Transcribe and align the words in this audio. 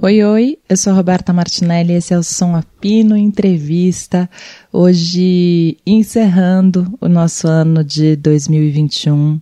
Oi, 0.00 0.22
oi, 0.22 0.58
eu 0.68 0.76
sou 0.76 0.94
Roberta 0.94 1.32
Martinelli, 1.32 1.92
esse 1.92 2.14
é 2.14 2.18
o 2.18 2.22
Som 2.22 2.54
Apino 2.54 3.16
Entrevista. 3.16 4.30
Hoje, 4.72 5.76
encerrando 5.84 6.96
o 7.00 7.08
nosso 7.08 7.48
ano 7.48 7.82
de 7.82 8.14
2021. 8.14 9.40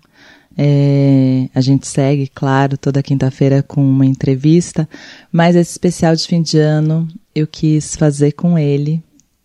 É, 0.57 1.51
a 1.55 1.61
gente 1.61 1.87
segue, 1.87 2.27
claro, 2.35 2.79
toda 2.79 3.03
quinta-feira 3.03 3.63
com 3.63 3.87
uma 3.87 4.07
entrevista, 4.07 4.89
mas 5.31 5.55
esse 5.55 5.73
especial 5.73 6.17
de 6.17 6.27
fim 6.27 6.41
de 6.41 6.59
ano 6.59 7.07
eu 7.35 7.47
quis 7.47 7.95
fazer 7.95 8.33
com 8.33 8.59
ele, 8.59 9.03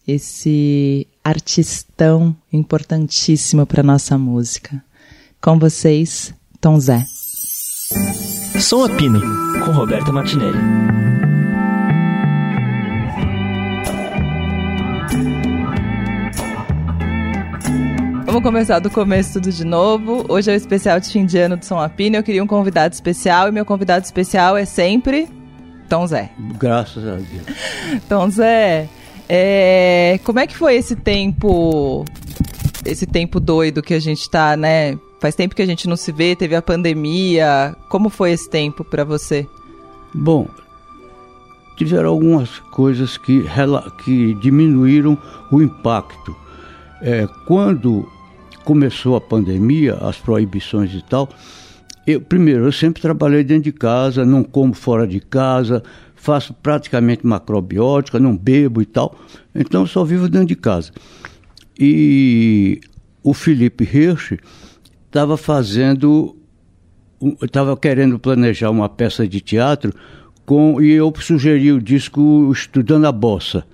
esse 0.08 1.06
artistão 1.22 2.34
importantíssimo 2.54 3.66
para 3.66 3.84
nossa 3.84 4.18
música. 4.18 4.82
Com 5.42 5.60
vocês, 5.60 6.34
Tom 6.62 6.80
Zé. 6.80 7.06
Som 8.62 8.84
Apino, 8.86 9.20
com 9.66 9.72
Roberta 9.72 10.12
Martinelli. 10.12 10.58
Vamos 18.24 18.44
começar 18.44 18.78
do 18.78 18.92
começo 18.92 19.34
tudo 19.34 19.52
de 19.52 19.66
novo. 19.66 20.26
Hoje 20.30 20.52
é 20.52 20.54
o 20.54 20.56
especial 20.56 21.00
de 21.00 21.10
fim 21.10 21.26
de 21.26 21.40
ano 21.40 21.58
do 21.58 21.66
Som 21.66 21.80
Apino. 21.80 22.18
Eu 22.18 22.24
queria 22.24 22.44
um 22.44 22.48
convidado 22.48 22.94
especial 22.94 23.48
e 23.48 23.52
meu 23.52 23.66
convidado 23.66 24.06
especial 24.06 24.56
é 24.56 24.64
sempre 24.64 25.28
Tom 25.90 26.06
Zé. 26.06 26.30
Graças 26.60 27.04
a 27.04 27.16
Deus. 27.16 28.04
Tom 28.08 28.30
Zé, 28.30 28.88
é... 29.28 30.20
como 30.24 30.40
é 30.40 30.46
que 30.46 30.56
foi 30.56 30.76
esse 30.76 30.96
tempo, 30.96 32.06
esse 32.86 33.08
tempo 33.08 33.40
doido 33.40 33.82
que 33.82 33.96
a 33.96 34.00
gente 34.00 34.30
tá, 34.30 34.56
né? 34.56 35.00
Faz 35.22 35.36
tempo 35.36 35.56
que 35.56 35.62
a 35.62 35.66
gente 35.68 35.88
não 35.88 35.96
se 35.96 36.12
vê, 36.12 36.36
teve 36.36 36.56
a 36.56 36.64
pandemia. 36.64 37.76
Como 37.88 38.10
foi 38.10 38.32
esse 38.32 38.50
tempo 38.50 38.84
para 38.84 39.04
você? 39.04 39.48
Bom, 40.12 40.48
tiveram 41.78 42.10
algumas 42.10 42.58
coisas 42.72 43.20
que, 43.20 43.46
que 44.04 44.34
diminuíram 44.42 45.16
o 45.52 45.62
impacto. 45.62 46.36
É, 47.04 47.28
quando 47.46 48.10
começou 48.64 49.16
a 49.16 49.22
pandemia, 49.22 49.94
as 50.02 50.18
proibições 50.18 50.92
e 50.92 51.04
tal, 51.04 51.30
eu, 52.08 52.20
primeiro, 52.20 52.66
eu 52.66 52.72
sempre 52.72 53.00
trabalhei 53.00 53.44
dentro 53.44 53.66
de 53.66 53.72
casa, 53.72 54.26
não 54.26 54.44
como 54.44 54.74
fora 54.74 55.06
de 55.06 55.20
casa, 55.20 55.84
faço 56.16 56.52
praticamente 56.52 57.28
macrobiótica, 57.28 58.20
não 58.20 58.36
bebo 58.36 58.82
e 58.82 58.86
tal, 58.86 59.16
então 59.54 59.86
só 59.86 60.04
vivo 60.04 60.28
dentro 60.28 60.48
de 60.48 60.56
casa. 60.56 60.92
E 61.80 62.82
o 63.24 63.36
Felipe 63.36 63.84
Hirsch 63.84 64.40
estava 65.12 65.36
fazendo, 65.36 66.38
estava 67.44 67.76
querendo 67.76 68.18
planejar 68.18 68.70
uma 68.70 68.88
peça 68.88 69.28
de 69.28 69.42
teatro 69.42 69.94
com, 70.46 70.82
e 70.82 70.94
eu 70.94 71.14
sugeri 71.20 71.70
o 71.74 71.82
disco 71.82 72.50
Estudando 72.52 73.06
a 73.06 73.12
Bossa 73.12 73.66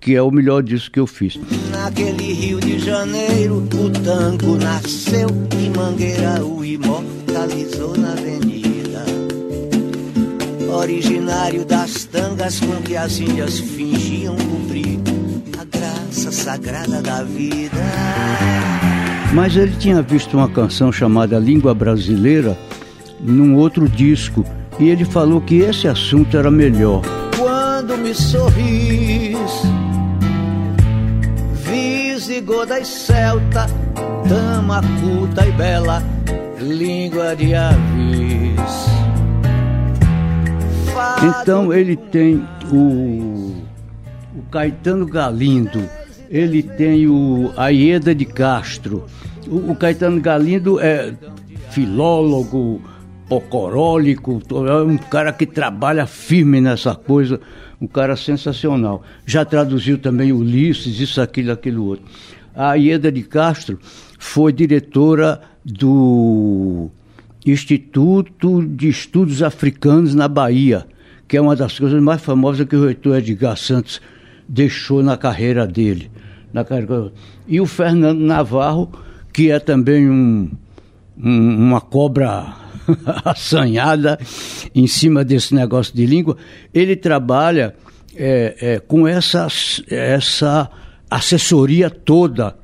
que 0.00 0.16
é 0.16 0.22
o 0.22 0.30
melhor 0.30 0.62
disso 0.62 0.90
que 0.90 0.98
eu 0.98 1.06
fiz. 1.06 1.38
Naquele 1.70 2.32
Rio 2.32 2.58
de 2.58 2.78
Janeiro, 2.78 3.58
o 3.58 3.90
tango 3.90 4.56
nasceu 4.56 5.28
e 5.58 5.68
Mangueira 5.76 6.42
o 6.42 6.64
imortalizou 6.64 7.94
na 7.98 8.12
avenida. 8.12 9.04
Originário 10.72 11.66
das 11.66 12.04
tangas 12.04 12.60
com 12.60 12.80
que 12.82 12.96
as 12.96 13.20
índias 13.20 13.58
fingiam 13.58 14.36
cumprir 14.36 14.98
a 15.58 15.64
graça 15.64 16.32
sagrada 16.32 17.02
da 17.02 17.22
vida. 17.22 18.79
Mas 19.32 19.56
ele 19.56 19.74
tinha 19.76 20.02
visto 20.02 20.36
uma 20.36 20.48
canção 20.48 20.90
chamada 20.90 21.38
Língua 21.38 21.72
Brasileira 21.74 22.58
num 23.20 23.56
outro 23.56 23.88
disco 23.88 24.44
e 24.78 24.88
ele 24.88 25.04
falou 25.04 25.40
que 25.40 25.58
esse 25.58 25.86
assunto 25.86 26.36
era 26.36 26.50
melhor. 26.50 27.02
Quando 27.36 27.96
me 27.98 28.14
sorris 28.14 29.38
visigoda 31.64 32.80
e 32.80 32.84
celta, 32.84 33.66
dama 34.28 34.80
culta 35.00 35.46
e 35.46 35.52
bela, 35.52 36.02
língua 36.58 37.36
de 37.36 37.54
avis. 37.54 38.90
Então 41.22 41.72
ele 41.72 41.96
tem 41.96 42.46
o, 42.72 43.54
o 44.34 44.42
Caetano 44.50 45.06
Galindo, 45.06 45.82
ele 46.30 46.62
tem 46.62 47.08
o 47.08 47.52
Aieda 47.56 48.14
de 48.14 48.24
Castro. 48.24 49.04
O, 49.48 49.72
o 49.72 49.76
Caetano 49.76 50.20
Galindo 50.20 50.78
é 50.78 51.12
filólogo, 51.70 52.80
pocorólico, 53.28 54.40
é 54.68 54.82
um 54.82 54.96
cara 54.96 55.32
que 55.32 55.44
trabalha 55.44 56.06
firme 56.06 56.60
nessa 56.60 56.94
coisa 56.94 57.40
um 57.80 57.86
cara 57.86 58.14
sensacional. 58.14 59.02
Já 59.24 59.44
traduziu 59.44 59.98
também 59.98 60.32
Ulisses, 60.32 61.00
isso, 61.00 61.20
aquilo, 61.20 61.50
aquilo 61.50 61.86
outro. 61.86 62.04
A 62.54 62.74
Ieda 62.74 63.10
de 63.10 63.22
Castro 63.22 63.78
foi 64.18 64.52
diretora 64.52 65.40
do 65.64 66.90
Instituto 67.46 68.62
de 68.66 68.88
Estudos 68.88 69.42
Africanos 69.42 70.14
na 70.14 70.28
Bahia, 70.28 70.86
que 71.26 71.36
é 71.36 71.40
uma 71.40 71.56
das 71.56 71.78
coisas 71.78 72.02
mais 72.02 72.20
famosas 72.20 72.66
que 72.66 72.76
o 72.76 72.84
reitor 72.84 73.16
Edgar 73.16 73.56
Santos 73.56 74.00
deixou 74.46 75.02
na 75.02 75.16
carreira 75.16 75.66
dele. 75.66 76.10
Na 76.52 76.64
carreira... 76.64 77.12
E 77.46 77.60
o 77.60 77.66
Fernando 77.66 78.20
Navarro, 78.20 78.90
que 79.32 79.50
é 79.50 79.58
também 79.58 80.08
um, 80.08 80.50
um, 81.16 81.66
uma 81.68 81.80
cobra 81.80 82.54
assanhada 83.24 84.18
em 84.74 84.86
cima 84.86 85.24
desse 85.24 85.54
negócio 85.54 85.94
de 85.94 86.06
língua, 86.06 86.36
ele 86.74 86.96
trabalha 86.96 87.74
é, 88.16 88.56
é, 88.60 88.78
com 88.80 89.06
essa, 89.06 89.46
essa 89.88 90.70
assessoria 91.10 91.90
toda. 91.90 92.56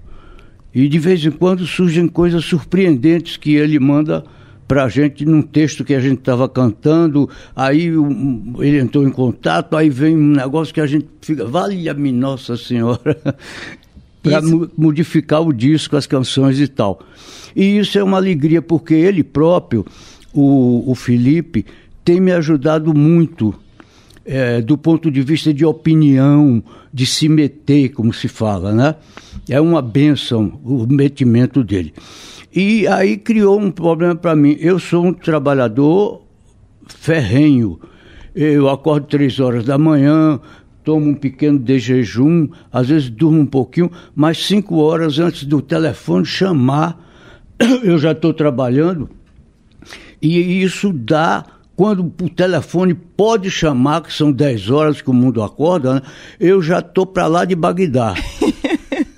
E 0.75 0.89
de 0.89 0.99
vez 0.99 1.25
em 1.25 1.31
quando 1.31 1.67
surgem 1.67 2.07
coisas 2.07 2.45
surpreendentes 2.45 3.37
que 3.37 3.55
ele 3.55 3.79
manda 3.79 4.25
para 4.67 4.85
a 4.85 4.89
gente 4.89 5.25
num 5.25 5.43
texto 5.43 5.85
que 5.85 5.95
a 5.95 6.01
gente 6.01 6.19
estava 6.19 6.49
cantando, 6.49 7.29
aí 7.55 7.97
um, 7.97 8.55
ele 8.59 8.79
entrou 8.79 9.07
em 9.07 9.11
contato, 9.11 9.77
aí 9.77 9.89
vem 9.89 10.17
um 10.17 10.33
negócio 10.33 10.75
que 10.75 10.81
a 10.81 10.87
gente 10.87 11.07
fica, 11.21 11.45
vale-me 11.45 12.13
Nossa 12.13 12.57
Senhora, 12.57 13.17
para 14.23 14.41
modificar 14.77 15.43
o 15.43 15.53
disco, 15.53 15.97
as 15.97 16.07
canções 16.07 16.59
e 16.59 16.67
tal. 16.67 17.01
E 17.55 17.79
isso 17.79 17.99
é 17.99 18.03
uma 18.03 18.17
alegria, 18.17 18.61
porque 18.61 18.95
ele 18.95 19.23
próprio, 19.23 19.87
o, 20.35 20.91
o 20.91 20.95
Felipe, 20.95 21.65
tem 22.05 22.21
me 22.21 22.33
ajudado 22.33 22.93
muito 22.93 23.55
é, 24.25 24.61
do 24.61 24.77
ponto 24.77 25.11
de 25.11 25.23
vista 25.23 25.55
de 25.55 25.65
opinião, 25.65 26.63
de 26.93 27.07
se 27.07 27.29
meter, 27.29 27.91
como 27.91 28.13
se 28.13 28.27
fala, 28.27 28.75
né? 28.75 28.97
É 29.49 29.61
uma 29.61 29.81
benção 29.81 30.61
o 30.65 30.87
metimento 30.87 31.63
dele. 31.63 31.95
E 32.57 32.89
aí 32.89 33.19
criou 33.19 33.61
um 33.61 33.71
problema 33.71 34.17
para 34.17 34.35
mim. 34.35 34.57
Eu 34.59 34.79
sou 34.79 35.05
um 35.05 35.13
trabalhador 35.13 36.23
ferrenho. 36.87 37.79
Eu 38.35 38.71
acordo 38.71 39.07
três 39.07 39.39
horas 39.39 39.65
da 39.65 39.77
manhã, 39.77 40.41
tomo 40.83 41.11
um 41.11 41.15
pequeno 41.15 41.59
de 41.59 41.79
jejum, 41.79 42.49
às 42.73 42.89
vezes 42.89 43.11
durmo 43.11 43.41
um 43.41 43.47
pouquinho, 43.47 43.91
mas 44.15 44.47
cinco 44.47 44.77
horas 44.77 45.19
antes 45.19 45.45
do 45.45 45.61
telefone 45.61 46.25
chamar, 46.25 46.99
eu 47.85 47.99
já 47.99 48.13
estou 48.13 48.33
trabalhando 48.33 49.11
e 50.21 50.63
isso 50.63 50.93
dá 50.93 51.45
quando 51.75 52.01
o 52.23 52.29
telefone 52.31 52.95
pode 52.95 53.51
chamar, 53.51 54.01
que 54.03 54.13
são 54.13 54.33
10 54.33 54.71
horas 54.71 55.03
que 55.03 55.11
o 55.11 55.15
mundo 55.15 55.43
acorda, 55.43 55.95
né? 55.95 56.03
eu 56.41 56.63
já 56.63 56.79
estou 56.79 57.05
para 57.05 57.27
lá 57.27 57.45
de 57.45 57.55
Bagdá. 57.55 58.15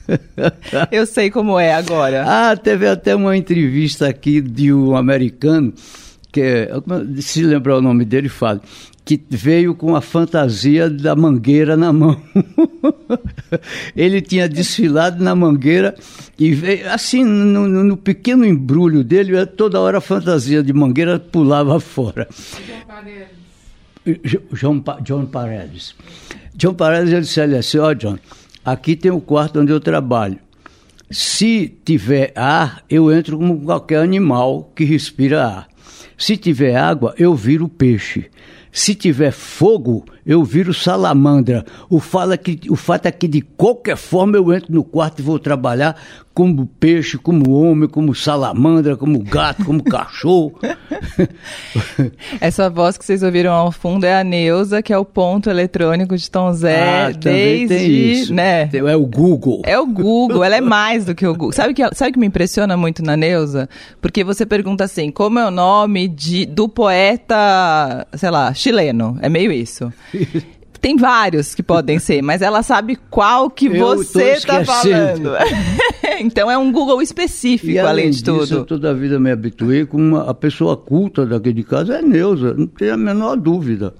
eu 0.91 1.06
sei 1.06 1.30
como 1.30 1.58
é 1.58 1.72
agora. 1.72 2.24
Ah, 2.26 2.56
teve 2.56 2.88
até 2.88 3.14
uma 3.14 3.36
entrevista 3.36 4.08
aqui 4.08 4.41
de 4.41 4.72
um 4.72 4.96
americano, 4.96 5.72
que 6.32 6.69
se 7.20 7.42
lembrar 7.42 7.76
o 7.76 7.82
nome 7.82 8.04
dele, 8.04 8.28
fala, 8.28 8.60
que 9.04 9.22
veio 9.30 9.74
com 9.74 9.97
a 9.97 10.02
fantasia 10.02 10.91
da 10.91 11.16
mangueira 11.16 11.77
na 11.77 11.92
mão. 11.92 12.21
ele 13.97 14.21
tinha 14.21 14.48
desfilado 14.48 15.24
na 15.24 15.34
mangueira 15.34 15.94
e 16.38 16.53
veio, 16.53 16.91
assim, 16.91 17.24
no, 17.24 17.66
no, 17.66 17.97
pequeno 17.97 18.44
embrulho 18.44 19.03
dele, 19.03 19.47
toda 19.47 19.80
hora 19.80 19.98
a 19.98 20.03
fantasia 20.03 20.62
de 20.62 20.72
mangueira 20.74 21.18
pulava 21.18 21.80
fora. 21.80 22.28
John, 24.53 24.83
John 25.03 25.27
Paredes. 25.27 25.94
John 26.54 26.74
Paredes, 26.74 27.12
ele 27.12 27.21
disse 27.22 27.41
assim, 27.41 27.78
ó 27.78 27.88
oh, 27.88 27.94
John, 27.94 28.18
aqui 28.72 28.97
tem 28.97 29.10
o 29.10 29.20
quarto 29.20 29.60
onde 29.60 29.72
eu 29.72 29.80
trabalho. 29.80 30.38
Se 31.10 31.68
tiver 31.84 32.32
ar, 32.36 32.84
eu 32.88 33.10
entro 33.10 33.38
como 33.38 33.60
qualquer 33.60 34.00
animal 34.00 34.70
que 34.74 34.84
respira 34.84 35.47
ar. 35.47 35.68
Se 36.16 36.36
tiver 36.36 36.76
água, 36.76 37.15
eu 37.16 37.34
viro 37.34 37.68
peixe. 37.68 38.26
Se 38.70 38.94
tiver 38.94 39.32
fogo, 39.32 40.04
eu 40.28 40.45
viro 40.45 40.75
salamandra. 40.75 41.65
O, 41.89 41.98
fala 41.98 42.36
que, 42.36 42.60
o 42.71 42.77
fato 42.77 43.07
é 43.07 43.10
que, 43.10 43.27
de 43.27 43.41
qualquer 43.41 43.97
forma, 43.97 44.36
eu 44.36 44.53
entro 44.53 44.71
no 44.71 44.84
quarto 44.84 45.21
e 45.21 45.22
vou 45.22 45.39
trabalhar 45.39 45.97
como 46.39 46.66
peixe, 46.78 47.19
como 47.19 47.51
homem, 47.51 47.89
como 47.89 48.15
salamandra, 48.15 48.97
como 48.97 49.19
gato, 49.19 49.65
como 49.65 49.83
cachorro. 49.83 50.57
Essa 52.41 52.71
voz 52.71 52.97
que 52.97 53.04
vocês 53.04 53.25
ouviram 53.25 53.53
ao 53.53 53.72
fundo 53.72 54.04
é 54.04 54.21
a 54.21 54.22
Neuza, 54.22 54.80
que 54.80 54.92
é 54.92 54.98
o 54.98 55.04
ponto 55.04 55.51
eletrônico 55.51 56.16
de 56.16 56.31
Tom 56.31 56.53
Zé 56.53 57.07
ah, 57.07 57.10
desde, 57.10 58.33
né? 58.33 58.71
É 58.72 58.97
o 58.97 59.04
Google. 59.04 59.63
É 59.65 59.77
o 59.81 59.86
Google, 59.86 60.45
ela 60.45 60.54
é 60.54 60.60
mais 60.63 61.04
do 61.04 61.13
que 61.13 61.27
o 61.27 61.33
Google. 61.33 61.51
Sabe 61.51 61.74
que 61.74 61.83
sabe 61.92 62.13
que 62.13 62.21
me 62.21 62.27
impressiona 62.27 62.77
muito 62.77 63.03
na 63.03 63.16
Neuza? 63.16 63.69
Porque 64.01 64.22
você 64.22 64.47
pergunta 64.47 64.84
assim, 64.84 65.10
como 65.10 65.41
é 65.41 65.47
o 65.47 65.51
nome 65.51 66.07
de 66.07 66.47
do 66.47 66.69
poeta, 66.69 68.07
sei 68.15 68.31
lá, 68.31 68.54
chileno? 68.54 69.19
É 69.21 69.28
meio 69.28 69.51
isso. 69.51 69.92
Tem 70.80 70.97
vários 70.97 71.54
que 71.54 71.62
podem 71.62 71.98
ser, 71.98 72.22
mas 72.22 72.41
ela 72.41 72.62
sabe 72.62 72.97
qual 73.10 73.50
que 73.50 73.66
eu 73.66 73.97
você 73.97 74.34
está 74.34 74.65
falando. 74.65 75.32
então 76.20 76.48
é 76.48 76.56
um 76.56 76.70
Google 76.70 77.03
específico, 77.03 77.72
e, 77.72 77.78
além, 77.78 77.91
além 77.91 78.10
de 78.10 78.22
disso, 78.22 78.38
tudo. 78.38 78.54
Eu 78.54 78.65
toda 78.65 78.91
a 78.91 78.94
vida 78.94 79.18
me 79.18 79.30
habituei 79.30 79.84
com 79.84 79.97
uma, 79.97 80.30
a 80.30 80.34
pessoa 80.34 80.76
culta 80.76 81.26
daqui 81.26 81.53
de 81.53 81.65
casa 81.65 81.97
é 81.97 82.03
Neuza, 82.03 82.54
não 82.54 82.66
tem 82.66 82.91
a 82.91 82.97
menor 82.97 83.36
dúvida. 83.36 83.92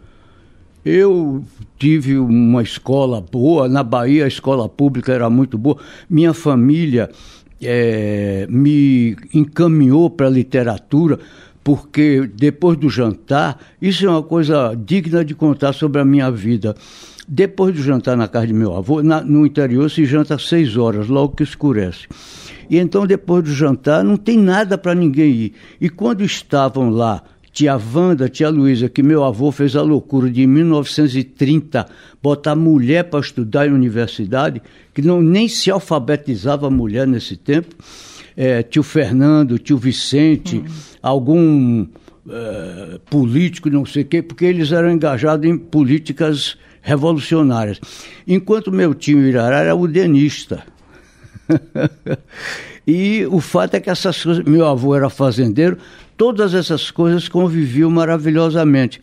Eu 0.85 1.43
tive 1.76 2.17
uma 2.17 2.62
escola 2.62 3.21
boa, 3.21 3.69
na 3.69 3.82
Bahia 3.82 4.25
a 4.25 4.29
escola 4.29 4.69
pública 4.69 5.12
era 5.12 5.29
muito 5.29 5.59
boa. 5.59 5.76
Minha 6.09 6.32
família 6.32 7.11
é, 7.61 8.47
me 8.49 9.17
encaminhou 9.35 10.09
para 10.09 10.26
a 10.26 10.31
literatura 10.31 11.19
porque 11.69 12.26
depois 12.35 12.79
do 12.79 12.88
jantar, 12.88 13.61
isso 13.79 14.06
é 14.06 14.09
uma 14.09 14.23
coisa 14.23 14.75
digna 14.75 15.23
de 15.23 15.35
contar 15.35 15.75
sobre 15.75 16.00
a 16.00 16.05
minha 16.05 16.31
vida. 16.31 16.75
Depois 17.29 17.75
do 17.75 17.82
jantar 17.82 18.17
na 18.17 18.26
casa 18.26 18.47
de 18.47 18.55
meu 18.55 18.75
avô, 18.75 19.03
na, 19.03 19.20
no 19.20 19.44
interior 19.44 19.91
se 19.91 20.06
janta 20.06 20.37
às 20.37 20.49
seis 20.49 20.79
horas, 20.79 21.09
logo 21.09 21.37
que 21.37 21.43
escurece. 21.43 22.09
E 22.70 22.79
então, 22.79 23.06
depois 23.06 23.44
do 23.44 23.53
jantar, 23.53 24.03
não 24.03 24.17
tem 24.17 24.38
nada 24.38 24.79
para 24.79 24.94
ninguém 24.94 25.31
ir. 25.31 25.53
E 25.79 25.91
quando 25.91 26.25
estavam 26.25 26.88
lá, 26.88 27.23
tia 27.53 27.76
Wanda, 27.76 28.31
tia 28.31 28.49
Luísa, 28.49 28.88
que 28.88 29.03
meu 29.03 29.23
avô 29.23 29.53
fez 29.53 29.76
a 29.76 29.82
loucura 29.82 30.31
de 30.31 30.44
em 30.44 30.47
1930 30.47 31.87
botar 32.23 32.56
mulher 32.56 33.05
para 33.05 33.21
estudar 33.21 33.69
em 33.69 33.73
universidade, 33.73 34.62
que 34.94 35.03
não 35.03 35.21
nem 35.21 35.49
se 35.49 35.71
alfabetizava 35.71 36.71
mulher 36.71 37.06
nesse 37.06 37.37
tempo 37.37 37.76
é, 38.40 38.62
tio 38.62 38.85
Fernando, 38.85 39.58
tio 39.58 39.76
Vicente, 39.76 40.58
hum. 40.58 40.64
algum 41.02 41.85
é, 42.31 43.00
político, 43.11 43.69
não 43.69 43.85
sei 43.85 44.05
o 44.05 44.06
quê, 44.06 44.23
porque 44.23 44.44
eles 44.44 44.70
eram 44.70 44.93
engajados 44.93 45.44
em 45.44 45.58
políticas 45.58 46.56
revolucionárias. 46.81 47.81
Enquanto 48.25 48.70
meu 48.70 48.94
tio 48.94 49.19
Irará 49.26 49.58
era 49.58 49.75
udenista. 49.75 50.62
e 52.87 53.26
o 53.29 53.40
fato 53.40 53.75
é 53.75 53.81
que 53.81 53.90
essas 53.90 54.23
coisas, 54.23 54.44
meu 54.44 54.64
avô 54.64 54.94
era 54.94 55.11
fazendeiro, 55.11 55.76
todas 56.17 56.55
essas 56.55 56.93
coisas 56.93 57.29
conviviam 57.29 57.90
maravilhosamente. 57.90 59.00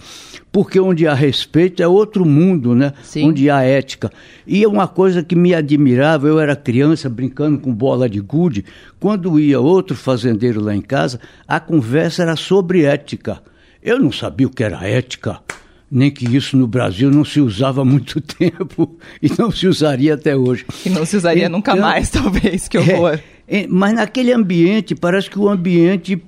Porque 0.56 0.80
onde 0.80 1.06
há 1.06 1.14
respeito 1.14 1.84
é 1.84 1.88
outro 1.88 2.24
mundo, 2.24 2.74
né? 2.74 2.94
Sim. 3.04 3.28
Onde 3.28 3.50
há 3.50 3.62
ética. 3.62 4.10
E 4.48 4.64
é 4.64 4.68
uma 4.70 4.88
coisa 4.88 5.22
que 5.22 5.36
me 5.36 5.54
admirava, 5.54 6.30
eu 6.30 6.40
era 6.40 6.56
criança 6.56 7.10
brincando 7.10 7.60
com 7.60 7.74
bola 7.74 8.08
de 8.08 8.22
gude, 8.22 8.64
quando 8.98 9.38
ia 9.38 9.60
outro 9.60 9.98
fazendeiro 9.98 10.62
lá 10.62 10.74
em 10.74 10.80
casa, 10.80 11.20
a 11.46 11.60
conversa 11.60 12.22
era 12.22 12.38
sobre 12.38 12.86
ética. 12.86 13.44
Eu 13.84 14.00
não 14.00 14.14
sabia 14.14 14.48
o 14.48 14.50
que 14.50 14.64
era 14.64 14.88
ética 14.88 15.42
nem 15.92 16.10
que 16.10 16.26
isso 16.26 16.56
no 16.58 16.68
Brasil 16.68 17.12
não 17.12 17.24
se 17.26 17.42
usava 17.42 17.82
há 17.82 17.86
muito 17.86 18.20
tempo 18.24 18.98
e 19.22 19.30
não 19.38 19.52
se 19.52 19.68
usaria 19.68 20.14
até 20.14 20.38
hoje. 20.38 20.66
E 20.86 20.90
não 20.90 21.06
se 21.06 21.18
usaria 21.18 21.44
então, 21.44 21.58
nunca 21.58 21.76
mais, 21.76 22.10
talvez, 22.12 22.70
que 22.70 22.78
horror. 22.78 23.20
É, 23.46 23.64
é, 23.64 23.68
mas 23.68 23.94
naquele 23.94 24.32
ambiente, 24.32 24.96
parece 24.96 25.30
que 25.30 25.38
o 25.38 25.50
ambiente 25.50 26.22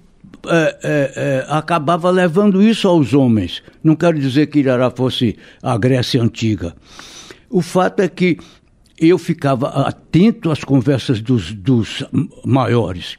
é, 0.49 0.77
é, 0.83 1.13
é, 1.15 1.45
acabava 1.49 2.09
levando 2.09 2.61
isso 2.61 2.87
aos 2.87 3.13
homens. 3.13 3.61
Não 3.83 3.95
quero 3.95 4.19
dizer 4.19 4.47
que 4.47 4.59
Irará 4.59 4.89
fosse 4.89 5.37
a 5.61 5.77
Grécia 5.77 6.21
Antiga. 6.21 6.75
O 7.49 7.61
fato 7.61 8.01
é 8.01 8.07
que 8.07 8.37
eu 8.99 9.17
ficava 9.17 9.67
atento 9.87 10.51
às 10.51 10.63
conversas 10.63 11.21
dos, 11.21 11.53
dos 11.53 12.03
maiores. 12.43 13.15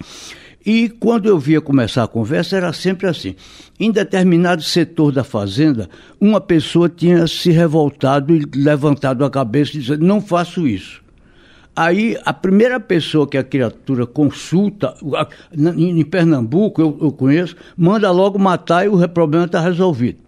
E 0.67 0.89
quando 0.89 1.27
eu 1.27 1.39
via 1.39 1.61
começar 1.61 2.03
a 2.03 2.09
conversa, 2.09 2.57
era 2.57 2.73
sempre 2.73 3.07
assim. 3.07 3.35
Em 3.81 3.91
determinado 3.91 4.63
setor 4.63 5.13
da 5.13 5.25
fazenda, 5.25 5.89
uma 6.21 6.41
pessoa 6.41 6.89
tinha 6.89 7.27
se 7.27 7.51
revoltado 7.51 8.35
e 8.35 8.45
levantado 8.55 9.25
a 9.25 9.31
cabeça 9.31 9.77
e 9.77 9.81
dizendo: 9.81 10.05
Não 10.05 10.21
faço 10.21 10.67
isso. 10.67 11.01
Aí 11.81 12.19
a 12.25 12.33
primeira 12.33 12.81
pessoa 12.81 13.25
que 13.25 13.39
a 13.39 13.45
criatura 13.45 14.05
consulta, 14.05 14.97
em 15.77 16.05
Pernambuco, 16.05 16.83
eu, 16.83 16.99
eu 17.01 17.13
conheço, 17.13 17.55
manda 17.77 18.11
logo 18.11 18.37
matar 18.37 18.85
e 18.85 18.89
o 18.89 19.09
problema 19.09 19.47
está 19.47 19.61
resolvido. 19.61 20.19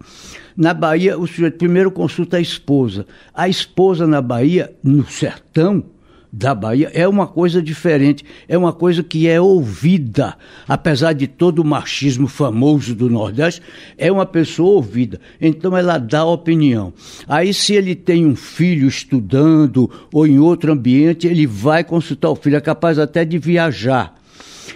Na 0.55 0.73
Bahia, 0.73 1.19
o 1.19 1.27
sujeito 1.27 1.57
primeiro 1.57 1.91
consulta 1.91 2.37
a 2.37 2.39
esposa. 2.39 3.05
A 3.33 3.49
esposa 3.49 4.07
na 4.07 4.21
Bahia, 4.21 4.73
no 4.81 5.05
sertão, 5.05 5.83
da 6.31 6.55
Bahia 6.55 6.89
é 6.93 7.07
uma 7.07 7.27
coisa 7.27 7.61
diferente, 7.61 8.23
é 8.47 8.57
uma 8.57 8.71
coisa 8.71 9.03
que 9.03 9.27
é 9.27 9.41
ouvida. 9.41 10.35
Apesar 10.67 11.13
de 11.13 11.27
todo 11.27 11.59
o 11.59 11.65
machismo 11.65 12.27
famoso 12.27 12.95
do 12.95 13.09
Nordeste, 13.09 13.61
é 13.97 14.11
uma 14.11 14.25
pessoa 14.25 14.75
ouvida. 14.75 15.19
Então 15.41 15.75
ela 15.75 15.97
dá 15.97 16.23
opinião. 16.23 16.93
Aí, 17.27 17.53
se 17.53 17.73
ele 17.73 17.95
tem 17.95 18.25
um 18.25 18.35
filho 18.35 18.87
estudando 18.87 19.89
ou 20.13 20.25
em 20.25 20.39
outro 20.39 20.71
ambiente, 20.71 21.27
ele 21.27 21.45
vai 21.45 21.83
consultar 21.83 22.29
o 22.29 22.35
filho, 22.35 22.55
é 22.55 22.61
capaz 22.61 22.97
até 22.97 23.25
de 23.25 23.37
viajar. 23.37 24.20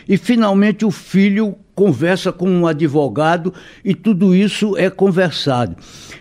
E 0.08 0.18
finalmente 0.18 0.86
o 0.86 0.92
filho 0.92 1.56
conversa 1.76 2.32
com 2.32 2.50
um 2.50 2.66
advogado 2.66 3.54
e 3.84 3.94
tudo 3.94 4.34
isso 4.34 4.78
é 4.78 4.90
conversado. 4.90 5.76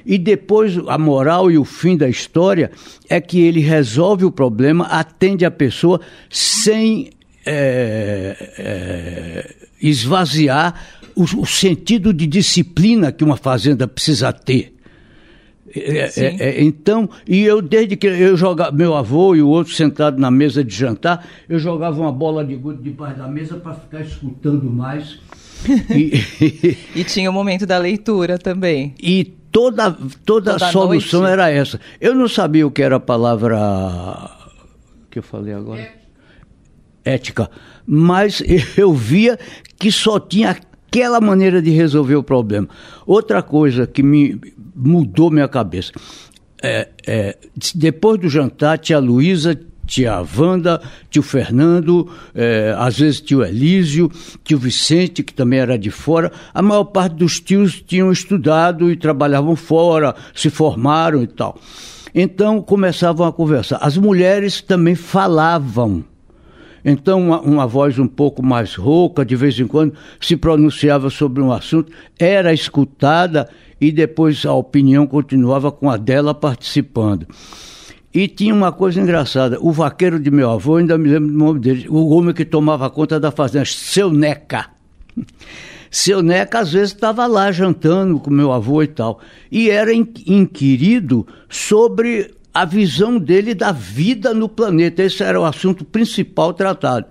E 0.05 0.19
depois 0.19 0.77
a 0.89 0.99
moral 0.99 1.51
e 1.51 1.57
o 1.57 1.65
fim 1.65 1.97
da 1.97 2.09
história 2.09 2.71
é 3.09 3.21
que 3.21 3.41
ele 3.41 3.61
resolve 3.61 4.25
o 4.25 4.33
problema, 4.33 4.87
atende 4.87 5.45
a 5.45 5.51
pessoa 5.51 6.01
sem 6.29 7.11
é, 7.47 8.37
é, 8.59 9.55
esvaziar 9.81 10.75
o, 11.15 11.23
o 11.23 11.47
sentido 11.47 12.13
de 12.13 12.27
disciplina 12.27 13.13
que 13.13 13.23
uma 13.23 13.37
fazenda 13.37 13.87
precisa 13.87 14.33
ter. 14.33 14.74
É, 15.77 16.11
é, 16.17 16.37
é, 16.39 16.63
então, 16.63 17.09
e 17.27 17.43
eu 17.43 17.61
desde 17.61 17.97
que 17.97 18.07
eu 18.07 18.37
jogava, 18.37 18.71
meu 18.71 18.95
avô 18.95 19.35
e 19.35 19.43
o 19.43 19.49
outro 19.49 19.73
sentado 19.73 20.21
na 20.21 20.31
mesa 20.31 20.63
de 20.63 20.75
jantar, 20.75 21.27
eu 21.49 21.59
jogava 21.59 22.01
uma 22.01 22.13
bola 22.13 22.45
de 22.45 22.55
gude 22.55 22.83
debaixo 22.83 23.19
da 23.19 23.27
mesa 23.27 23.57
para 23.57 23.75
ficar 23.75 24.01
escutando 24.03 24.71
mais 24.71 25.19
e, 25.91 26.77
e, 26.95 27.05
tinha 27.05 27.31
o 27.31 27.33
momento 27.33 27.67
da 27.67 27.79
leitura 27.79 28.39
também. 28.39 28.95
E 29.03 29.25
toda, 29.51 29.93
toda, 29.93 30.53
toda 30.53 30.57
a 30.57 30.59
solução 30.73 31.21
noite. 31.21 31.33
era 31.33 31.51
essa. 31.51 31.81
Eu 32.01 32.15
não 32.15 32.29
sabia 32.29 32.67
o 32.67 32.71
que 32.71 32.83
era 32.83 32.97
a 32.97 33.01
palavra 33.01 34.31
que 35.11 35.19
eu 35.19 35.23
falei 35.23 35.55
agora. 35.55 35.89
Ética. 37.05 37.51
Mas 37.87 38.43
eu 38.77 38.93
via 38.93 39.39
que 39.79 39.91
só 39.93 40.19
tinha 40.19 40.51
aquela 40.51 41.21
maneira 41.21 41.63
de 41.63 41.71
resolver 41.71 42.17
o 42.17 42.23
problema. 42.23 42.69
Outra 43.07 43.43
coisa 43.43 43.87
que 43.87 44.03
me 44.03 44.41
mudou 44.75 45.31
minha 45.31 45.49
cabeça. 45.49 45.93
É, 46.63 46.89
é, 47.07 47.39
depois 47.75 48.21
do 48.21 48.29
jantar, 48.29 48.79
tia 48.79 48.99
Luísa 48.99 49.59
tia 49.87 50.25
Wanda, 50.37 50.81
tio 51.11 51.23
Fernando, 51.23 52.11
eh, 52.35 52.75
às 52.79 52.99
vezes 52.99 53.21
tio 53.21 53.45
Elísio, 53.45 54.11
tio 54.43 54.59
Vicente, 54.59 55.23
que 55.23 55.33
também 55.33 55.61
era 55.61 55.79
de 55.79 55.91
fora. 55.91 56.33
A 56.53 56.63
maior 56.63 56.85
parte 56.85 57.17
dos 57.17 57.41
tios 57.41 57.83
tinham 57.83 58.11
estudado 58.11 58.91
e 58.91 58.97
trabalhavam 58.97 59.55
fora, 59.55 60.15
se 60.35 60.51
formaram 60.51 61.23
e 61.23 61.27
tal. 61.27 61.59
Então 62.15 62.63
começavam 62.63 63.27
a 63.27 63.33
conversar. 63.33 63.79
As 63.81 63.97
mulheres 63.97 64.61
também 64.61 64.95
falavam. 64.95 66.05
Então, 66.87 67.19
uma, 67.19 67.41
uma, 67.41 67.67
voz 67.67 67.99
um 67.99 68.07
pouco 68.07 68.45
mais 68.45 68.75
rouca, 68.75 69.25
de 69.25 69.35
vez 69.35 69.59
em 69.59 69.67
quando, 69.67 69.95
se 70.21 70.37
pronunciava 70.37 71.09
sobre 71.09 71.43
um 71.43 71.51
assunto, 71.51 71.91
era 72.19 72.53
escutada 72.53 73.49
e 73.81 73.91
depois 73.93 74.45
a 74.45 74.53
opinião 74.53 75.07
continuava 75.07 75.71
com 75.71 75.91
a 75.91 75.97
dela 75.97 76.35
participando. 76.35 77.27
E 78.13 78.29
tinha 78.29 78.55
uma 78.55 78.71
coisa 78.71 79.01
engraçada, 79.01 79.59
o 79.61 79.73
vaqueiro 79.73 80.21
de 80.21 80.31
meu 80.31 80.49
avô, 80.51 80.77
ainda 80.77 80.97
me 80.97 81.09
lembro 81.09 81.33
do 81.33 81.37
nome 81.37 81.59
dele, 81.59 81.87
o 81.89 82.11
homem 82.11 82.33
que 82.33 82.45
tomava 82.45 82.89
conta 82.89 83.19
da 83.19 83.31
fazenda, 83.33 83.65
seu 83.65 84.11
Neca. 84.11 84.71
Seu 85.91 86.25
Neca 86.25 86.59
às 86.59 86.73
vezes 86.73 86.93
estava 86.93 87.25
lá 87.25 87.53
jantando 87.53 88.19
com 88.19 88.29
meu 88.29 88.51
avô 88.51 88.83
e 88.83 88.87
tal. 88.89 89.21
E 89.49 89.71
era 89.71 89.95
inquirido 89.95 91.25
sobre 91.49 92.35
a 92.53 92.65
visão 92.65 93.17
dele 93.17 93.55
da 93.55 93.71
vida 93.71 94.35
no 94.35 94.49
planeta. 94.49 95.05
Esse 95.05 95.23
era 95.23 95.41
o 95.41 95.45
assunto 95.45 95.85
principal 95.85 96.53
tratado. 96.53 97.07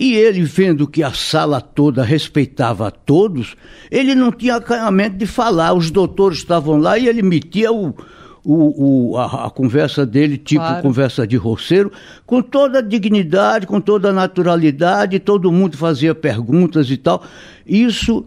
E 0.00 0.14
ele, 0.14 0.42
vendo 0.42 0.88
que 0.88 1.02
a 1.02 1.12
sala 1.12 1.60
toda 1.60 2.02
respeitava 2.02 2.88
a 2.88 2.90
todos, 2.90 3.54
ele 3.90 4.14
não 4.14 4.32
tinha 4.32 4.56
acanhamento 4.56 5.18
de 5.18 5.26
falar. 5.26 5.74
Os 5.74 5.90
doutores 5.90 6.38
estavam 6.38 6.78
lá 6.78 6.98
e 6.98 7.06
ele 7.06 7.20
metia 7.20 7.70
o, 7.70 7.94
o, 8.42 9.10
o 9.12 9.18
a, 9.18 9.44
a, 9.44 9.50
conversa 9.50 10.06
dele, 10.06 10.38
tipo 10.38 10.62
claro. 10.62 10.80
conversa 10.80 11.26
de 11.26 11.36
roceiro, 11.36 11.92
com 12.24 12.40
toda 12.40 12.78
a 12.78 12.82
dignidade, 12.82 13.66
com 13.66 13.78
toda 13.78 14.08
a 14.08 14.12
naturalidade, 14.12 15.18
todo 15.18 15.52
mundo 15.52 15.76
fazia 15.76 16.14
perguntas 16.14 16.90
e 16.90 16.96
tal. 16.96 17.22
Isso 17.66 18.24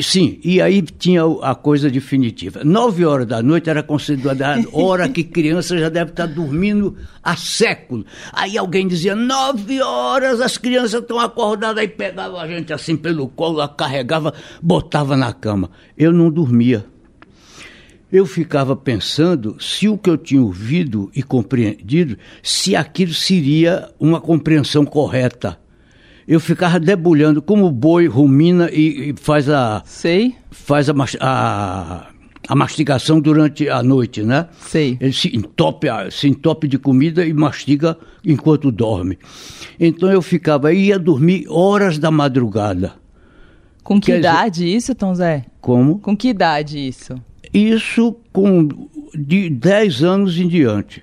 Sim, 0.00 0.38
e 0.44 0.60
aí 0.60 0.82
tinha 0.82 1.22
a 1.42 1.54
coisa 1.54 1.90
definitiva. 1.90 2.62
Nove 2.62 3.04
horas 3.04 3.26
da 3.26 3.42
noite 3.42 3.68
era 3.68 3.82
considerada 3.82 4.56
a 4.72 4.76
hora 4.76 5.08
que 5.08 5.24
criança 5.24 5.76
já 5.76 5.88
deve 5.88 6.10
estar 6.10 6.26
dormindo 6.26 6.96
há 7.22 7.36
século. 7.36 8.04
Aí 8.32 8.56
alguém 8.56 8.86
dizia, 8.86 9.16
nove 9.16 9.82
horas, 9.82 10.40
as 10.40 10.56
crianças 10.56 11.00
estão 11.00 11.18
acordadas, 11.18 11.78
aí 11.78 11.88
pegava 11.88 12.40
a 12.40 12.46
gente 12.46 12.72
assim 12.72 12.96
pelo 12.96 13.28
colo, 13.28 13.66
carregava, 13.68 14.32
botava 14.62 15.16
na 15.16 15.32
cama. 15.32 15.70
Eu 15.98 16.12
não 16.12 16.30
dormia. 16.30 16.86
Eu 18.12 18.26
ficava 18.26 18.74
pensando 18.74 19.56
se 19.60 19.88
o 19.88 19.96
que 19.96 20.10
eu 20.10 20.16
tinha 20.16 20.42
ouvido 20.42 21.10
e 21.14 21.22
compreendido, 21.22 22.16
se 22.42 22.74
aquilo 22.74 23.14
seria 23.14 23.88
uma 23.98 24.20
compreensão 24.20 24.84
correta 24.84 25.58
eu 26.30 26.38
ficava 26.38 26.78
debulhando 26.78 27.42
como 27.42 27.66
o 27.66 27.72
boi 27.72 28.06
rumina 28.06 28.70
e, 28.70 29.10
e 29.10 29.14
faz 29.20 29.48
a. 29.48 29.82
Sei. 29.84 30.36
Faz 30.48 30.88
a, 30.88 30.94
a, 31.18 32.06
a, 32.46 32.54
mastigação 32.54 33.20
durante 33.20 33.68
a 33.68 33.82
noite, 33.82 34.22
né? 34.22 34.46
Sei. 34.60 34.96
Ele 35.00 35.12
se 35.12 35.36
entope, 35.36 35.88
se 36.12 36.28
entope 36.28 36.68
de 36.68 36.78
comida 36.78 37.26
e 37.26 37.32
mastiga 37.32 37.98
enquanto 38.24 38.70
dorme. 38.70 39.18
Então 39.78 40.08
eu 40.08 40.22
ficava, 40.22 40.72
ia 40.72 41.00
dormir 41.00 41.46
horas 41.48 41.98
da 41.98 42.12
madrugada. 42.12 42.92
Com 43.82 44.00
que 44.00 44.12
Quer 44.12 44.18
idade 44.20 44.60
dizer, 44.60 44.76
isso, 44.76 44.94
Tom 44.94 45.12
Zé? 45.12 45.46
Como? 45.60 45.98
Com 45.98 46.16
que 46.16 46.28
idade 46.28 46.78
isso? 46.78 47.20
Isso 47.52 48.14
com 48.32 48.68
de 49.12 49.50
10 49.50 50.04
anos 50.04 50.38
em 50.38 50.46
diante. 50.46 51.02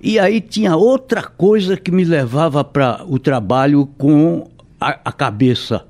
E 0.00 0.18
aí 0.18 0.40
tinha 0.40 0.74
outra 0.76 1.22
coisa 1.22 1.76
que 1.76 1.90
me 1.90 2.04
levava 2.04 2.64
para 2.64 3.04
o 3.06 3.18
trabalho 3.18 3.86
com 3.98 4.50
a, 4.82 4.98
a 5.04 5.12
cabeça 5.12 5.86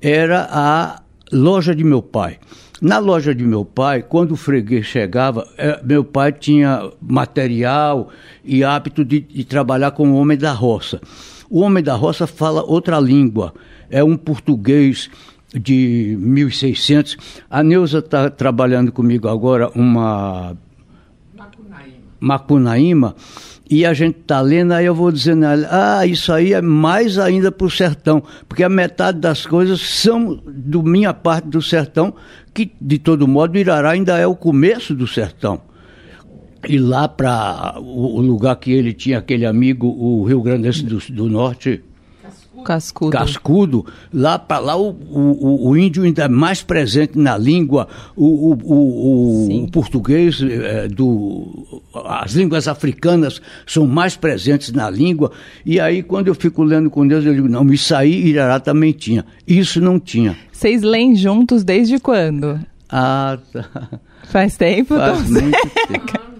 era 0.00 0.46
a 0.50 1.02
loja 1.32 1.74
de 1.74 1.82
meu 1.82 2.00
pai. 2.00 2.38
Na 2.80 2.98
loja 2.98 3.34
de 3.34 3.44
meu 3.44 3.64
pai, 3.64 4.02
quando 4.02 4.32
o 4.32 4.36
freguês 4.36 4.86
chegava, 4.86 5.48
é, 5.56 5.80
meu 5.82 6.04
pai 6.04 6.32
tinha 6.32 6.90
material 7.00 8.10
e 8.44 8.62
hábito 8.62 9.04
de, 9.04 9.20
de, 9.20 9.44
trabalhar 9.44 9.92
com 9.92 10.10
o 10.10 10.16
homem 10.16 10.36
da 10.36 10.52
roça. 10.52 11.00
O 11.48 11.60
homem 11.60 11.82
da 11.82 11.94
roça 11.94 12.26
fala 12.26 12.62
outra 12.62 13.00
língua, 13.00 13.54
é 13.90 14.04
um 14.04 14.16
português 14.16 15.10
de 15.54 16.16
1600. 16.18 17.16
A 17.48 17.62
Neuza 17.62 17.98
está 17.98 18.28
trabalhando 18.28 18.92
comigo 18.92 19.28
agora 19.28 19.70
uma. 19.74 20.56
Macunaíma. 21.34 21.94
Macunaíma 22.20 23.16
e 23.68 23.86
a 23.86 23.94
gente 23.94 24.18
está 24.20 24.40
lendo, 24.40 24.72
aí 24.72 24.84
eu 24.84 24.94
vou 24.94 25.10
dizendo, 25.10 25.46
ah, 25.70 26.06
isso 26.06 26.32
aí 26.32 26.52
é 26.52 26.60
mais 26.60 27.18
ainda 27.18 27.50
para 27.50 27.66
o 27.66 27.70
sertão, 27.70 28.22
porque 28.46 28.62
a 28.62 28.68
metade 28.68 29.18
das 29.18 29.46
coisas 29.46 29.80
são 29.80 30.38
do 30.46 30.82
minha 30.82 31.14
parte 31.14 31.48
do 31.48 31.62
sertão, 31.62 32.14
que 32.52 32.70
de 32.78 32.98
todo 32.98 33.26
modo 33.26 33.56
Irará 33.56 33.90
ainda 33.90 34.18
é 34.18 34.26
o 34.26 34.36
começo 34.36 34.94
do 34.94 35.06
sertão. 35.06 35.62
E 36.68 36.78
lá 36.78 37.08
para 37.08 37.74
o 37.78 38.20
lugar 38.20 38.56
que 38.56 38.72
ele 38.72 38.92
tinha 38.92 39.18
aquele 39.18 39.46
amigo, 39.46 39.86
o 39.86 40.24
Rio 40.24 40.42
Grande 40.42 40.82
do, 40.82 40.98
do 41.10 41.28
Norte, 41.28 41.82
Cascudo. 42.64 43.10
Cascudo. 43.12 43.86
Lá 44.12 44.38
para 44.38 44.58
lá 44.58 44.76
o, 44.76 44.90
o, 44.90 45.68
o, 45.68 45.76
índio 45.76 46.02
ainda 46.02 46.24
é 46.24 46.28
mais 46.28 46.62
presente 46.62 47.18
na 47.18 47.36
língua, 47.36 47.86
o, 48.16 48.52
o, 48.52 49.64
o 49.64 49.70
português, 49.70 50.40
é, 50.42 50.88
do, 50.88 51.82
as 52.04 52.32
línguas 52.32 52.66
africanas 52.66 53.40
são 53.66 53.86
mais 53.86 54.16
presentes 54.16 54.72
na 54.72 54.90
língua. 54.90 55.30
E 55.64 55.78
aí, 55.78 56.02
quando 56.02 56.28
eu 56.28 56.34
fico 56.34 56.62
lendo 56.62 56.90
com 56.90 57.06
Deus, 57.06 57.24
eu 57.24 57.34
digo, 57.34 57.48
não, 57.48 57.64
isso 57.72 57.94
aí 57.94 58.26
Irará 58.26 58.58
também 58.58 58.92
tinha. 58.92 59.24
Isso 59.46 59.80
não 59.80 60.00
tinha. 60.00 60.36
Vocês 60.50 60.82
leem 60.82 61.14
juntos 61.14 61.62
desde 61.62 61.98
quando? 61.98 62.58
Ah, 62.88 63.38
tá. 63.52 64.00
Faz 64.24 64.56
tempo? 64.56 64.96
Faz 64.96 65.28
muito 65.28 65.70
tempo. 65.88 66.33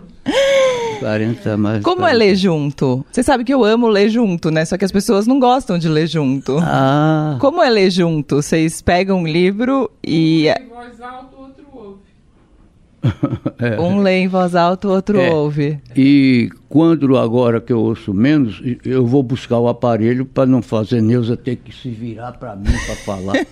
40 1.00 1.56
mais. 1.56 1.82
Como 1.82 1.98
40. 1.98 2.14
é 2.14 2.18
ler 2.18 2.34
junto? 2.34 3.04
Você 3.10 3.22
sabe 3.22 3.44
que 3.44 3.52
eu 3.52 3.64
amo 3.64 3.88
ler 3.88 4.08
junto, 4.08 4.50
né? 4.50 4.64
Só 4.64 4.78
que 4.78 4.84
as 4.84 4.92
pessoas 4.92 5.26
não 5.26 5.38
gostam 5.38 5.78
de 5.78 5.88
ler 5.88 6.06
junto. 6.06 6.58
Ah. 6.60 7.36
Como 7.40 7.62
é 7.62 7.68
ler 7.68 7.90
junto? 7.90 8.36
Vocês 8.36 8.80
pegam 8.80 9.20
um 9.20 9.26
livro 9.26 9.90
e. 10.02 10.48
Um 10.48 10.50
lê 10.50 10.60
em 10.60 10.68
voz 10.68 11.00
alta, 11.00 11.36
o 11.36 11.40
outro 11.40 11.66
ouve. 11.72 12.04
é. 13.58 13.80
Um 13.80 14.00
lê 14.00 14.18
em 14.20 14.28
voz 14.28 14.54
alta, 14.54 14.88
o 14.88 14.90
outro 14.90 15.20
é. 15.20 15.30
ouve. 15.30 15.78
E 15.94 16.50
quando 16.68 17.18
agora 17.18 17.60
que 17.60 17.72
eu 17.72 17.80
ouço 17.80 18.14
menos, 18.14 18.62
eu 18.84 19.06
vou 19.06 19.22
buscar 19.22 19.58
o 19.58 19.68
aparelho 19.68 20.24
para 20.24 20.46
não 20.46 20.62
fazer 20.62 21.02
Neuza 21.02 21.36
ter 21.36 21.56
que 21.56 21.74
se 21.74 21.90
virar 21.90 22.32
para 22.32 22.56
mim 22.56 22.72
para 22.86 22.96
falar. 22.96 23.46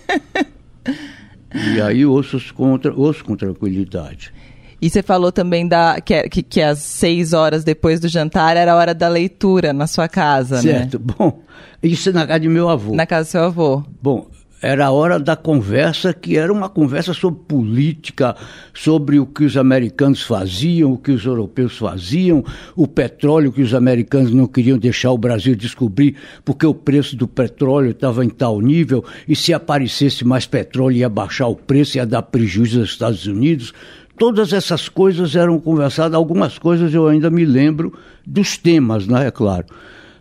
e 1.75 1.81
aí 1.81 2.05
ouço 2.05 2.39
com, 2.55 2.79
ouço 2.95 3.23
com 3.23 3.35
tranquilidade. 3.35 4.33
E 4.83 4.89
você 4.89 5.01
falou 5.01 5.31
também 5.31 5.65
da, 5.65 6.01
que, 6.01 6.23
que, 6.27 6.43
que 6.43 6.61
às 6.61 6.79
seis 6.79 7.31
horas 7.31 7.63
depois 7.63 8.01
do 8.01 8.09
jantar 8.09 8.57
era 8.57 8.73
a 8.73 8.75
hora 8.75 8.93
da 8.93 9.07
leitura 9.07 9.71
na 9.71 9.87
sua 9.87 10.09
casa, 10.09 10.57
certo. 10.57 10.75
né? 10.75 10.79
Certo. 10.81 10.99
Bom, 10.99 11.41
isso 11.81 12.09
é 12.09 12.11
na 12.11 12.27
casa 12.27 12.41
de 12.41 12.49
meu 12.49 12.67
avô. 12.67 12.93
Na 12.93 13.05
casa 13.05 13.29
do 13.29 13.31
seu 13.31 13.43
avô. 13.45 13.81
Bom, 14.01 14.27
era 14.61 14.87
a 14.87 14.91
hora 14.91 15.19
da 15.19 15.37
conversa, 15.37 16.13
que 16.13 16.37
era 16.37 16.51
uma 16.51 16.67
conversa 16.67 17.13
sobre 17.13 17.41
política, 17.47 18.35
sobre 18.73 19.19
o 19.19 19.25
que 19.25 19.45
os 19.45 19.55
americanos 19.55 20.21
faziam, 20.21 20.91
o 20.91 20.97
que 20.97 21.11
os 21.11 21.25
europeus 21.25 21.77
faziam, 21.77 22.43
o 22.73 22.85
petróleo 22.85 23.51
que 23.51 23.61
os 23.61 23.73
americanos 23.73 24.33
não 24.33 24.47
queriam 24.47 24.77
deixar 24.77 25.11
o 25.11 25.17
Brasil 25.17 25.55
descobrir, 25.55 26.15
porque 26.43 26.65
o 26.65 26.73
preço 26.73 27.15
do 27.15 27.27
petróleo 27.27 27.91
estava 27.91 28.23
em 28.23 28.29
tal 28.29 28.59
nível, 28.59 29.03
e 29.27 29.35
se 29.35 29.53
aparecesse 29.53 30.25
mais 30.25 30.45
petróleo 30.45 30.97
ia 30.97 31.09
baixar 31.09 31.47
o 31.47 31.55
preço, 31.55 31.97
ia 31.97 32.05
dar 32.05 32.21
prejuízo 32.21 32.79
aos 32.79 32.89
Estados 32.89 33.25
Unidos. 33.25 33.73
Todas 34.17 34.53
essas 34.53 34.87
coisas 34.87 35.35
eram 35.35 35.59
conversadas, 35.59 36.15
algumas 36.15 36.57
coisas 36.57 36.93
eu 36.93 37.07
ainda 37.07 37.29
me 37.29 37.45
lembro 37.45 37.93
dos 38.25 38.57
temas, 38.57 39.07
né, 39.07 39.27
é 39.27 39.31
claro. 39.31 39.65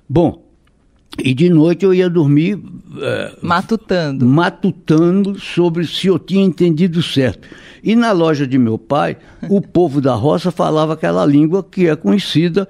Bom, 0.08 0.42
e 1.18 1.34
de 1.34 1.50
noite 1.50 1.84
eu 1.84 1.92
ia 1.92 2.08
dormir. 2.08 2.58
É, 3.00 3.36
matutando. 3.42 4.24
Matutando 4.24 5.38
sobre 5.38 5.86
se 5.86 6.06
eu 6.06 6.18
tinha 6.18 6.42
entendido 6.42 7.02
certo. 7.02 7.48
E 7.82 7.94
na 7.94 8.12
loja 8.12 8.46
de 8.46 8.56
meu 8.56 8.78
pai, 8.78 9.16
o 9.48 9.60
povo 9.62 10.00
da 10.00 10.14
roça 10.14 10.50
falava 10.50 10.94
aquela 10.94 11.26
língua 11.26 11.62
que 11.62 11.86
é 11.86 11.96
conhecida. 11.96 12.66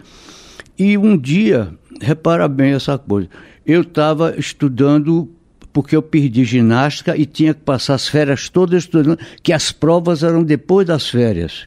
E 0.79 0.99
um 0.99 1.17
dia, 1.17 1.73
repara 2.00 2.49
bem 2.49 2.73
essa 2.73 2.99
coisa, 2.99 3.29
eu 3.64 3.83
estava 3.83 4.35
estudando 4.37 5.31
porque 5.73 5.97
eu 5.97 6.02
perdi 6.02 6.45
ginástica 6.45 7.17
e 7.17 7.25
tinha 7.25 7.55
que 7.55 7.61
passar 7.61 7.95
as 7.95 8.09
férias 8.09 8.49
todas 8.49 8.85
estudando, 8.85 9.19
que 9.43 9.52
as 9.52 9.73
provas 9.73 10.23
eram 10.23 10.43
depois 10.43 10.87
das 10.87 11.09
férias. 11.09 11.67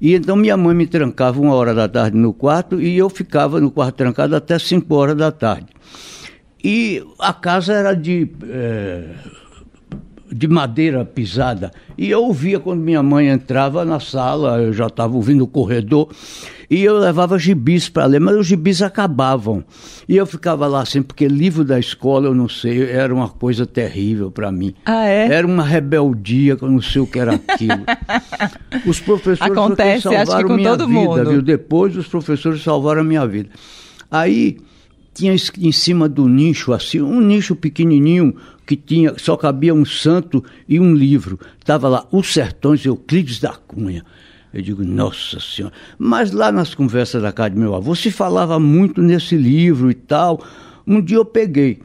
E 0.00 0.14
então 0.14 0.36
minha 0.36 0.56
mãe 0.56 0.74
me 0.74 0.86
trancava 0.86 1.40
uma 1.40 1.54
hora 1.54 1.74
da 1.74 1.88
tarde 1.88 2.16
no 2.16 2.32
quarto 2.32 2.80
e 2.80 2.96
eu 2.96 3.08
ficava 3.08 3.60
no 3.60 3.70
quarto 3.70 3.96
trancado 3.96 4.36
até 4.36 4.58
cinco 4.58 4.94
horas 4.94 5.16
da 5.16 5.32
tarde. 5.32 5.66
E 6.62 7.02
a 7.18 7.32
casa 7.32 7.72
era 7.72 7.94
de. 7.94 8.28
É 8.48 9.45
de 10.30 10.48
madeira 10.48 11.04
pisada. 11.04 11.70
E 11.96 12.10
eu 12.10 12.22
ouvia 12.24 12.58
quando 12.58 12.80
minha 12.80 13.02
mãe 13.02 13.28
entrava 13.28 13.84
na 13.84 14.00
sala, 14.00 14.60
eu 14.60 14.72
já 14.72 14.86
estava 14.86 15.14
ouvindo 15.14 15.44
o 15.44 15.46
corredor, 15.46 16.08
e 16.68 16.82
eu 16.82 16.98
levava 16.98 17.38
gibis 17.38 17.88
para 17.88 18.06
ler, 18.06 18.20
mas 18.20 18.36
os 18.36 18.46
gibis 18.46 18.82
acabavam. 18.82 19.64
E 20.08 20.16
eu 20.16 20.26
ficava 20.26 20.66
lá 20.66 20.82
assim, 20.82 21.02
porque 21.02 21.28
livro 21.28 21.64
da 21.64 21.78
escola, 21.78 22.26
eu 22.26 22.34
não 22.34 22.48
sei, 22.48 22.90
era 22.90 23.14
uma 23.14 23.28
coisa 23.28 23.64
terrível 23.64 24.30
para 24.30 24.50
mim. 24.50 24.74
Ah, 24.84 25.06
é? 25.06 25.32
Era 25.32 25.46
uma 25.46 25.62
rebeldia, 25.62 26.56
que 26.56 26.64
eu 26.64 26.70
não 26.70 26.82
sei 26.82 27.00
o 27.00 27.06
que 27.06 27.18
era 27.18 27.34
aquilo. 27.34 27.84
os 28.86 29.00
professores 29.00 29.40
Acontece, 29.40 30.02
salvaram 30.02 30.22
acho 30.22 30.36
que 30.36 30.44
com 30.44 30.54
minha 30.54 30.70
todo 30.70 30.88
vida, 30.88 31.00
mundo. 31.00 31.30
viu? 31.30 31.42
Depois 31.42 31.96
os 31.96 32.08
professores 32.08 32.62
salvaram 32.62 33.00
a 33.00 33.04
minha 33.04 33.26
vida. 33.26 33.50
Aí 34.10 34.58
tinha 35.16 35.34
em 35.34 35.72
cima 35.72 36.08
do 36.08 36.28
nicho, 36.28 36.74
assim, 36.74 37.00
um 37.00 37.22
nicho 37.22 37.56
pequenininho, 37.56 38.36
que 38.66 38.76
tinha, 38.76 39.14
só 39.16 39.34
cabia 39.34 39.72
um 39.72 39.84
santo 39.84 40.44
e 40.68 40.78
um 40.78 40.94
livro. 40.94 41.40
Estava 41.58 41.88
lá, 41.88 42.06
Os 42.12 42.32
Sertões 42.32 42.84
Euclides 42.84 43.40
da 43.40 43.54
Cunha. 43.54 44.04
Eu 44.52 44.60
digo, 44.60 44.84
nossa 44.84 45.40
senhora. 45.40 45.74
Mas 45.98 46.32
lá 46.32 46.52
nas 46.52 46.74
conversas 46.74 47.22
da 47.22 47.32
casa 47.32 47.50
de 47.50 47.56
meu 47.56 47.74
avô 47.74 47.94
se 47.94 48.10
falava 48.10 48.58
muito 48.60 49.00
nesse 49.00 49.36
livro 49.36 49.90
e 49.90 49.94
tal. 49.94 50.44
Um 50.86 51.00
dia 51.00 51.16
eu 51.16 51.24
peguei, 51.24 51.80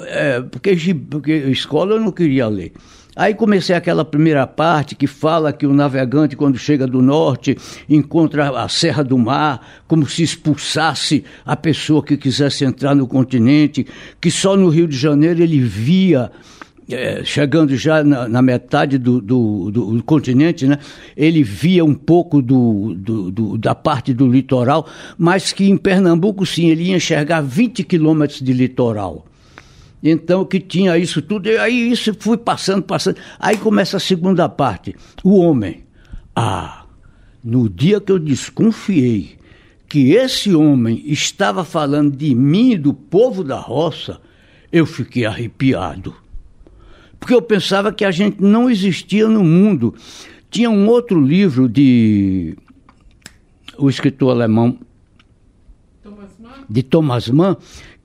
é, 0.00 0.40
porque, 0.40 0.76
porque 1.10 1.32
escola 1.32 1.94
eu 1.94 2.00
não 2.00 2.12
queria 2.12 2.46
ler. 2.46 2.72
Aí 3.18 3.34
comecei 3.34 3.74
aquela 3.74 4.04
primeira 4.04 4.46
parte 4.46 4.94
que 4.94 5.08
fala 5.08 5.52
que 5.52 5.66
o 5.66 5.72
navegante, 5.72 6.36
quando 6.36 6.56
chega 6.56 6.86
do 6.86 7.02
norte, 7.02 7.58
encontra 7.90 8.48
a 8.62 8.68
Serra 8.68 9.02
do 9.02 9.18
Mar, 9.18 9.82
como 9.88 10.06
se 10.06 10.22
expulsasse 10.22 11.24
a 11.44 11.56
pessoa 11.56 12.00
que 12.00 12.16
quisesse 12.16 12.64
entrar 12.64 12.94
no 12.94 13.08
continente, 13.08 13.84
que 14.20 14.30
só 14.30 14.56
no 14.56 14.68
Rio 14.68 14.86
de 14.86 14.96
Janeiro 14.96 15.42
ele 15.42 15.58
via 15.58 16.30
é, 16.88 17.24
chegando 17.24 17.76
já 17.76 18.04
na, 18.04 18.28
na 18.28 18.40
metade 18.40 18.98
do, 18.98 19.20
do, 19.20 19.68
do, 19.72 19.94
do, 19.96 20.02
continente, 20.04 20.68
né, 20.68 20.78
ele 21.16 21.42
via 21.42 21.84
um 21.84 21.94
pouco 21.94 22.40
do, 22.40 22.94
da 23.58 23.74
parte 23.74 24.14
do 24.14 24.28
litoral, 24.28 24.86
mas 25.18 25.52
que 25.52 25.68
em 25.68 25.76
Pernambuco, 25.76 26.46
sim, 26.46 26.68
ele 26.68 26.84
ia 26.84 26.96
enxergar 26.96 27.40
20 27.40 27.82
quilômetros 27.82 28.40
de 28.40 28.52
litoral. 28.52 29.26
Então, 30.02 30.44
que 30.44 30.60
tinha 30.60 30.96
isso 30.96 31.20
tudo, 31.20 31.48
e 31.48 31.58
aí 31.58 31.90
isso 31.90 32.14
fui 32.18 32.36
passando, 32.36 32.82
passando. 32.82 33.16
Aí 33.38 33.56
começa 33.56 33.96
a 33.96 34.00
segunda 34.00 34.48
parte. 34.48 34.94
O 35.24 35.38
homem. 35.38 35.84
Ah, 36.34 36.84
no 37.42 37.68
dia 37.68 38.00
que 38.00 38.12
eu 38.12 38.18
desconfiei 38.18 39.36
que 39.88 40.12
esse 40.12 40.54
homem 40.54 41.02
estava 41.06 41.64
falando 41.64 42.16
de 42.16 42.34
mim 42.34 42.72
e 42.72 42.78
do 42.78 42.94
povo 42.94 43.42
da 43.42 43.58
roça, 43.58 44.20
eu 44.70 44.86
fiquei 44.86 45.24
arrepiado 45.24 46.14
porque 47.18 47.34
eu 47.34 47.42
pensava 47.42 47.92
que 47.92 48.04
a 48.04 48.10
gente 48.10 48.42
não 48.42 48.70
existia 48.70 49.28
no 49.28 49.42
mundo. 49.42 49.94
Tinha 50.50 50.70
um 50.70 50.88
outro 50.88 51.20
livro 51.20 51.68
de 51.68 52.56
o 53.76 53.88
escritor 53.88 54.30
alemão 54.30 54.78
Thomas 56.02 56.30
de 56.68 56.82
Thomas 56.82 57.28
Mann 57.28 57.56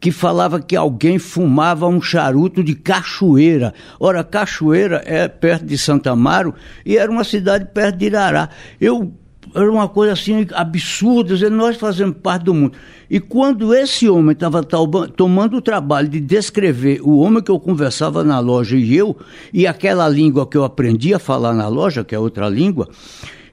que 0.03 0.11
falava 0.11 0.59
que 0.59 0.75
alguém 0.75 1.17
fumava 1.17 1.87
um 1.87 2.01
charuto 2.01 2.61
de 2.61 2.75
Cachoeira. 2.75 3.73
Ora, 3.97 4.21
Cachoeira 4.21 5.01
é 5.05 5.29
perto 5.29 5.63
de 5.65 5.77
Santa 5.77 6.11
Amaro 6.11 6.53
e 6.85 6.97
era 6.97 7.09
uma 7.09 7.23
cidade 7.23 7.69
perto 7.73 7.99
de 7.99 8.07
Irará. 8.07 8.49
Eu 8.81 9.13
era 9.55 9.71
uma 9.71 9.87
coisa 9.87 10.11
assim 10.11 10.45
absurda, 10.51 11.35
dizer, 11.35 11.49
nós 11.49 11.77
fazemos 11.77 12.17
parte 12.21 12.43
do 12.43 12.53
mundo. 12.53 12.73
E 13.09 13.17
quando 13.17 13.73
esse 13.73 14.09
homem 14.09 14.33
estava 14.33 14.61
tomando 14.61 15.55
o 15.55 15.61
trabalho 15.61 16.09
de 16.09 16.19
descrever 16.19 16.99
o 17.01 17.19
homem 17.19 17.41
que 17.41 17.51
eu 17.51 17.57
conversava 17.57 18.25
na 18.25 18.41
loja 18.41 18.75
e 18.75 18.93
eu, 18.93 19.15
e 19.53 19.65
aquela 19.65 20.09
língua 20.09 20.45
que 20.45 20.57
eu 20.57 20.65
aprendi 20.65 21.13
a 21.13 21.19
falar 21.19 21.53
na 21.53 21.69
loja, 21.69 22.03
que 22.03 22.13
é 22.13 22.19
outra 22.19 22.49
língua, 22.49 22.89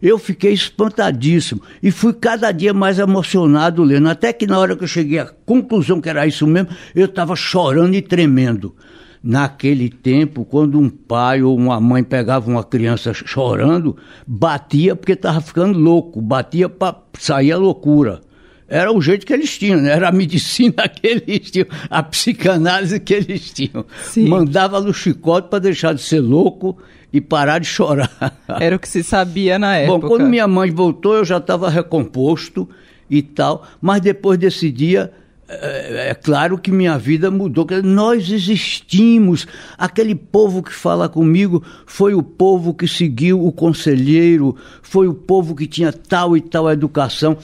eu 0.03 0.19
fiquei 0.19 0.53
espantadíssimo 0.53 1.63
e 1.83 1.91
fui 1.91 2.13
cada 2.13 2.51
dia 2.53 2.73
mais 2.73 2.99
emocionado 2.99 3.83
lendo. 3.83 4.09
Até 4.09 4.33
que 4.33 4.47
na 4.47 4.59
hora 4.59 4.77
que 4.77 4.85
eu 4.85 4.89
cheguei 4.89 5.19
à 5.19 5.27
conclusão 5.27 6.01
que 6.01 6.09
era 6.09 6.27
isso 6.27 6.47
mesmo, 6.47 6.71
eu 6.95 7.07
estava 7.07 7.37
chorando 7.37 7.95
e 7.95 8.03
tremendo. 8.03 8.75
Naquele 9.23 9.91
tempo, 9.91 10.47
quando 10.47 10.81
um 10.81 10.89
pai 10.89 11.43
ou 11.43 11.55
uma 11.55 11.79
mãe 11.79 12.03
pegava 12.03 12.51
uma 12.51 12.65
criança 12.65 13.13
chorando, 13.13 13.97
batia 14.27 14.97
porque 14.97 15.13
estava 15.13 15.43
ficando 15.43 15.79
louco, 15.79 16.23
batia 16.23 16.71
para 16.71 16.97
sair 17.19 17.53
a 17.53 17.59
loucura. 17.59 18.23
Era 18.71 18.93
o 18.93 19.03
jeito 19.03 19.27
que 19.27 19.33
eles 19.33 19.59
tinham, 19.59 19.81
né? 19.81 19.91
era 19.91 20.09
a 20.09 20.13
medicina 20.13 20.87
que 20.89 21.05
eles 21.05 21.51
tinham, 21.51 21.67
a 21.91 22.05
psicanálise 22.05 23.01
que 23.01 23.15
eles 23.15 23.51
tinham. 23.51 23.85
Sim. 24.05 24.29
Mandava 24.29 24.81
no 24.81 24.95
chicote 24.95 25.49
para 25.49 25.59
deixar 25.59 25.93
de 25.93 26.01
ser 26.01 26.21
louco 26.21 26.79
e 27.13 27.21
parar 27.21 27.59
de 27.59 27.67
chorar. 27.67 28.09
Era 28.61 28.77
o 28.77 28.79
que 28.79 28.89
se 28.89 29.03
sabia 29.03 29.59
na 29.59 29.77
época. 29.77 29.99
Bom, 29.99 30.09
quando 30.09 30.29
minha 30.29 30.47
mãe 30.47 30.71
voltou, 30.71 31.17
eu 31.17 31.25
já 31.25 31.39
estava 31.39 31.69
recomposto 31.69 32.69
e 33.11 33.21
tal, 33.21 33.67
mas 33.83 34.01
depois 34.01 34.39
desse 34.39 34.71
dia 34.71 35.13
é, 35.49 36.11
é, 36.11 36.15
claro 36.15 36.57
que 36.57 36.71
minha 36.71 36.97
vida 36.97 37.29
mudou. 37.29 37.67
Nós 37.83 38.31
existimos. 38.31 39.49
Aquele 39.77 40.15
povo 40.15 40.63
que 40.63 40.73
fala 40.73 41.09
comigo 41.09 41.65
foi 41.85 42.15
o 42.15 42.23
povo 42.23 42.73
que 42.73 42.87
seguiu 42.87 43.45
o 43.45 43.51
conselheiro, 43.51 44.55
foi 44.81 45.09
o 45.09 45.15
povo 45.15 45.57
que 45.57 45.67
tinha 45.67 45.93
tal 45.93 46.37
e 46.37 46.41
tal 46.41 46.71
educação. 46.71 47.37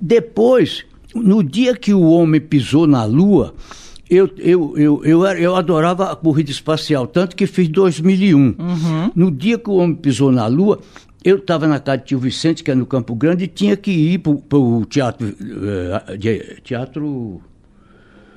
Depois, 0.00 0.84
no 1.14 1.42
dia 1.42 1.74
que 1.74 1.92
o 1.94 2.02
homem 2.02 2.40
pisou 2.40 2.86
na 2.86 3.04
Lua, 3.04 3.54
eu, 4.08 4.30
eu, 4.38 4.78
eu, 4.78 5.04
eu, 5.04 5.24
eu 5.26 5.56
adorava 5.56 6.12
a 6.12 6.16
corrida 6.16 6.50
espacial, 6.50 7.06
tanto 7.06 7.34
que 7.34 7.46
fiz 7.46 7.68
2001. 7.68 8.38
Uhum. 8.38 8.54
No 9.14 9.30
dia 9.30 9.58
que 9.58 9.68
o 9.68 9.74
homem 9.74 9.96
pisou 9.96 10.30
na 10.30 10.46
Lua, 10.46 10.80
eu 11.24 11.38
estava 11.38 11.66
na 11.66 11.80
casa 11.80 11.98
de 11.98 12.04
tio 12.04 12.18
Vicente, 12.20 12.62
que 12.62 12.70
é 12.70 12.74
no 12.74 12.86
Campo 12.86 13.14
Grande, 13.16 13.44
e 13.44 13.48
tinha 13.48 13.76
que 13.76 13.90
ir 13.90 14.18
para 14.18 14.58
o 14.58 14.84
teatro, 14.86 15.26
uh, 15.26 16.60
teatro. 16.62 17.42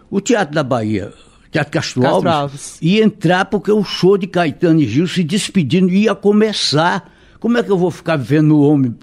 O 0.09 0.19
Teatro 0.19 0.55
da 0.55 0.63
Bahia, 0.63 1.13
Teatro 1.51 1.71
Castro, 1.71 2.01
Castro 2.01 2.29
Alves, 2.29 2.31
Alves, 2.31 2.77
e 2.81 2.99
entrar 2.99 3.45
porque 3.45 3.71
o 3.71 3.83
show 3.83 4.17
de 4.17 4.25
Caetano 4.25 4.81
e 4.81 4.87
Gil 4.87 5.07
se 5.07 5.23
despedindo 5.23 5.91
ia 5.91 6.15
começar. 6.15 7.13
Como 7.39 7.57
é 7.57 7.63
que 7.63 7.71
eu 7.71 7.77
vou 7.77 7.89
ficar 7.89 8.17
vendo 8.17 8.57
o 8.57 8.61
homem 8.67 8.93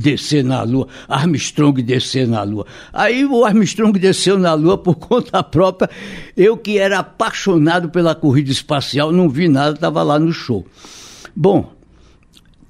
descer 0.00 0.42
na 0.42 0.62
Lua, 0.62 0.88
Armstrong 1.06 1.82
descer 1.82 2.26
na 2.26 2.42
Lua? 2.42 2.66
Aí 2.90 3.24
o 3.26 3.44
Armstrong 3.44 3.98
desceu 3.98 4.38
na 4.38 4.54
Lua 4.54 4.78
por 4.78 4.94
conta 4.96 5.42
própria. 5.42 5.90
Eu 6.34 6.56
que 6.56 6.78
era 6.78 7.00
apaixonado 7.00 7.90
pela 7.90 8.14
corrida 8.14 8.50
espacial, 8.50 9.12
não 9.12 9.28
vi 9.28 9.46
nada, 9.46 9.74
estava 9.74 10.02
lá 10.02 10.18
no 10.18 10.32
show. 10.32 10.66
Bom, 11.36 11.70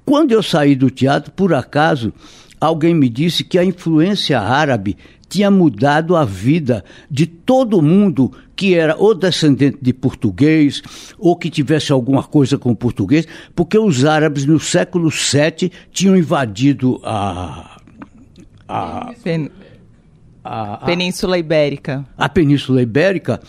quando 0.05 0.33
eu 0.33 0.43
saí 0.43 0.75
do 0.75 0.89
teatro, 0.89 1.31
por 1.31 1.53
acaso, 1.53 2.11
alguém 2.59 2.93
me 2.93 3.07
disse 3.07 3.45
que 3.45 3.57
a 3.57 3.63
influência 3.63 4.41
árabe 4.41 4.97
tinha 5.33 5.49
mudado 5.49 6.15
a 6.15 6.23
vida 6.23 6.85
de 7.09 7.25
todo 7.25 7.81
mundo 7.81 8.31
que 8.55 8.75
era 8.75 8.95
ou 8.95 9.15
descendente 9.15 9.79
de 9.81 9.91
português 9.91 10.83
ou 11.17 11.35
que 11.35 11.49
tivesse 11.49 11.91
alguma 11.91 12.21
coisa 12.21 12.55
com 12.55 12.75
português, 12.75 13.27
porque 13.55 13.75
os 13.75 14.05
árabes 14.05 14.45
no 14.45 14.59
século 14.59 15.09
VII 15.09 15.71
tinham 15.91 16.15
invadido 16.15 17.01
a, 17.03 17.79
a, 18.67 19.11
a, 20.43 20.73
a 20.75 20.85
Península 20.85 21.39
Ibérica. 21.39 22.05
A 22.15 22.29
Península 22.29 22.83
Ibérica 22.83 23.41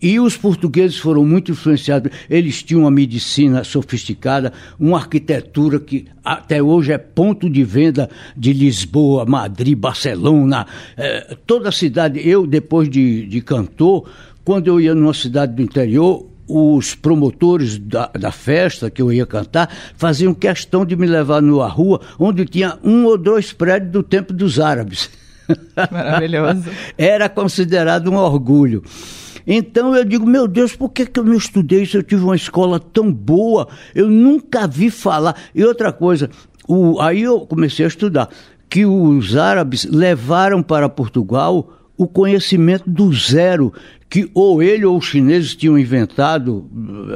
e 0.00 0.20
os 0.20 0.36
portugueses 0.36 0.98
foram 0.98 1.24
muito 1.24 1.52
influenciados. 1.52 2.12
Eles 2.28 2.62
tinham 2.62 2.82
uma 2.82 2.90
medicina 2.90 3.64
sofisticada, 3.64 4.52
uma 4.78 4.98
arquitetura 4.98 5.80
que 5.80 6.06
até 6.24 6.62
hoje 6.62 6.92
é 6.92 6.98
ponto 6.98 7.48
de 7.48 7.64
venda 7.64 8.10
de 8.36 8.52
Lisboa, 8.52 9.24
Madrid, 9.24 9.76
Barcelona, 9.76 10.66
eh, 10.96 11.36
toda 11.46 11.68
a 11.68 11.72
cidade. 11.72 12.26
Eu, 12.28 12.46
depois 12.46 12.88
de, 12.88 13.26
de 13.26 13.40
cantor, 13.40 14.08
quando 14.44 14.68
eu 14.68 14.80
ia 14.80 14.94
numa 14.94 15.14
cidade 15.14 15.54
do 15.54 15.62
interior, 15.62 16.26
os 16.48 16.94
promotores 16.94 17.78
da, 17.78 18.06
da, 18.08 18.30
festa 18.30 18.88
que 18.88 19.02
eu 19.02 19.12
ia 19.12 19.26
cantar 19.26 19.68
faziam 19.96 20.32
questão 20.32 20.86
de 20.86 20.94
me 20.94 21.06
levar 21.06 21.42
numa 21.42 21.66
rua 21.66 22.00
onde 22.18 22.44
tinha 22.44 22.78
um 22.84 23.04
ou 23.04 23.18
dois 23.18 23.52
prédios 23.52 23.90
do 23.90 24.02
tempo 24.02 24.32
dos 24.32 24.60
árabes. 24.60 25.10
Maravilhoso. 25.90 26.64
Era 26.96 27.28
considerado 27.28 28.10
um 28.10 28.16
orgulho. 28.16 28.84
Então 29.46 29.94
eu 29.94 30.04
digo, 30.04 30.26
meu 30.26 30.48
Deus, 30.48 30.74
por 30.74 30.90
que, 30.90 31.06
que 31.06 31.20
eu 31.20 31.24
não 31.24 31.34
estudei 31.34 31.82
isso? 31.82 31.96
Eu 31.96 32.02
tive 32.02 32.24
uma 32.24 32.34
escola 32.34 32.80
tão 32.80 33.12
boa, 33.12 33.68
eu 33.94 34.10
nunca 34.10 34.66
vi 34.66 34.90
falar. 34.90 35.36
E 35.54 35.64
outra 35.64 35.92
coisa, 35.92 36.28
o, 36.66 37.00
aí 37.00 37.22
eu 37.22 37.40
comecei 37.46 37.84
a 37.84 37.88
estudar, 37.88 38.28
que 38.68 38.84
os 38.84 39.36
árabes 39.36 39.84
levaram 39.84 40.62
para 40.62 40.88
Portugal 40.88 41.72
o 41.96 42.06
conhecimento 42.06 42.88
do 42.88 43.12
zero 43.12 43.72
que 44.08 44.30
ou 44.34 44.62
ele 44.62 44.84
ou 44.84 44.96
os 44.96 45.06
chineses 45.06 45.56
tinham 45.56 45.76
inventado, 45.76 46.70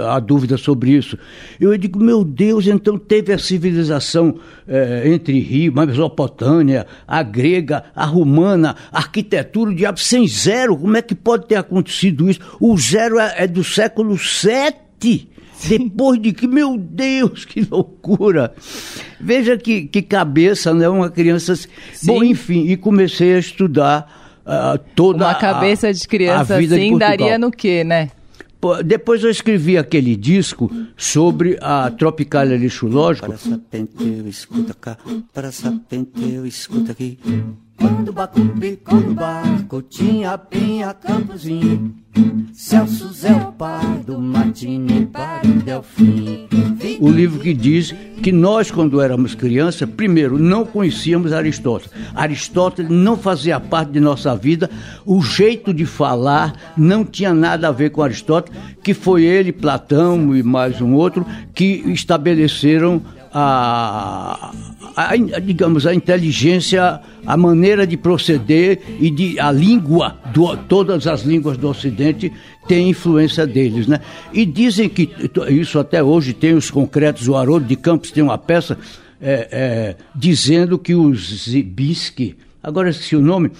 há 0.08 0.18
dúvida 0.18 0.56
sobre 0.56 0.90
isso. 0.90 1.16
Eu 1.60 1.76
digo, 1.78 2.00
meu 2.00 2.24
Deus, 2.24 2.66
então 2.66 2.98
teve 2.98 3.32
a 3.32 3.38
civilização 3.38 4.36
é, 4.66 5.02
entre 5.06 5.38
rios, 5.38 5.76
a 5.76 5.86
Mesopotâmia, 5.86 6.86
a 7.06 7.22
grega, 7.22 7.84
a 7.94 8.04
romana, 8.04 8.74
a 8.90 8.98
arquitetura, 8.98 9.70
o 9.70 9.74
diabo, 9.74 10.00
sem 10.00 10.26
zero, 10.26 10.76
como 10.76 10.96
é 10.96 11.02
que 11.02 11.14
pode 11.14 11.46
ter 11.46 11.56
acontecido 11.56 12.28
isso? 12.28 12.40
O 12.60 12.76
zero 12.76 13.18
é, 13.20 13.34
é 13.38 13.46
do 13.46 13.62
século 13.62 14.16
VII. 14.16 15.30
Depois 15.68 16.20
de 16.20 16.32
que, 16.32 16.46
meu 16.46 16.76
Deus, 16.78 17.44
que 17.44 17.60
loucura! 17.70 18.52
Veja 19.20 19.58
que, 19.58 19.82
que 19.82 20.00
cabeça, 20.00 20.72
né? 20.72 20.88
Uma 20.88 21.10
criança. 21.10 21.54
Sim. 21.54 21.68
Bom, 22.04 22.24
enfim, 22.24 22.66
e 22.66 22.78
comecei 22.78 23.34
a 23.34 23.38
estudar 23.38 24.19
uh, 24.46 24.78
toda 24.94 25.24
Uma 25.24 25.34
cabeça 25.34 25.88
a, 25.88 25.92
de 25.92 26.06
criança 26.06 26.56
assim 26.56 26.98
daria 26.98 27.38
no 27.38 27.50
quê, 27.50 27.84
né? 27.84 28.10
Depois 28.84 29.24
eu 29.24 29.30
escrevi 29.30 29.78
aquele 29.78 30.14
disco 30.14 30.70
sobre 30.94 31.58
a 31.62 31.90
Tropicália 31.90 32.58
Lixo 32.58 32.86
Lógico. 32.86 33.26
Para 33.28 33.38
sapenteu, 33.38 34.28
escuta 34.28 34.74
cá, 34.74 34.98
para 35.32 35.50
sapenteu, 35.50 36.44
escuta 36.44 36.92
aqui. 36.92 37.18
Bacumbi, 38.20 38.78
quando 38.84 39.14
barco, 39.14 39.80
tinha 39.80 40.36
Pinha, 40.36 40.92
Campozinho, 40.92 41.94
Celso 42.52 43.10
Zé 43.14 43.32
Pardo, 43.56 44.18
Martini, 44.18 45.06
para 45.06 45.48
o 45.48 45.52
Delfim. 45.62 46.46
O 47.00 47.08
livro 47.08 47.40
que 47.40 47.54
diz 47.54 47.94
que 48.22 48.30
nós, 48.30 48.70
quando 48.70 49.00
éramos 49.00 49.34
crianças, 49.34 49.88
primeiro, 49.88 50.38
não 50.38 50.66
conhecíamos 50.66 51.32
Aristóteles. 51.32 51.90
Aristóteles 52.14 52.90
não 52.90 53.16
fazia 53.16 53.58
parte 53.58 53.92
de 53.92 54.00
nossa 54.00 54.36
vida, 54.36 54.68
o 55.06 55.22
jeito 55.22 55.72
de 55.72 55.86
falar 55.86 56.74
não 56.76 57.06
tinha 57.06 57.32
nada 57.32 57.68
a 57.68 57.72
ver 57.72 57.88
com 57.88 58.02
Aristóteles, 58.02 58.58
que 58.82 58.92
foi 58.92 59.24
ele, 59.24 59.50
Platão 59.50 60.36
e 60.36 60.42
mais 60.42 60.82
um 60.82 60.92
outro, 60.92 61.24
que 61.54 61.82
estabeleceram 61.86 63.00
a, 63.32 64.52
a, 64.96 65.16
digamos, 65.16 65.86
a 65.86 65.94
inteligência, 65.94 67.00
a 67.24 67.36
maneira 67.36 67.86
de 67.86 67.96
proceder 67.96 68.80
e 68.98 69.10
de, 69.10 69.38
a 69.38 69.52
língua, 69.52 70.18
do, 70.32 70.56
todas 70.56 71.06
as 71.06 71.22
línguas 71.22 71.56
do 71.56 71.68
Ocidente 71.68 72.32
têm 72.66 72.90
influência 72.90 73.46
deles, 73.46 73.86
né? 73.86 74.00
E 74.32 74.44
dizem 74.44 74.88
que, 74.88 75.10
isso 75.48 75.78
até 75.78 76.02
hoje 76.02 76.32
tem 76.32 76.54
os 76.54 76.70
concretos, 76.70 77.28
o 77.28 77.36
Haroldo 77.36 77.66
de 77.66 77.76
Campos 77.76 78.10
tem 78.10 78.22
uma 78.22 78.38
peça 78.38 78.76
é, 79.20 79.48
é, 79.50 79.96
dizendo 80.14 80.78
que 80.78 80.94
o 80.94 81.14
Zibisky, 81.14 82.36
agora 82.62 82.90
esqueci 82.90 83.14
o 83.14 83.20
nome, 83.20 83.52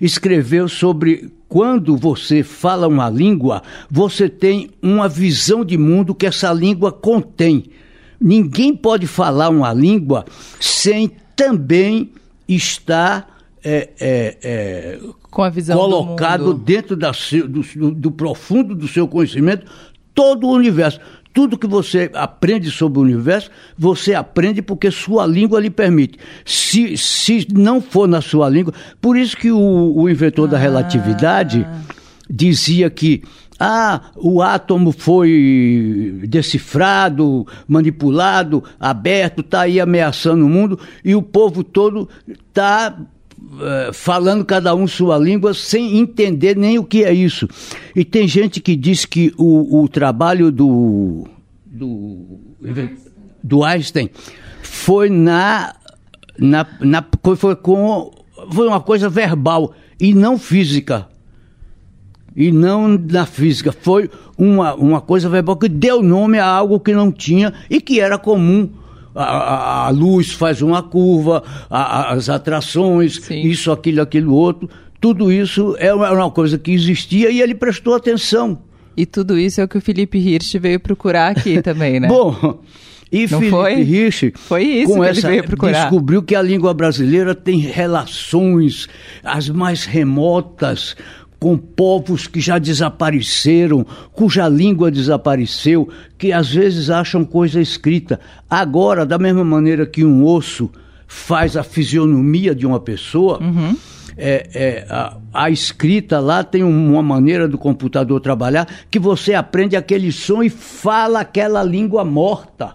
escreveu 0.00 0.68
sobre 0.68 1.30
quando 1.48 1.96
você 1.96 2.42
fala 2.42 2.86
uma 2.86 3.08
língua, 3.08 3.62
você 3.90 4.28
tem 4.28 4.70
uma 4.82 5.08
visão 5.08 5.64
de 5.64 5.78
mundo 5.78 6.14
que 6.14 6.26
essa 6.26 6.52
língua 6.52 6.92
contém. 6.92 7.64
Ninguém 8.20 8.74
pode 8.74 9.06
falar 9.06 9.48
uma 9.48 9.72
língua 9.72 10.24
sem 10.60 11.10
também 11.34 12.12
estar 12.48 13.36
é, 13.62 13.90
é, 14.00 14.38
é, 14.42 14.98
colocado 15.30 16.54
dentro 16.54 16.96
da, 16.96 17.10
do, 17.48 17.90
do, 17.90 18.10
profundo 18.10 18.74
do 18.74 18.86
seu 18.86 19.08
conhecimento 19.08 19.66
todo 20.14 20.46
o 20.46 20.52
universo. 20.52 21.00
Tudo 21.34 21.58
que 21.58 21.66
você 21.66 22.10
aprende 22.14 22.70
sobre 22.70 22.98
o 22.98 23.02
universo, 23.02 23.50
você 23.76 24.14
aprende 24.14 24.62
porque 24.62 24.90
sua 24.90 25.26
língua 25.26 25.60
lhe 25.60 25.68
permite. 25.68 26.18
Se, 26.46 26.96
se 26.96 27.46
não 27.52 27.82
for 27.82 28.08
na 28.08 28.22
sua 28.22 28.48
língua, 28.48 28.72
por 29.00 29.18
isso 29.18 29.36
que 29.36 29.50
o, 29.50 29.92
o 29.94 30.08
inventor 30.08 30.48
ah. 30.48 30.52
da 30.52 30.58
relatividade 30.58 31.66
dizia 32.30 32.88
que 32.88 33.22
ah, 33.58 34.10
o 34.16 34.42
átomo 34.42 34.92
foi 34.92 36.20
decifrado, 36.28 37.46
manipulado, 37.66 38.62
aberto, 38.78 39.40
está 39.40 39.62
aí 39.62 39.80
ameaçando 39.80 40.44
o 40.44 40.48
mundo 40.48 40.78
e 41.02 41.14
o 41.14 41.22
povo 41.22 41.64
todo 41.64 42.08
está 42.28 42.94
uh, 42.98 43.92
falando 43.94 44.44
cada 44.44 44.74
um 44.74 44.86
sua 44.86 45.16
língua 45.16 45.54
sem 45.54 45.98
entender 45.98 46.54
nem 46.54 46.78
o 46.78 46.84
que 46.84 47.02
é 47.02 47.12
isso. 47.14 47.48
E 47.94 48.04
tem 48.04 48.28
gente 48.28 48.60
que 48.60 48.76
diz 48.76 49.06
que 49.06 49.32
o, 49.38 49.82
o 49.82 49.88
trabalho 49.88 50.52
do, 50.52 51.26
do, 51.64 52.38
do 53.42 53.64
Einstein 53.64 54.10
foi 54.62 55.08
na, 55.08 55.74
na, 56.38 56.66
na 56.80 57.04
foi 57.36 57.56
com 57.56 58.10
foi 58.50 58.68
uma 58.68 58.80
coisa 58.80 59.08
verbal 59.08 59.72
e 59.98 60.12
não 60.12 60.38
física 60.38 61.08
e 62.36 62.52
não 62.52 62.86
na 62.98 63.24
física. 63.24 63.72
Foi 63.72 64.10
uma, 64.36 64.74
uma 64.74 65.00
coisa 65.00 65.28
verbal 65.28 65.56
que 65.56 65.68
deu 65.68 66.02
nome 66.02 66.38
a 66.38 66.46
algo 66.46 66.78
que 66.78 66.92
não 66.92 67.10
tinha 67.10 67.52
e 67.70 67.80
que 67.80 67.98
era 67.98 68.18
comum. 68.18 68.68
A, 69.14 69.24
a, 69.24 69.86
a 69.86 69.90
luz 69.90 70.32
faz 70.32 70.60
uma 70.60 70.82
curva, 70.82 71.42
a, 71.70 72.12
as 72.12 72.28
atrações, 72.28 73.16
Sim. 73.16 73.40
isso, 73.40 73.72
aquilo, 73.72 74.02
aquilo 74.02 74.34
outro. 74.34 74.68
Tudo 75.00 75.32
isso 75.32 75.74
é 75.78 75.92
uma, 75.94 76.10
uma 76.12 76.30
coisa 76.30 76.58
que 76.58 76.70
existia 76.72 77.30
e 77.30 77.40
ele 77.40 77.54
prestou 77.54 77.94
atenção. 77.94 78.58
E 78.94 79.06
tudo 79.06 79.38
isso 79.38 79.60
é 79.60 79.64
o 79.64 79.68
que 79.68 79.78
o 79.78 79.80
Felipe 79.80 80.18
Hirsch 80.18 80.58
veio 80.58 80.78
procurar 80.80 81.30
aqui 81.30 81.60
também, 81.62 82.00
né? 82.00 82.08
Bom, 82.08 82.60
e 83.10 83.22
Não 83.22 83.38
Felipe 83.38 83.50
foi? 83.50 83.80
Hirsch, 83.80 84.32
foi 84.34 84.62
isso 84.64 84.92
com 84.92 85.04
essa, 85.04 85.30
descobriu 85.30 86.22
que 86.22 86.34
a 86.34 86.42
língua 86.42 86.74
brasileira 86.74 87.34
tem 87.34 87.58
relações 87.58 88.88
as 89.22 89.48
mais 89.48 89.84
remotas 89.84 90.96
com 91.38 91.56
povos 91.56 92.26
que 92.26 92.40
já 92.40 92.58
desapareceram, 92.58 93.86
cuja 94.12 94.48
língua 94.48 94.90
desapareceu, 94.90 95.88
que 96.16 96.32
às 96.32 96.50
vezes 96.50 96.90
acham 96.90 97.24
coisa 97.24 97.60
escrita. 97.60 98.18
Agora, 98.48 99.04
da 99.04 99.18
mesma 99.18 99.44
maneira 99.44 99.86
que 99.86 100.04
um 100.04 100.24
osso 100.24 100.70
faz 101.06 101.56
a 101.56 101.62
fisionomia 101.62 102.54
de 102.54 102.66
uma 102.66 102.80
pessoa, 102.80 103.40
uhum. 103.40 103.76
é, 104.16 104.48
é, 104.54 104.86
a, 104.88 105.16
a, 105.32 105.50
escrita 105.50 106.18
lá 106.18 106.42
tem 106.42 106.64
uma 106.64 107.02
maneira 107.02 107.46
do 107.46 107.58
computador 107.58 108.20
trabalhar 108.20 108.66
que 108.90 108.98
você 108.98 109.34
aprende 109.34 109.76
aquele 109.76 110.10
som 110.10 110.42
e 110.42 110.48
fala 110.48 111.20
aquela 111.20 111.62
língua 111.62 112.04
morta. 112.04 112.74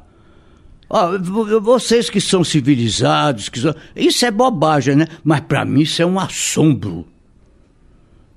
vocês 1.62 2.10
que 2.10 2.22
são 2.22 2.44
civilizados, 2.44 3.50
que 3.50 3.60
são... 3.60 3.76
isso 3.96 4.24
é 4.24 4.32
bobagem, 4.32 4.96
né? 4.96 5.08
Mas 5.24 5.42
para 5.42 5.66
mim 5.66 5.82
isso 5.82 6.02
é 6.02 6.06
um 6.06 6.20
assombro 6.20 7.11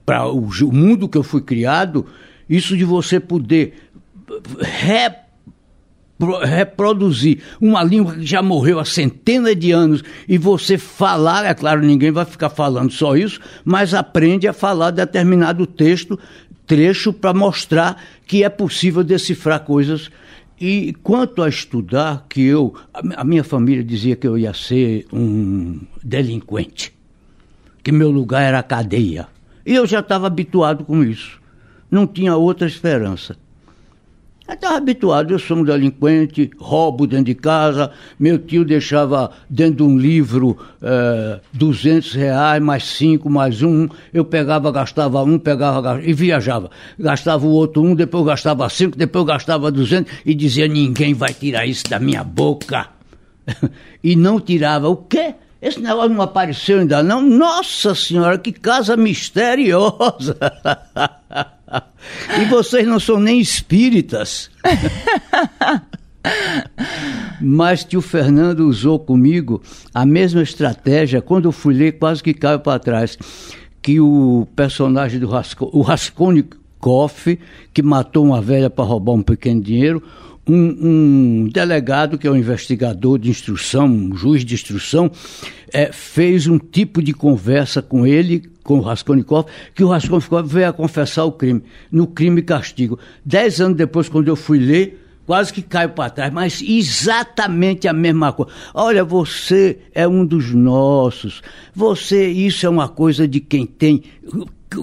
para 0.04 0.26
o, 0.28 0.48
mundo 0.72 1.08
que 1.08 1.18
eu 1.18 1.22
fui 1.22 1.40
criado, 1.40 2.06
isso 2.48 2.76
de 2.76 2.84
você 2.84 3.18
poder 3.18 3.74
reproduzir 6.42 7.42
uma 7.60 7.82
língua 7.82 8.14
que 8.14 8.26
já 8.26 8.40
morreu 8.42 8.78
há 8.78 8.84
centenas 8.84 9.56
de 9.56 9.72
anos 9.72 10.02
e 10.28 10.38
você 10.38 10.78
falar, 10.78 11.44
é 11.44 11.54
claro, 11.54 11.80
ninguém 11.80 12.12
vai 12.12 12.24
ficar 12.24 12.50
falando 12.50 12.92
só 12.92 13.16
isso, 13.16 13.40
mas 13.64 13.94
aprende 13.94 14.46
a 14.46 14.52
falar 14.52 14.90
determinado 14.90 15.66
texto, 15.66 16.18
trecho 16.66 17.12
para 17.12 17.34
mostrar 17.34 18.02
que 18.26 18.44
é 18.44 18.48
possível 18.48 19.02
decifrar 19.02 19.60
coisas. 19.60 20.10
E 20.60 20.94
quanto 21.02 21.42
a 21.42 21.48
estudar, 21.48 22.26
que 22.28 22.42
eu, 22.42 22.74
a 22.92 23.24
minha 23.24 23.42
família 23.42 23.82
dizia 23.82 24.14
que 24.14 24.26
eu 24.26 24.38
ia 24.38 24.54
ser 24.54 25.04
um 25.12 25.80
delinquente, 26.02 26.92
que 27.82 27.90
meu 27.90 28.10
lugar 28.10 28.42
era 28.42 28.60
a 28.60 28.62
cadeia. 28.62 29.33
E 29.64 29.74
eu 29.74 29.86
já 29.86 30.00
estava 30.00 30.26
habituado 30.26 30.84
com 30.84 31.02
isso. 31.02 31.40
Não 31.90 32.06
tinha 32.06 32.36
outra 32.36 32.66
esperança. 32.66 33.36
Eu 34.46 34.52
estava 34.52 34.76
habituado, 34.76 35.32
eu 35.32 35.38
sou 35.38 35.56
um 35.56 35.64
delinquente, 35.64 36.50
roubo 36.58 37.06
dentro 37.06 37.24
de 37.24 37.34
casa, 37.34 37.90
meu 38.20 38.38
tio 38.38 38.62
deixava 38.62 39.30
dentro 39.48 39.76
de 39.76 39.82
um 39.84 39.98
livro 39.98 40.58
é, 40.82 41.40
200 41.54 42.12
reais, 42.12 42.62
mais 42.62 42.84
cinco, 42.84 43.30
mais 43.30 43.62
um, 43.62 43.88
eu 44.12 44.22
pegava, 44.22 44.70
gastava 44.70 45.22
um, 45.22 45.38
pegava 45.38 45.98
e 46.02 46.12
viajava. 46.12 46.70
Gastava 46.98 47.46
o 47.46 47.52
outro 47.52 47.82
um, 47.82 47.94
depois 47.94 48.26
gastava 48.26 48.68
cinco, 48.68 48.98
depois 48.98 49.24
gastava 49.24 49.72
duzentos 49.72 50.12
e 50.26 50.34
dizia, 50.34 50.68
ninguém 50.68 51.14
vai 51.14 51.32
tirar 51.32 51.64
isso 51.64 51.84
da 51.88 51.98
minha 51.98 52.22
boca. 52.22 52.88
e 54.04 54.14
não 54.14 54.38
tirava. 54.38 54.90
O 54.90 54.96
quê? 54.96 55.36
Esse 55.64 55.80
negócio 55.80 56.10
não 56.10 56.20
apareceu 56.20 56.80
ainda 56.80 57.02
não. 57.02 57.22
Nossa 57.22 57.94
Senhora, 57.94 58.36
que 58.36 58.52
casa 58.52 58.98
misteriosa! 58.98 60.36
e 62.38 62.44
vocês 62.50 62.86
não 62.86 63.00
são 63.00 63.18
nem 63.18 63.40
espíritas. 63.40 64.50
Mas 67.40 67.82
tio 67.82 68.02
Fernando 68.02 68.68
usou 68.68 68.98
comigo 68.98 69.62
a 69.94 70.04
mesma 70.04 70.42
estratégia 70.42 71.22
quando 71.22 71.46
eu 71.46 71.52
fui 71.52 71.72
ler, 71.72 71.92
quase 71.92 72.22
que 72.22 72.34
caiu 72.34 72.60
para 72.60 72.78
trás. 72.78 73.16
Que 73.80 73.98
o 73.98 74.46
personagem 74.54 75.18
do 75.18 75.26
Rasco, 75.26 75.70
o 75.72 75.80
Raskolnikov, 76.84 77.38
que 77.72 77.82
matou 77.82 78.24
uma 78.24 78.40
velha 78.40 78.68
para 78.68 78.84
roubar 78.84 79.12
um 79.12 79.22
pequeno 79.22 79.60
dinheiro, 79.60 80.02
um, 80.46 80.54
um, 80.54 81.48
delegado, 81.50 82.18
que 82.18 82.26
é 82.26 82.30
um 82.30 82.36
investigador 82.36 83.18
de 83.18 83.30
instrução, 83.30 83.86
um 83.86 84.14
juiz 84.14 84.44
de 84.44 84.54
instrução, 84.54 85.10
é, 85.72 85.90
fez 85.90 86.46
um 86.46 86.58
tipo 86.58 87.02
de 87.02 87.14
conversa 87.14 87.80
com 87.80 88.06
ele, 88.06 88.42
com 88.62 88.78
o 88.78 88.82
Raskolnikov, 88.82 89.46
que 89.74 89.82
o 89.82 89.88
Raskolnikov 89.88 90.46
veio 90.46 90.68
a 90.68 90.72
confessar 90.72 91.24
o 91.24 91.32
crime, 91.32 91.62
no 91.90 92.06
crime 92.06 92.42
castigo. 92.42 92.98
Dez 93.24 93.60
anos 93.60 93.76
depois, 93.76 94.08
quando 94.08 94.28
eu 94.28 94.36
fui 94.36 94.58
ler, 94.58 95.00
quase 95.26 95.50
que 95.50 95.62
caio 95.62 95.90
para 95.90 96.10
trás, 96.10 96.30
mas 96.30 96.60
exatamente 96.60 97.88
a 97.88 97.94
mesma 97.94 98.30
coisa. 98.30 98.52
Olha, 98.74 99.02
você 99.02 99.78
é 99.94 100.06
um 100.06 100.26
dos 100.26 100.52
nossos. 100.52 101.40
Você, 101.74 102.28
isso 102.28 102.66
é 102.66 102.68
uma 102.68 102.88
coisa 102.88 103.26
de 103.26 103.40
quem 103.40 103.64
tem 103.64 104.02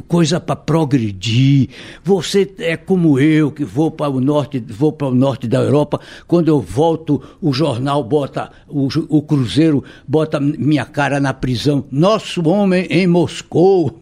coisa 0.07 0.39
para 0.39 0.55
progredir. 0.55 1.69
Você 2.03 2.49
é 2.59 2.77
como 2.77 3.19
eu 3.19 3.51
que 3.51 3.65
vou 3.65 3.91
para 3.91 4.09
o 4.09 4.19
norte, 4.19 4.59
vou 4.59 4.91
para 4.91 5.07
o 5.07 5.15
norte 5.15 5.47
da 5.47 5.59
Europa. 5.59 5.99
Quando 6.27 6.47
eu 6.47 6.59
volto, 6.59 7.21
o 7.41 7.51
jornal 7.53 8.03
bota 8.03 8.51
o, 8.67 8.87
o 9.09 9.21
cruzeiro 9.21 9.83
bota 10.07 10.39
minha 10.39 10.85
cara 10.85 11.19
na 11.19 11.33
prisão. 11.33 11.85
Nosso 11.91 12.47
homem 12.47 12.85
em 12.89 13.07
Moscou. 13.07 14.01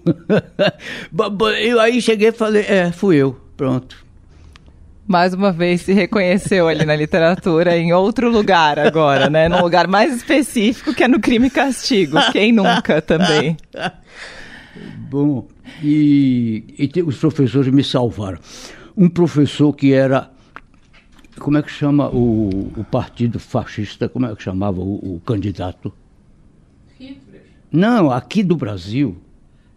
eu 1.62 1.80
aí 1.80 2.02
cheguei 2.02 2.30
e 2.30 2.34
falei, 2.34 2.66
é, 2.68 2.92
fui 2.92 3.18
eu. 3.18 3.36
Pronto 3.58 4.10
mais 5.10 5.34
uma 5.34 5.52
vez 5.52 5.82
se 5.82 5.92
reconheceu 5.92 6.68
ali 6.68 6.86
na 6.86 6.96
literatura 6.96 7.76
em 7.76 7.92
outro 7.92 8.30
lugar 8.30 8.78
agora, 8.78 9.28
né? 9.28 9.50
Num 9.50 9.60
lugar 9.60 9.88
mais 9.88 10.16
específico 10.16 10.94
que 10.94 11.04
é 11.04 11.08
no 11.08 11.20
crime 11.20 11.48
e 11.48 11.50
castigo. 11.50 12.16
Quem 12.32 12.52
nunca 12.52 13.02
também. 13.02 13.58
Bom, 15.10 15.48
e, 15.84 16.64
e 16.78 17.02
os 17.02 17.18
professores 17.18 17.72
me 17.72 17.84
salvaram. 17.84 18.40
Um 18.96 19.10
professor 19.10 19.74
que 19.74 19.94
era 19.94 20.32
como 21.40 21.58
é 21.58 21.62
que 21.62 21.72
chama 21.72 22.10
o, 22.10 22.72
o 22.78 22.84
partido 22.84 23.40
fascista, 23.40 24.10
como 24.10 24.26
é 24.26 24.36
que 24.36 24.44
chamava 24.44 24.80
o, 24.82 25.16
o 25.16 25.22
candidato? 25.26 25.92
Hitler. 27.00 27.42
Não, 27.72 28.12
aqui 28.12 28.44
do 28.44 28.56
Brasil. 28.56 29.18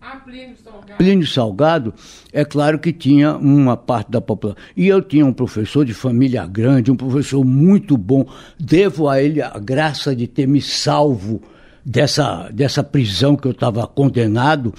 Ah, 0.00 0.16
Plínio 0.16 0.56
Salgado. 0.56 0.98
Plínio 0.98 1.26
Salgado, 1.26 1.94
é 2.32 2.44
claro 2.44 2.78
que 2.80 2.92
tinha 2.92 3.36
uma 3.36 3.76
parte 3.76 4.10
da 4.10 4.20
população. 4.20 4.60
E 4.76 4.88
eu 4.88 5.00
tinha 5.00 5.24
um 5.24 5.32
professor 5.32 5.84
de 5.84 5.94
família 5.94 6.44
grande, 6.44 6.90
um 6.90 6.96
professor 6.96 7.44
muito 7.44 7.96
bom. 7.96 8.26
Devo 8.58 9.08
a 9.08 9.22
ele 9.22 9.40
a 9.40 9.56
graça 9.60 10.14
de 10.16 10.26
ter 10.26 10.48
me 10.48 10.60
salvo 10.60 11.40
dessa, 11.84 12.48
dessa 12.52 12.82
prisão 12.82 13.36
que 13.36 13.46
eu 13.46 13.52
estava 13.52 13.86
condenado, 13.86 14.72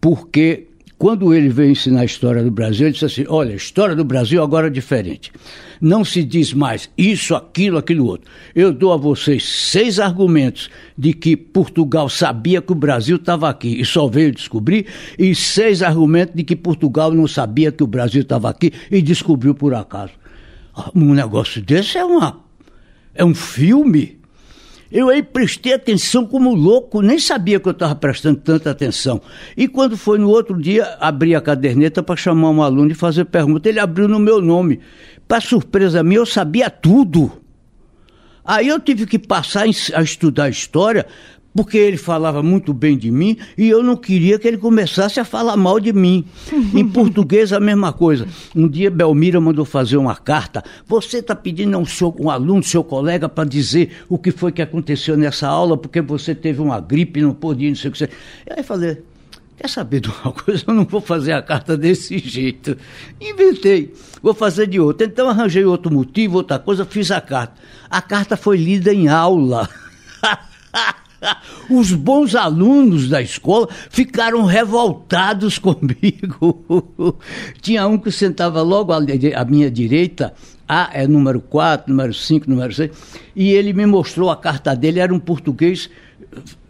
porque 0.00 0.66
quando 0.98 1.32
ele 1.32 1.48
veio 1.48 1.70
ensinar 1.70 2.00
a 2.00 2.04
história 2.04 2.42
do 2.42 2.50
Brasil, 2.50 2.86
ele 2.86 2.92
disse 2.92 3.04
assim: 3.04 3.24
olha, 3.28 3.52
a 3.52 3.56
história 3.56 3.94
do 3.94 4.04
Brasil 4.04 4.42
agora 4.42 4.66
é 4.66 4.70
diferente. 4.70 5.30
Não 5.80 6.04
se 6.04 6.24
diz 6.24 6.52
mais 6.52 6.90
isso, 6.98 7.36
aquilo, 7.36 7.78
aquilo 7.78 8.04
outro. 8.04 8.28
Eu 8.52 8.72
dou 8.72 8.92
a 8.92 8.96
vocês 8.96 9.44
seis 9.44 10.00
argumentos 10.00 10.68
de 10.96 11.12
que 11.12 11.36
Portugal 11.36 12.08
sabia 12.08 12.60
que 12.60 12.72
o 12.72 12.74
Brasil 12.74 13.14
estava 13.14 13.48
aqui 13.48 13.80
e 13.80 13.84
só 13.84 14.08
veio 14.08 14.32
descobrir, 14.32 14.86
e 15.16 15.34
seis 15.36 15.82
argumentos 15.82 16.34
de 16.34 16.42
que 16.42 16.56
Portugal 16.56 17.12
não 17.12 17.28
sabia 17.28 17.70
que 17.70 17.84
o 17.84 17.86
Brasil 17.86 18.22
estava 18.22 18.50
aqui 18.50 18.72
e 18.90 19.00
descobriu 19.00 19.54
por 19.54 19.72
acaso. 19.72 20.12
Ah, 20.74 20.90
Um 20.96 21.14
negócio 21.14 21.62
desse 21.62 21.96
é 21.96 22.04
uma 22.04 22.48
é 23.18 23.24
um 23.24 23.34
filme. 23.34 24.17
Eu 24.90 25.10
aí 25.10 25.22
prestei 25.22 25.74
atenção 25.74 26.26
como 26.26 26.54
louco, 26.54 27.02
nem 27.02 27.18
sabia 27.18 27.60
que 27.60 27.68
eu 27.68 27.72
estava 27.72 27.94
prestando 27.94 28.40
tanta 28.40 28.70
atenção. 28.70 29.20
E 29.54 29.68
quando 29.68 29.98
foi 29.98 30.18
no 30.18 30.30
outro 30.30 30.60
dia, 30.60 30.96
abri 30.98 31.34
a 31.34 31.40
caderneta 31.40 32.02
para 32.02 32.16
chamar 32.16 32.50
um 32.50 32.62
aluno 32.62 32.90
e 32.90 32.94
fazer 32.94 33.26
pergunta. 33.26 33.68
Ele 33.68 33.78
abriu 33.78 34.08
no 34.08 34.18
meu 34.18 34.40
nome. 34.40 34.80
Para 35.26 35.42
surpresa 35.42 36.02
minha, 36.02 36.20
eu 36.20 36.26
sabia 36.26 36.70
tudo. 36.70 37.30
Aí 38.42 38.66
eu 38.66 38.80
tive 38.80 39.04
que 39.04 39.18
passar 39.18 39.66
a 39.94 40.02
estudar 40.02 40.48
história, 40.48 41.06
porque 41.58 41.76
ele 41.76 41.96
falava 41.96 42.40
muito 42.40 42.72
bem 42.72 42.96
de 42.96 43.10
mim 43.10 43.36
e 43.56 43.68
eu 43.68 43.82
não 43.82 43.96
queria 43.96 44.38
que 44.38 44.46
ele 44.46 44.58
começasse 44.58 45.18
a 45.18 45.24
falar 45.24 45.56
mal 45.56 45.80
de 45.80 45.92
mim. 45.92 46.24
em 46.72 46.86
português, 46.86 47.52
a 47.52 47.58
mesma 47.58 47.92
coisa. 47.92 48.28
Um 48.54 48.68
dia, 48.68 48.88
Belmira 48.88 49.40
mandou 49.40 49.64
fazer 49.64 49.96
uma 49.96 50.14
carta. 50.14 50.62
Você 50.86 51.18
está 51.18 51.34
pedindo 51.34 51.74
a 51.74 51.80
um, 51.80 51.84
seu, 51.84 52.14
um 52.20 52.30
aluno, 52.30 52.62
seu 52.62 52.84
colega, 52.84 53.28
para 53.28 53.42
dizer 53.42 53.90
o 54.08 54.16
que 54.16 54.30
foi 54.30 54.52
que 54.52 54.62
aconteceu 54.62 55.16
nessa 55.16 55.48
aula, 55.48 55.76
porque 55.76 56.00
você 56.00 56.32
teve 56.32 56.62
uma 56.62 56.78
gripe 56.78 57.20
não 57.20 57.34
podia, 57.34 57.68
não 57.68 57.74
sei 57.74 57.88
o 57.88 57.92
que. 57.92 57.98
Você... 57.98 58.10
Aí 58.48 58.58
eu 58.58 58.64
falei. 58.64 59.02
Quer 59.56 59.68
saber 59.68 59.98
de 59.98 60.10
uma 60.10 60.30
coisa? 60.30 60.62
Eu 60.64 60.74
não 60.74 60.84
vou 60.84 61.00
fazer 61.00 61.32
a 61.32 61.42
carta 61.42 61.76
desse 61.76 62.18
jeito. 62.18 62.76
Inventei. 63.20 63.92
Vou 64.22 64.32
fazer 64.32 64.68
de 64.68 64.78
outra. 64.78 65.04
Então 65.04 65.28
arranjei 65.28 65.64
outro 65.64 65.92
motivo, 65.92 66.36
outra 66.36 66.60
coisa, 66.60 66.84
fiz 66.84 67.10
a 67.10 67.20
carta. 67.20 67.54
A 67.90 68.00
carta 68.00 68.36
foi 68.36 68.58
lida 68.58 68.94
em 68.94 69.08
aula. 69.08 69.68
Os 71.70 71.92
bons 71.92 72.34
alunos 72.34 73.08
da 73.08 73.20
escola 73.20 73.68
ficaram 73.90 74.44
revoltados 74.44 75.58
comigo. 75.60 77.18
Tinha 77.60 77.86
um 77.86 77.98
que 77.98 78.10
sentava 78.10 78.62
logo 78.62 78.92
à, 78.92 79.44
minha 79.44 79.70
direita, 79.70 80.32
A 80.66 80.90
é 80.92 81.06
número 81.06 81.40
4, 81.40 81.90
número 81.90 82.14
5, 82.14 82.48
número 82.48 82.72
6, 82.72 82.90
e 83.36 83.50
ele 83.50 83.72
me 83.72 83.86
mostrou 83.86 84.30
a 84.30 84.36
carta 84.36 84.74
dele, 84.74 85.00
era 85.00 85.14
um 85.14 85.20
português 85.20 85.90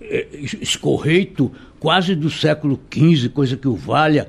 eh, 0.01 0.27
escorreito, 0.61 1.51
quase 1.79 2.15
do 2.15 2.31
século 2.31 2.81
XV, 2.93 3.29
coisa 3.29 3.57
que 3.57 3.69
o 3.69 3.75
valha. 3.75 4.29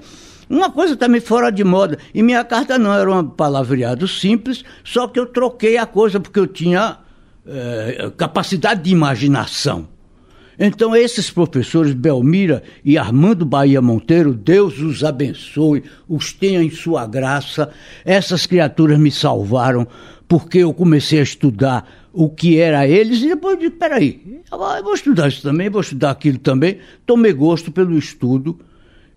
Uma 0.49 0.71
coisa 0.71 0.95
também 0.95 1.21
fora 1.21 1.51
de 1.51 1.63
moda. 1.63 1.97
E 2.13 2.23
minha 2.23 2.43
carta 2.43 2.77
não 2.77 2.91
era 2.91 3.12
um 3.12 3.23
palavreado 3.27 4.08
simples, 4.08 4.63
só 4.84 5.08
que 5.08 5.19
eu 5.19 5.27
troquei 5.27 5.77
a 5.77 5.86
coisa 5.86 6.19
porque 6.19 6.39
eu 6.39 6.47
tinha 6.47 6.97
eh, 7.47 8.12
capacidade 8.17 8.82
de 8.84 8.91
imaginação. 8.91 9.88
Então, 10.59 10.93
esses 10.93 11.31
professores, 11.31 11.93
Belmira 11.93 12.61
e 12.83 12.97
Armando 12.97 13.45
Bahia 13.45 13.81
Monteiro, 13.81 14.33
Deus 14.33 14.79
os 14.79 15.05
abençoe, 15.05 15.83
os 16.07 16.33
tenha 16.33 16.61
em 16.61 16.69
sua 16.69 17.07
graça. 17.07 17.71
Essas 18.03 18.45
criaturas 18.45 18.99
me 18.99 19.09
salvaram, 19.09 19.87
porque 20.27 20.57
eu 20.57 20.73
comecei 20.73 21.19
a 21.19 21.23
estudar 21.23 22.09
o 22.11 22.29
que 22.29 22.59
era 22.59 22.85
eles, 22.85 23.21
e 23.21 23.29
depois 23.29 23.57
disse, 23.57 23.71
peraí, 23.71 24.41
vou 24.83 24.93
estudar 24.93 25.29
isso 25.29 25.41
também, 25.43 25.69
vou 25.69 25.79
estudar 25.79 26.11
aquilo 26.11 26.39
também. 26.39 26.79
Tomei 27.05 27.31
gosto 27.31 27.71
pelo 27.71 27.97
estudo 27.97 28.59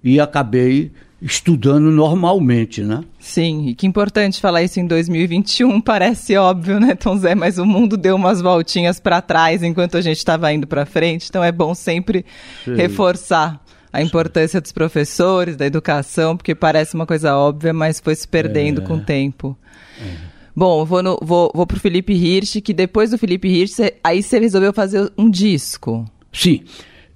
e 0.04 0.20
acabei 0.20 0.92
estudando 1.22 1.90
normalmente, 1.90 2.82
né? 2.82 3.02
Sim, 3.18 3.68
e 3.68 3.74
que 3.74 3.86
importante 3.86 4.40
falar 4.40 4.62
isso 4.62 4.80
em 4.80 4.86
2021, 4.86 5.80
parece 5.80 6.36
óbvio, 6.36 6.80
né, 6.80 6.94
Tom 6.94 7.16
Zé, 7.16 7.34
mas 7.34 7.58
o 7.58 7.64
mundo 7.64 7.96
deu 7.96 8.16
umas 8.16 8.40
voltinhas 8.40 8.98
para 8.98 9.22
trás 9.22 9.62
enquanto 9.62 9.96
a 9.96 10.00
gente 10.00 10.18
estava 10.18 10.52
indo 10.52 10.66
para 10.66 10.84
frente, 10.84 11.26
então 11.28 11.42
é 11.42 11.52
bom 11.52 11.74
sempre 11.74 12.26
Sim. 12.64 12.74
reforçar 12.74 13.62
a 13.92 14.02
importância 14.02 14.60
dos 14.60 14.72
professores, 14.72 15.54
da 15.54 15.66
educação, 15.66 16.36
porque 16.36 16.54
parece 16.54 16.94
uma 16.94 17.06
coisa 17.06 17.36
óbvia, 17.36 17.72
mas 17.72 18.00
foi 18.00 18.14
se 18.14 18.26
perdendo 18.26 18.80
é. 18.80 18.84
com 18.84 18.94
o 18.94 19.00
tempo. 19.00 19.56
É. 20.00 20.32
Bom, 20.56 20.84
vou, 20.84 21.02
no, 21.02 21.18
vou, 21.22 21.50
vou 21.54 21.66
pro 21.66 21.78
Felipe 21.78 22.12
Hirsch, 22.12 22.60
que 22.62 22.74
depois 22.74 23.10
do 23.10 23.18
Felipe 23.18 23.48
Hirsch, 23.48 23.80
aí 24.02 24.22
você 24.22 24.38
resolveu 24.38 24.72
fazer 24.72 25.10
um 25.16 25.30
disco. 25.30 26.04
Sim, 26.32 26.62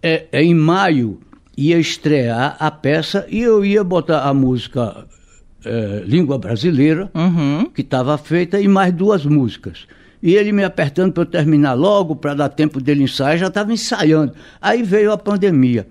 é, 0.03 0.27
é 0.31 0.42
em 0.42 0.55
maio 0.55 1.19
ia 1.57 1.79
estrear 1.79 2.57
a 2.59 2.71
peça 2.71 3.27
e 3.29 3.40
eu 3.40 3.64
ia 3.64 3.83
botar 3.83 4.23
a 4.23 4.35
música 4.35 5.07
é, 5.64 6.03
Língua 6.07 6.38
Brasileira, 6.38 7.11
uhum. 7.14 7.71
que 7.75 7.81
estava 7.81 8.16
feita, 8.19 8.61
e 8.61 8.69
mais 8.69 8.92
duas 8.92 9.25
músicas. 9.25 9.87
E 10.23 10.35
ele 10.35 10.53
me 10.53 10.64
apertando 10.64 11.12
para 11.12 11.23
eu 11.23 11.27
terminar 11.27 11.75
logo, 11.75 12.16
para 12.16 12.35
dar 12.35 12.49
tempo 12.49 12.81
dele 12.81 13.05
ensaiar, 13.05 13.38
já 13.38 13.47
estava 13.47 13.73
ensaiando. 13.73 14.33
Aí 14.61 14.83
veio 14.83 15.12
a 15.12 15.19
pandemia. 15.19 15.87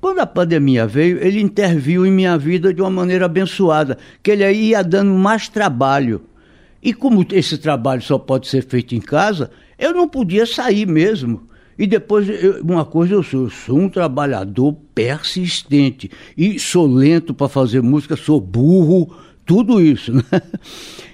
Quando 0.00 0.20
a 0.20 0.26
pandemia 0.26 0.86
veio, 0.86 1.22
ele 1.22 1.40
interviu 1.40 2.06
em 2.06 2.10
minha 2.10 2.38
vida 2.38 2.72
de 2.72 2.80
uma 2.80 2.90
maneira 2.90 3.26
abençoada, 3.26 3.98
que 4.22 4.30
ele 4.30 4.44
aí 4.44 4.68
ia 4.68 4.82
dando 4.82 5.12
mais 5.12 5.48
trabalho. 5.48 6.22
E 6.82 6.94
como 6.94 7.26
esse 7.32 7.58
trabalho 7.58 8.00
só 8.00 8.18
pode 8.18 8.48
ser 8.48 8.64
feito 8.64 8.94
em 8.94 9.00
casa, 9.00 9.50
eu 9.78 9.92
não 9.92 10.08
podia 10.08 10.46
sair 10.46 10.86
mesmo. 10.86 11.49
E 11.80 11.86
depois, 11.86 12.28
eu, 12.28 12.62
uma 12.62 12.84
coisa 12.84 13.14
eu 13.14 13.22
sou, 13.22 13.44
eu 13.44 13.50
sou 13.50 13.78
um 13.78 13.88
trabalhador 13.88 14.76
persistente. 14.94 16.10
E 16.36 16.58
sou 16.58 16.86
lento 16.86 17.32
para 17.32 17.48
fazer 17.48 17.80
música, 17.80 18.16
sou 18.16 18.38
burro, 18.38 19.16
tudo 19.46 19.80
isso. 19.80 20.12
Né? 20.20 20.42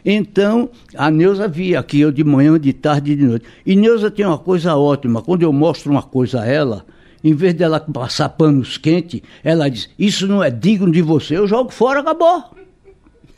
Então, 0.05 0.69
a 0.97 1.11
Neuza 1.11 1.49
via 1.49 1.81
aqui 1.81 2.01
eu 2.01 2.13
de 2.13 2.23
manhã, 2.23 2.59
de 2.59 2.73
tarde 2.73 3.13
e 3.13 3.17
de 3.17 3.25
noite. 3.25 3.47
E 3.65 3.75
Neuza 3.75 4.11
tem 4.11 4.27
uma 4.27 4.39
coisa 4.39 4.77
ótima, 4.77 5.23
quando 5.23 5.43
eu 5.43 5.53
mostro 5.53 5.91
uma 5.91 6.03
coisa 6.03 6.43
a 6.43 6.47
ela, 6.47 6.85
em 7.25 7.35
vez 7.35 7.55
dela 7.55 7.81
passar 7.81 8.29
panos 8.29 8.77
quentes, 8.77 9.21
ela 9.43 9.69
diz, 9.69 9.89
isso 9.99 10.29
não 10.29 10.43
é 10.43 10.51
digno 10.51 10.93
de 10.93 11.03
você, 11.03 11.37
eu 11.37 11.47
jogo 11.49 11.71
fora, 11.73 12.01
acabou. 12.01 12.45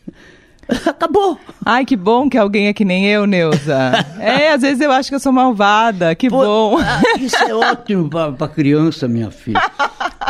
Acabou. 0.87 1.39
Ai, 1.65 1.85
que 1.85 1.97
bom 1.97 2.29
que 2.29 2.37
alguém 2.37 2.69
é 2.69 2.73
que 2.73 2.85
nem 2.85 3.07
eu, 3.07 3.27
Neuza. 3.27 3.93
é, 4.21 4.53
às 4.53 4.63
vezes 4.63 4.81
eu 4.81 4.93
acho 4.93 5.09
que 5.09 5.15
eu 5.15 5.21
sou 5.21 5.33
malvada. 5.33 6.15
Que 6.15 6.29
Pô, 6.29 6.39
bom. 6.39 6.79
Ah, 6.79 7.01
isso 7.19 7.37
é 7.37 7.55
ótimo 7.55 8.09
para 8.09 8.49
criança, 8.49 9.09
minha 9.09 9.31
filha. 9.31 9.63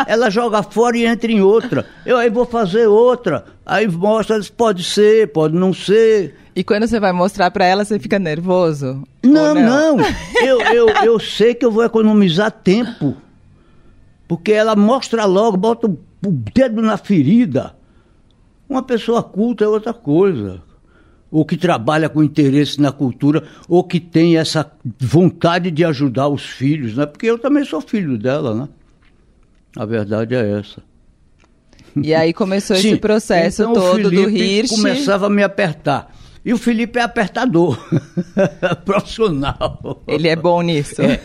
Ela 0.07 0.31
joga 0.31 0.63
fora 0.63 0.97
e 0.97 1.05
entra 1.05 1.31
em 1.31 1.41
outra. 1.41 1.87
Eu 2.07 2.17
aí 2.17 2.31
vou 2.31 2.47
fazer 2.47 2.87
outra. 2.87 3.45
Aí 3.67 3.89
mostra, 3.89 4.41
pode 4.57 4.85
ser, 4.85 5.33
pode 5.33 5.55
não 5.55 5.75
ser. 5.75 6.37
E 6.55 6.63
quando 6.63 6.87
você 6.87 7.01
vai 7.01 7.13
mostrar 7.13 7.51
para 7.51 7.65
ela, 7.65 7.85
você 7.85 7.99
fica 7.99 8.19
nervoso? 8.19 9.03
Não, 9.23 9.55
não. 9.55 9.97
não. 9.97 10.07
Eu, 10.41 10.61
eu, 10.61 10.89
eu 11.05 11.21
sei 11.21 11.55
que 11.55 11.65
eu 11.65 11.71
vou 11.71 11.85
economizar 11.85 12.51
tempo. 12.51 13.17
Porque 14.27 14.53
ela 14.53 14.77
mostra 14.77 15.25
logo, 15.25 15.57
bota 15.57 15.87
o 15.87 15.99
dedo 16.21 16.83
na 16.83 16.97
ferida. 16.97 17.78
Uma 18.69 18.83
pessoa 18.83 19.23
culta 19.23 19.65
é 19.65 19.69
outra 19.69 19.95
coisa. 19.95 20.63
Ou 21.31 21.45
que 21.45 21.57
trabalha 21.57 22.09
com 22.09 22.23
interesse 22.23 22.81
na 22.81 22.91
cultura, 22.91 23.45
ou 23.69 23.85
que 23.85 24.01
tem 24.01 24.39
essa 24.39 24.71
vontade 24.99 25.71
de 25.71 25.85
ajudar 25.85 26.29
os 26.29 26.43
filhos, 26.43 26.97
né? 26.97 27.05
Porque 27.05 27.27
eu 27.27 27.39
também 27.39 27.65
sou 27.65 27.81
filho 27.81 28.17
dela, 28.17 28.55
né? 28.55 28.69
A 29.77 29.85
verdade 29.85 30.35
é 30.35 30.59
essa. 30.59 30.83
E 31.97 32.15
aí 32.15 32.33
começou 32.33 32.77
Sim, 32.77 32.89
esse 32.93 32.97
processo 32.99 33.63
então 33.63 33.75
todo 33.75 34.11
do 34.11 34.31
Hirsch. 34.31 34.75
começava 34.75 35.27
a 35.27 35.31
me 35.31 35.43
apertar. 35.43 36.15
E 36.45 36.53
o 36.53 36.57
Felipe 36.57 36.99
é 36.99 37.03
apertador, 37.03 37.79
profissional. 38.87 40.03
Ele 40.07 40.29
é 40.29 40.37
bom 40.37 40.63
nisso. 40.63 41.03
É. 41.03 41.21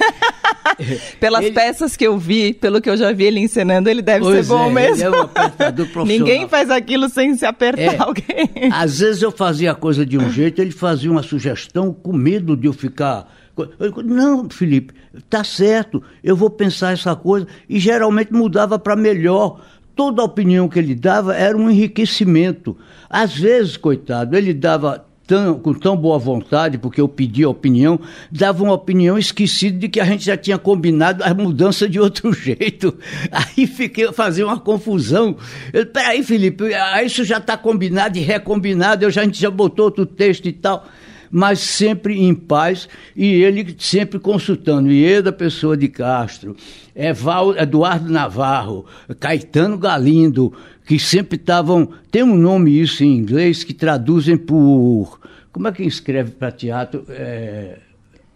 Pelas 1.20 1.46
ele... 1.46 1.54
peças 1.54 1.96
que 1.96 2.06
eu 2.06 2.18
vi, 2.18 2.54
pelo 2.54 2.82
que 2.82 2.90
eu 2.90 2.98
já 2.98 3.12
vi 3.12 3.26
ele 3.26 3.40
ensinando, 3.40 3.90
ele 3.90 4.02
deve 4.02 4.22
pois 4.22 4.46
ser 4.46 4.54
bom 4.54 4.70
é, 4.70 4.74
mesmo. 4.74 4.96
Ele 4.96 5.04
é 5.04 5.10
um 5.10 5.22
apertador 5.22 5.88
profissional. 5.92 6.28
Ninguém 6.28 6.48
faz 6.48 6.70
aquilo 6.70 7.10
sem 7.10 7.36
se 7.36 7.46
apertar 7.46 7.96
é. 7.96 7.98
alguém. 8.00 8.50
Às 8.72 9.00
vezes 9.00 9.22
eu 9.22 9.32
fazia 9.32 9.72
a 9.72 9.76
coisa 9.76 10.06
de 10.06 10.18
um 10.18 10.30
jeito, 10.30 10.62
ele 10.62 10.72
fazia 10.72 11.12
uma 11.12 11.24
sugestão 11.24 11.94
com 11.94 12.14
medo 12.14 12.56
de 12.56 12.68
eu 12.68 12.74
ficar. 12.74 13.32
Eu, 13.80 14.04
não, 14.04 14.50
Felipe, 14.50 14.94
tá 15.30 15.44
certo, 15.44 16.02
eu 16.24 16.36
vou 16.36 16.50
pensar 16.50 16.94
essa 16.94 17.16
coisa. 17.16 17.48
E 17.70 17.80
geralmente 17.80 18.34
mudava 18.34 18.80
para 18.80 18.96
melhor. 18.96 19.62
Toda 19.96 20.24
a 20.24 20.26
opinião 20.26 20.68
que 20.68 20.80
ele 20.80 20.96
dava 20.96 21.36
era 21.36 21.56
um 21.56 21.70
enriquecimento. 21.70 22.76
Às 23.08 23.36
vezes, 23.38 23.78
coitado, 23.78 24.36
ele 24.36 24.52
dava 24.52 25.06
tão, 25.34 25.58
com 25.58 25.74
tão 25.74 25.98
boa 25.98 26.19
vontade, 26.19 26.78
porque 26.78 27.02
eu 27.02 27.08
pedi 27.08 27.43
a 27.43 27.50
opinião, 27.50 28.00
dava 28.32 28.63
uma 28.63 28.74
opinião 28.74 29.17
esquecida 29.17 29.80
de 29.80 29.89
que 29.89 30.00
a 30.00 30.06
gente 30.06 30.24
já 30.24 30.38
tinha 30.38 30.60
combinado 30.60 31.24
a 31.24 31.34
mudança 31.34 31.89
de 31.89 32.00
outro 32.00 32.32
jeito. 32.38 32.96
Aí 33.32 33.65
fiquei 33.65 34.12
fazer 34.13 34.43
uma 34.43 34.60
confusão. 34.60 35.36
Eu, 35.72 35.88
Peraí, 35.88 36.22
Felipe, 36.24 36.72
ah, 36.74 37.02
isso 37.02 37.24
já 37.24 37.38
está 37.38 37.58
combinado 37.58 38.15
e 38.17 38.22
recombinado, 38.22 39.06
eu 39.06 39.10
já, 39.10 39.22
a 39.22 39.26
gente 39.26 39.41
já 39.41 39.50
botou 39.50 39.86
outro 39.86 40.06
texto 40.06 40.48
e 40.48 40.54
tal 40.54 40.86
mas 41.34 41.62
sempre 41.62 42.22
em 42.22 42.36
paz 42.36 42.88
e 43.15 43.26
ele 43.26 43.76
sempre 43.80 44.19
consultando. 44.19 44.91
Ieda 44.91 45.32
Pessoa 45.32 45.76
de 45.76 45.88
Castro, 45.88 46.56
Eval, 46.96 47.58
Eduardo 47.58 48.08
Navarro, 48.08 48.86
Caetano 49.19 49.76
Galindo, 49.76 50.54
que 50.86 51.00
sempre 51.00 51.38
estavam. 51.38 51.89
Tem 52.12 52.22
um 52.22 52.38
nome 52.38 52.80
isso 52.80 53.04
em 53.04 53.17
inglês 53.17 53.63
que 53.63 53.74
traduzem 53.74 54.38
por. 54.38 55.19
Como 55.52 55.67
é 55.67 55.72
que 55.72 55.82
escreve 55.82 56.32
para 56.32 56.52
teatro? 56.52 57.04
É 57.10 57.80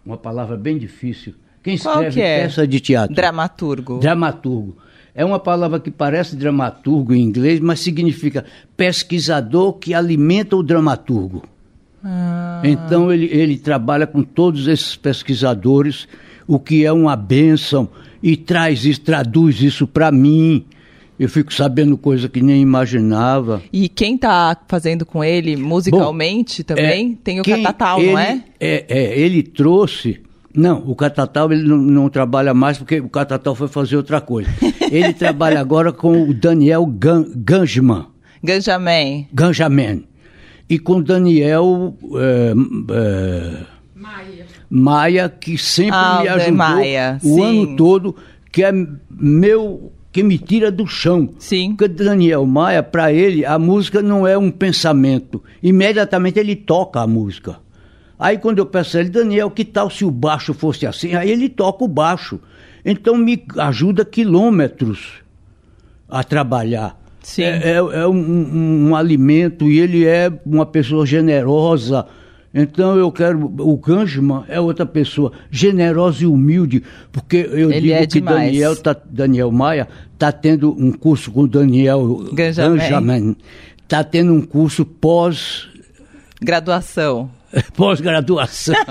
uma 0.04 0.16
palavra 0.16 0.56
bem 0.56 0.76
difícil. 0.76 1.34
Quem 1.62 1.74
escreve 1.74 2.14
que 2.14 2.20
é? 2.20 2.42
peça 2.42 2.66
de 2.66 2.80
teatro? 2.80 3.14
Dramaturgo. 3.14 4.00
Dramaturgo. 4.00 4.76
É 5.14 5.24
uma 5.24 5.38
palavra 5.38 5.78
que 5.78 5.90
parece 5.90 6.34
dramaturgo 6.34 7.14
em 7.14 7.22
inglês, 7.22 7.60
mas 7.60 7.78
significa 7.78 8.44
pesquisador 8.76 9.74
que 9.74 9.94
alimenta 9.94 10.56
o 10.56 10.62
dramaturgo. 10.64 11.44
Ah. 12.04 12.60
Então 12.64 13.12
ele, 13.12 13.26
ele 13.26 13.58
trabalha 13.58 14.06
com 14.06 14.22
todos 14.22 14.66
esses 14.66 14.96
pesquisadores, 14.96 16.08
o 16.46 16.58
que 16.58 16.84
é 16.84 16.92
uma 16.92 17.16
bênção, 17.16 17.88
e 18.22 18.36
traz 18.36 18.84
isso, 18.84 19.00
traduz 19.00 19.60
isso 19.62 19.86
para 19.86 20.10
mim. 20.10 20.64
Eu 21.18 21.28
fico 21.28 21.52
sabendo 21.52 21.98
coisa 21.98 22.28
que 22.28 22.40
nem 22.40 22.62
imaginava. 22.62 23.60
E 23.72 23.88
quem 23.88 24.16
tá 24.16 24.56
fazendo 24.68 25.04
com 25.04 25.24
ele 25.24 25.56
musicalmente 25.56 26.62
Bom, 26.62 26.74
também? 26.74 27.18
é, 27.18 27.24
Tem 27.24 27.40
o 27.40 27.42
Catatal, 27.42 28.00
não 28.00 28.16
é? 28.16 28.44
É, 28.60 28.84
é, 28.88 29.18
ele 29.18 29.42
trouxe. 29.42 30.20
Não, 30.54 30.78
o 30.86 30.94
Catatal 30.94 31.52
ele 31.52 31.64
não, 31.64 31.76
não 31.76 32.08
trabalha 32.08 32.54
mais 32.54 32.78
porque 32.78 33.00
o 33.00 33.08
Catatal 33.08 33.54
foi 33.54 33.68
fazer 33.68 33.96
outra 33.96 34.20
coisa. 34.20 34.48
Ele 34.90 35.12
trabalha 35.12 35.60
agora 35.60 35.92
com 35.92 36.22
o 36.22 36.34
Daniel 36.34 36.86
Gan, 36.86 37.26
Ganjman. 37.36 38.06
Ganjamin. 38.42 39.28
Ganjamin. 39.32 40.04
E 40.68 40.78
com 40.78 41.00
Daniel 41.00 41.96
é, 42.14 42.52
é, 42.92 43.64
Maia. 43.94 44.46
Maia, 44.68 45.28
que 45.28 45.56
sempre 45.56 45.94
Ah, 45.94 46.20
me 46.22 46.28
ajudou 46.28 46.54
Maia, 46.56 47.18
o 47.22 47.34
sim. 47.36 47.42
ano 47.42 47.76
todo, 47.76 48.16
que 48.52 48.62
é 48.62 48.70
meu, 49.10 49.90
que 50.12 50.22
me 50.22 50.38
tira 50.38 50.70
do 50.70 50.86
chão. 50.86 51.30
Sim. 51.38 51.74
Porque 51.74 51.88
Daniel 51.88 52.44
Maia, 52.44 52.82
para 52.82 53.10
ele, 53.12 53.46
a 53.46 53.58
música 53.58 54.02
não 54.02 54.26
é 54.26 54.36
um 54.36 54.50
pensamento. 54.50 55.42
Imediatamente 55.62 56.38
ele 56.38 56.54
toca 56.54 57.00
a 57.00 57.06
música. 57.06 57.56
Aí 58.18 58.36
quando 58.36 58.58
eu 58.58 58.66
peço 58.66 58.96
a 58.96 59.00
ele, 59.00 59.10
Daniel, 59.10 59.50
que 59.50 59.64
tal 59.64 59.88
se 59.88 60.04
o 60.04 60.10
baixo 60.10 60.52
fosse 60.52 60.86
assim? 60.86 61.14
Aí 61.14 61.30
ele 61.30 61.48
toca 61.48 61.84
o 61.84 61.88
baixo. 61.88 62.40
Então 62.84 63.16
me 63.16 63.42
ajuda 63.56 64.04
quilômetros 64.04 65.22
a 66.08 66.24
trabalhar. 66.24 66.97
Sim. 67.28 67.42
É, 67.42 67.72
é- 67.72 67.74
é 67.76 68.06
um, 68.06 68.16
um- 68.16 68.88
um 68.88 68.96
alimento 68.96 69.66
e 69.70 69.78
ele 69.78 70.06
é 70.06 70.32
uma 70.46 70.64
pessoa 70.64 71.04
generosa. 71.04 72.06
Então 72.54 72.96
eu 72.96 73.12
quero. 73.12 73.44
O 73.58 73.76
Ganjman 73.76 74.44
é 74.48 74.58
outra 74.58 74.86
pessoa 74.86 75.30
generosa 75.50 76.22
e 76.24 76.26
humilde, 76.26 76.82
porque 77.12 77.36
eu 77.52 77.70
Ele 77.70 77.82
digo 77.82 77.92
é 77.92 78.00
que 78.00 78.06
demais. 78.06 78.46
Daniel, 78.46 78.76
tá, 78.76 78.96
Daniel 79.04 79.52
Maia 79.52 79.86
está 80.14 80.32
tendo 80.32 80.70
um 80.72 80.90
curso 80.90 81.30
com 81.30 81.46
Daniel 81.46 82.24
Ganjamin. 82.32 83.36
Está 83.82 84.02
tendo 84.02 84.32
um 84.32 84.40
curso 84.40 84.86
pós. 84.86 85.68
Graduação. 86.40 87.30
Pós-graduação. 87.76 88.74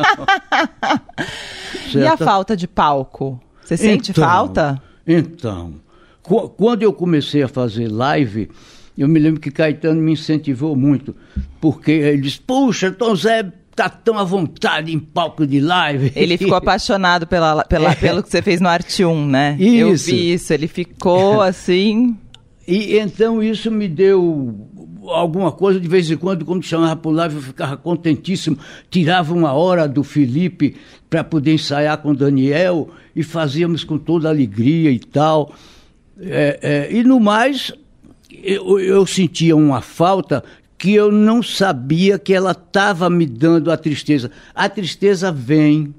E 1.96 2.06
a 2.06 2.18
falta 2.18 2.56
de 2.56 2.68
palco? 2.68 3.40
Você 3.64 3.76
sente 3.78 4.12
Então, 4.12 4.24
falta? 4.24 4.82
Então, 5.06 5.74
quando 6.28 6.84
eu 6.84 6.92
comecei 6.94 7.42
a 7.44 7.48
fazer 7.48 7.88
live, 7.92 8.50
eu 8.98 9.08
me 9.08 9.20
lembro 9.20 9.40
que 9.40 9.50
Caetano 9.52 10.02
me 10.02 10.12
incentivou 10.14 10.76
muito, 10.76 11.16
porque 11.62 11.92
ele 11.92 12.22
disse, 12.22 12.40
puxa, 12.42 12.92
Tom 12.92 13.16
Zé 13.16 13.52
tá 13.76 13.88
tão 13.88 14.18
à 14.18 14.24
vontade 14.24 14.92
em 14.92 14.98
palco 15.00 15.46
de 15.46 15.60
live. 15.60 16.12
Ele 16.16 16.38
ficou 16.38 16.56
apaixonado 16.58 17.28
pela, 17.28 17.64
pela- 17.64 17.92
É. 17.92 17.96
pelo 17.96 18.24
que 18.24 18.30
você 18.30 18.42
fez 18.42 18.60
no 18.60 18.68
Arte 18.68 19.06
1, 19.06 19.26
né? 19.28 19.56
Eu 19.60 19.94
Isso. 19.94 20.08
vi 20.08 20.34
isso. 20.34 20.52
Ele 20.52 20.68
ficou 20.68 21.42
assim. 21.44 22.18
E 22.68 22.98
então 22.98 23.42
isso 23.42 23.70
me 23.72 23.88
deu 23.88 24.68
alguma 25.10 25.52
coisa, 25.52 25.80
de 25.80 25.88
vez 25.88 26.10
em 26.12 26.18
quando, 26.18 26.44
quando 26.44 26.64
chamava 26.64 26.96
para 26.98 27.12
live, 27.12 27.36
eu 27.36 27.42
ficava 27.42 27.78
contentíssimo. 27.78 28.58
Tirava 28.90 29.34
uma 29.34 29.54
hora 29.54 29.88
do 29.88 30.04
Felipe 30.04 30.76
para 31.10 31.24
poder 31.24 31.54
ensaiar 31.54 31.98
com 32.00 32.10
o 32.12 32.16
Daniel 32.16 32.90
e 33.16 33.22
fazíamos 33.24 33.84
com 33.84 33.98
toda 33.98 34.28
alegria 34.28 34.90
e 34.92 35.00
tal. 35.00 35.54
É, 36.20 36.60
é, 36.62 36.94
e 36.96 37.04
no 37.04 37.20
mais, 37.20 37.72
eu, 38.44 38.80
eu 38.80 39.06
sentia 39.06 39.56
uma 39.56 39.82
falta 39.82 40.44
que 40.78 40.94
eu 40.94 41.12
não 41.12 41.42
sabia 41.42 42.20
que 42.20 42.34
ela 42.34 42.52
estava 42.52 43.10
me 43.10 43.26
dando 43.26 43.72
a 43.72 43.78
tristeza. 43.78 44.30
A 44.54 44.70
tristeza 44.70 45.32
vem, 45.32 45.94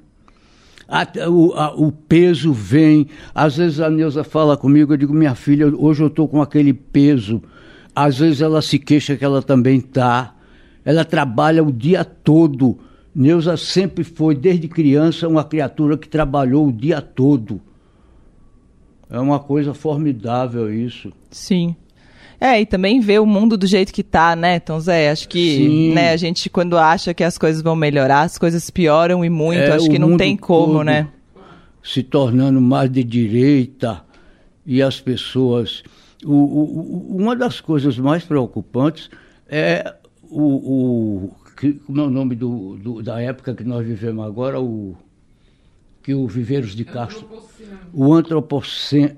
a- 0.88 1.06
o, 1.28 1.52
a- 1.54 1.74
o 1.74 1.90
peso 1.92 2.52
vem. 2.52 3.06
Às 3.34 3.56
vezes 3.56 3.80
a 3.80 3.90
Neuza 3.90 4.22
fala 4.24 4.56
comigo, 4.56 4.92
eu 4.92 4.96
digo, 4.96 5.12
minha 5.14 5.34
filha, 5.34 5.66
hoje 5.76 6.02
eu 6.02 6.06
estou 6.08 6.28
com 6.28 6.40
aquele 6.40 6.72
peso. 6.72 7.42
Às 7.94 8.18
vezes 8.18 8.40
ela 8.40 8.62
se 8.62 8.78
queixa 8.78 9.16
que 9.16 9.24
ela 9.24 9.42
também 9.42 9.78
está. 9.78 10.34
Ela 10.84 11.04
trabalha 11.04 11.62
o 11.62 11.72
dia 11.72 12.04
todo. 12.04 12.78
Neuza 13.14 13.56
sempre 13.56 14.04
foi, 14.04 14.36
desde 14.36 14.68
criança, 14.68 15.26
uma 15.26 15.42
criatura 15.42 15.98
que 15.98 16.08
trabalhou 16.08 16.68
o 16.68 16.72
dia 16.72 17.00
todo. 17.00 17.60
É 19.10 19.18
uma 19.18 19.38
coisa 19.38 19.72
formidável 19.74 20.72
isso. 20.72 21.12
Sim. 21.30 21.74
É, 22.40 22.60
e 22.60 22.66
também 22.66 23.00
ver 23.00 23.20
o 23.20 23.26
mundo 23.26 23.56
do 23.56 23.66
jeito 23.66 23.92
que 23.92 24.02
tá, 24.04 24.36
né, 24.36 24.56
Então, 24.56 24.78
Zé? 24.78 25.10
Acho 25.10 25.28
que, 25.28 25.56
Sim. 25.56 25.92
né, 25.94 26.10
a 26.12 26.16
gente 26.16 26.48
quando 26.48 26.76
acha 26.78 27.12
que 27.12 27.24
as 27.24 27.36
coisas 27.36 27.62
vão 27.62 27.74
melhorar, 27.74 28.22
as 28.22 28.38
coisas 28.38 28.70
pioram 28.70 29.24
e 29.24 29.30
muito. 29.30 29.58
É, 29.60 29.72
Acho 29.72 29.88
que 29.90 29.98
não 29.98 30.16
tem 30.16 30.36
como, 30.36 30.84
né? 30.84 31.08
Se 31.82 32.02
tornando 32.02 32.60
mais 32.60 32.90
de 32.92 33.02
direita 33.02 34.02
e 34.66 34.82
as 34.82 35.00
pessoas. 35.00 35.82
o- 36.24 36.32
o- 36.32 37.12
o- 37.14 37.16
uma 37.16 37.34
das 37.36 37.60
coisas 37.60 37.96
mais 37.98 38.24
preocupantes 38.24 39.08
é 39.48 39.94
o. 40.28 40.42
o 40.42 41.30
que- 41.56 41.74
como 41.74 42.00
é 42.00 42.04
o 42.04 42.10
nome 42.10 42.34
do, 42.36 42.76
do- 42.76 43.02
da 43.02 43.20
época 43.22 43.54
que 43.54 43.62
nós 43.64 43.84
vivemos 43.86 44.24
agora? 44.26 44.60
O, 44.60 44.96
que 46.08 46.14
o 46.14 46.26
Viveiros 46.26 46.74
de 46.74 46.86
Castro. 46.86 47.28
O 47.92 48.14
antropoceno. 48.14 49.10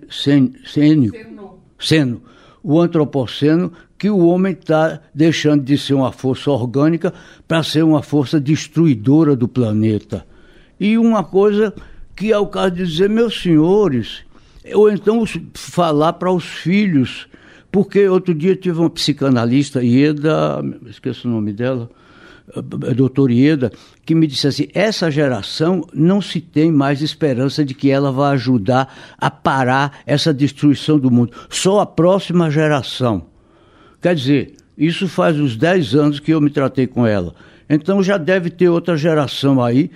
Seno, 1.79 2.21
o 2.65 2.81
antropoceno, 2.81 3.73
que 3.97 4.11
o 4.11 4.19
homem 4.27 4.55
está 4.55 5.01
deixando 5.15 5.63
de 5.63 5.79
ser 5.79 5.95
uma 5.95 6.11
força 6.11 6.51
orgânica 6.51 7.15
para 7.47 7.63
ser 7.63 7.85
uma 7.85 8.03
força 8.03 8.41
destruidora 8.41 9.37
do 9.37 9.47
planeta. 9.47 10.27
E 10.81 10.99
uma 10.99 11.23
coisa 11.23 11.73
que 12.17 12.33
é 12.33 12.39
o 12.39 12.49
caso 12.49 12.73
de 12.73 12.85
dizer, 12.85 13.09
meus 13.09 13.41
senhores, 13.41 14.25
ou 14.75 14.91
então 14.91 15.25
falar 15.55 16.15
para 16.15 16.33
os 16.33 16.45
filhos, 16.45 17.29
porque 17.71 18.09
outro 18.09 18.35
dia 18.35 18.57
tive 18.57 18.81
uma 18.81 18.91
psicanalista, 18.91 19.81
Ieda, 19.81 20.61
esqueço 20.89 21.29
o 21.29 21.31
nome 21.31 21.53
dela, 21.53 21.89
a 22.55 22.93
doutora 22.95 23.33
Ieda, 23.33 23.73
que 24.05 24.15
me 24.15 24.27
disse 24.27 24.47
assim: 24.47 24.69
essa 24.75 25.11
geração 25.11 25.87
não 25.93 26.21
se 26.21 26.41
tem 26.41 26.71
mais 26.71 27.03
esperança 27.03 27.65
de 27.65 27.75
que 27.75 27.91
ela 27.91 28.11
vai 28.11 28.33
ajudar 28.35 28.95
a 29.19 29.31
parar 29.31 30.01
essa 30.07 30.33
destruição 30.33 30.99
do 30.99 31.11
mundo. 31.11 31.33
Só 31.49 31.81
a 31.81 31.87
próxima 31.87 32.51
geração. 32.51 33.27
Quer 34.01 34.15
dizer, 34.15 34.55
isso 34.77 35.07
faz 35.09 35.39
uns 35.39 35.57
10 35.57 35.95
anos 35.95 36.21
que 36.21 36.33
eu 36.33 36.41
me 36.41 36.51
tratei 36.51 36.87
com 36.87 37.07
ela. 37.07 37.35
Então 37.69 38.03
já 38.03 38.17
deve 38.17 38.51
ter 38.51 38.69
outra 38.69 38.97
geração 38.97 39.63
aí 39.63 39.91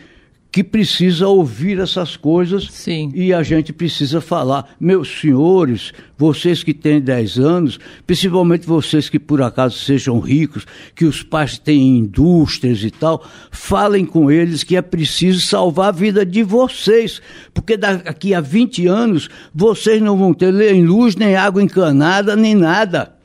que 0.54 0.62
precisa 0.62 1.26
ouvir 1.26 1.80
essas 1.80 2.16
coisas 2.16 2.68
Sim. 2.70 3.10
e 3.12 3.34
a 3.34 3.42
gente 3.42 3.72
precisa 3.72 4.20
falar. 4.20 4.76
Meus 4.78 5.20
senhores, 5.20 5.92
vocês 6.16 6.62
que 6.62 6.72
têm 6.72 7.00
10 7.00 7.40
anos, 7.40 7.80
principalmente 8.06 8.64
vocês 8.64 9.08
que 9.08 9.18
por 9.18 9.42
acaso 9.42 9.76
sejam 9.76 10.20
ricos, 10.20 10.64
que 10.94 11.06
os 11.06 11.24
pais 11.24 11.58
têm 11.58 11.98
indústrias 11.98 12.84
e 12.84 12.90
tal, 12.92 13.28
falem 13.50 14.06
com 14.06 14.30
eles 14.30 14.62
que 14.62 14.76
é 14.76 14.80
preciso 14.80 15.40
salvar 15.40 15.88
a 15.88 15.90
vida 15.90 16.24
de 16.24 16.44
vocês, 16.44 17.20
porque 17.52 17.76
daqui 17.76 18.32
a 18.32 18.40
20 18.40 18.86
anos 18.86 19.28
vocês 19.52 20.00
não 20.00 20.16
vão 20.16 20.32
ter 20.32 20.52
nem 20.52 20.84
luz, 20.84 21.16
nem 21.16 21.34
água 21.34 21.64
encanada, 21.64 22.36
nem 22.36 22.54
nada. 22.54 23.16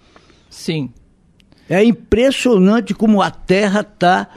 Sim. 0.49 0.89
É 1.69 1.83
impressionante 1.83 2.95
como 2.95 3.21
a 3.21 3.29
terra 3.29 3.81
está 3.81 4.27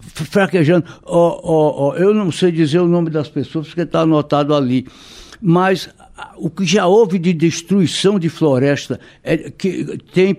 fraquejando. 0.00 0.84
Ó, 1.04 1.40
ó, 1.42 1.88
ó, 1.88 1.94
eu 1.96 2.14
não 2.14 2.30
sei 2.30 2.50
dizer 2.52 2.78
o 2.80 2.88
nome 2.88 3.10
das 3.10 3.28
pessoas 3.28 3.66
porque 3.68 3.82
está 3.82 4.00
anotado 4.00 4.54
ali, 4.54 4.86
mas 5.40 5.88
o 6.36 6.50
que 6.50 6.64
já 6.64 6.86
houve 6.86 7.18
de 7.18 7.32
destruição 7.32 8.18
de 8.18 8.28
floresta 8.28 9.00
é 9.22 9.36
que 9.50 9.98
tem 10.12 10.36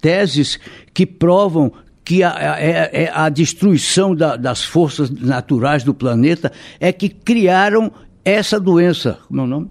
teses 0.00 0.58
que 0.94 1.04
provam 1.04 1.72
que 2.04 2.22
a, 2.22 2.30
a, 2.54 2.60
é, 2.60 3.10
a 3.12 3.28
destruição 3.28 4.14
da, 4.14 4.36
das 4.36 4.64
forças 4.64 5.10
naturais 5.10 5.84
do 5.84 5.92
planeta 5.92 6.50
é 6.80 6.90
que 6.90 7.08
criaram 7.08 7.92
essa 8.24 8.58
doença. 8.58 9.18
Como 9.28 9.40
é 9.42 9.44
o 9.44 9.46
nome? 9.46 9.68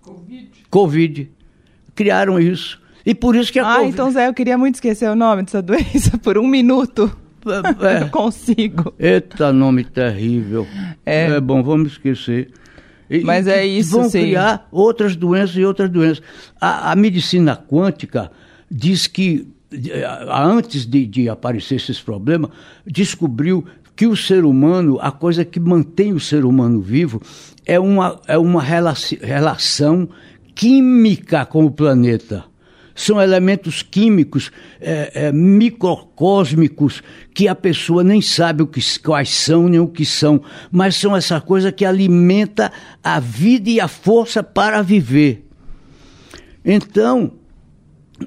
Covid. 0.00 0.48
Covid. 0.70 1.30
Criaram 1.94 2.40
isso. 2.40 2.80
E 3.04 3.14
por 3.14 3.36
isso 3.36 3.52
que 3.52 3.58
a 3.58 3.70
Ah, 3.70 3.74
Covid... 3.76 3.92
então 3.92 4.10
Zé, 4.10 4.28
eu 4.28 4.34
queria 4.34 4.56
muito 4.56 4.76
esquecer 4.76 5.10
o 5.10 5.14
nome 5.14 5.42
dessa 5.42 5.60
doença 5.60 6.16
por 6.22 6.38
um 6.38 6.46
minuto. 6.46 7.14
É. 7.80 8.02
Eu 8.02 8.08
consigo. 8.08 8.92
Eita, 8.98 9.52
nome 9.52 9.84
terrível. 9.84 10.66
É. 11.04 11.30
é 11.30 11.40
bom, 11.40 11.62
vamos 11.62 11.92
esquecer. 11.92 12.50
E, 13.10 13.20
Mas 13.20 13.46
é 13.46 13.64
isso, 13.64 13.92
Vão 13.92 14.10
sim. 14.10 14.20
criar 14.20 14.68
outras 14.70 15.16
doenças 15.16 15.56
e 15.56 15.64
outras 15.64 15.88
doenças. 15.90 16.22
A, 16.60 16.92
a 16.92 16.96
medicina 16.96 17.56
quântica 17.56 18.30
diz 18.70 19.06
que, 19.06 19.48
antes 20.30 20.84
de, 20.84 21.06
de 21.06 21.28
aparecer 21.28 21.76
esses 21.76 22.00
problemas, 22.00 22.50
descobriu 22.86 23.64
que 23.96 24.06
o 24.06 24.16
ser 24.16 24.44
humano, 24.44 24.98
a 25.00 25.10
coisa 25.10 25.44
que 25.44 25.58
mantém 25.58 26.12
o 26.12 26.20
ser 26.20 26.44
humano 26.44 26.80
vivo, 26.80 27.20
é 27.66 27.80
uma, 27.80 28.20
é 28.26 28.38
uma 28.38 28.62
relação 28.62 30.08
química 30.54 31.44
com 31.46 31.64
o 31.64 31.70
planeta. 31.70 32.44
São 33.00 33.22
elementos 33.22 33.80
químicos 33.80 34.50
é, 34.80 35.26
é, 35.28 35.32
microcósmicos 35.32 37.00
que 37.32 37.46
a 37.46 37.54
pessoa 37.54 38.02
nem 38.02 38.20
sabe 38.20 38.64
o 38.64 38.66
que, 38.66 38.80
quais 38.98 39.28
são 39.28 39.68
nem 39.68 39.78
o 39.78 39.86
que 39.86 40.04
são, 40.04 40.42
mas 40.68 40.96
são 40.96 41.16
essa 41.16 41.40
coisa 41.40 41.70
que 41.70 41.84
alimenta 41.84 42.72
a 43.02 43.20
vida 43.20 43.70
e 43.70 43.80
a 43.80 43.86
força 43.86 44.42
para 44.42 44.82
viver. 44.82 45.46
Então, 46.64 47.34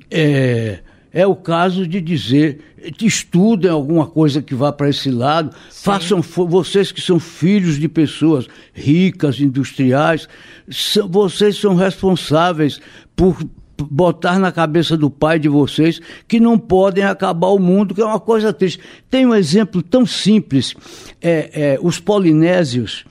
é, 0.10 0.80
é 1.12 1.28
o 1.28 1.36
caso 1.36 1.86
de 1.86 2.00
dizer, 2.00 2.62
estudem 3.02 3.70
alguma 3.70 4.08
coisa 4.08 4.42
que 4.42 4.56
vá 4.56 4.72
para 4.72 4.90
esse 4.90 5.12
lado, 5.12 5.54
façam 5.70 6.24
fo- 6.24 6.48
vocês 6.48 6.94
que 6.94 7.02
são 7.02 7.20
filhos 7.20 7.78
de 7.78 7.90
pessoas 7.90 8.48
ricas, 8.74 9.42
industriais, 9.42 10.30
são- 10.70 11.10
vocês 11.10 11.58
são 11.58 11.76
responsáveis 11.76 12.80
por 13.18 13.38
botar 13.90 14.40
na 14.40 14.52
cabeça 14.52 14.96
do 14.96 15.10
pai 15.10 15.40
de 15.40 15.48
vocês 15.48 16.02
que 16.28 16.40
não 16.40 16.58
podem 16.58 17.04
acabar 17.04 17.48
o 17.48 17.60
mundo, 17.60 17.96
que 17.96 18.02
é 18.02 18.06
uma 18.06 18.20
coisa 18.20 18.54
triste. 18.54 18.80
Tem 19.10 19.26
um 19.26 19.36
exemplo 19.36 19.82
tão 19.82 20.06
simples, 20.06 20.76
é, 21.22 21.50
é, 21.54 21.80
os 21.82 22.00
polinésios 22.00 23.06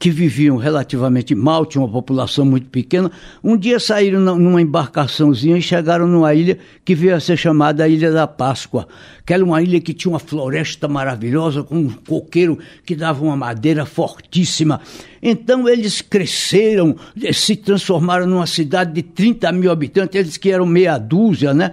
que 0.00 0.10
viviam 0.10 0.56
relativamente 0.56 1.34
mal, 1.34 1.66
tinham 1.66 1.84
uma 1.84 1.92
população 1.92 2.42
muito 2.42 2.70
pequena, 2.70 3.12
um 3.44 3.54
dia 3.54 3.78
saíram 3.78 4.18
numa 4.18 4.62
embarcaçãozinha 4.62 5.58
e 5.58 5.62
chegaram 5.62 6.06
numa 6.06 6.32
ilha 6.34 6.56
que 6.82 6.94
veio 6.94 7.14
a 7.14 7.20
ser 7.20 7.36
chamada 7.36 7.86
Ilha 7.86 8.10
da 8.10 8.26
Páscoa, 8.26 8.88
que 9.26 9.34
era 9.34 9.44
uma 9.44 9.62
ilha 9.62 9.78
que 9.78 9.92
tinha 9.92 10.10
uma 10.10 10.18
floresta 10.18 10.88
maravilhosa, 10.88 11.62
com 11.62 11.76
um 11.76 11.90
coqueiro 11.90 12.58
que 12.86 12.96
dava 12.96 13.22
uma 13.22 13.36
madeira 13.36 13.84
fortíssima. 13.84 14.80
Então 15.22 15.68
eles 15.68 16.00
cresceram, 16.00 16.96
se 17.34 17.54
transformaram 17.54 18.26
numa 18.26 18.46
cidade 18.46 18.94
de 18.94 19.02
30 19.02 19.52
mil 19.52 19.70
habitantes, 19.70 20.18
eles 20.18 20.36
que 20.38 20.50
eram 20.50 20.64
meia 20.64 20.96
dúzia, 20.96 21.52
né? 21.52 21.72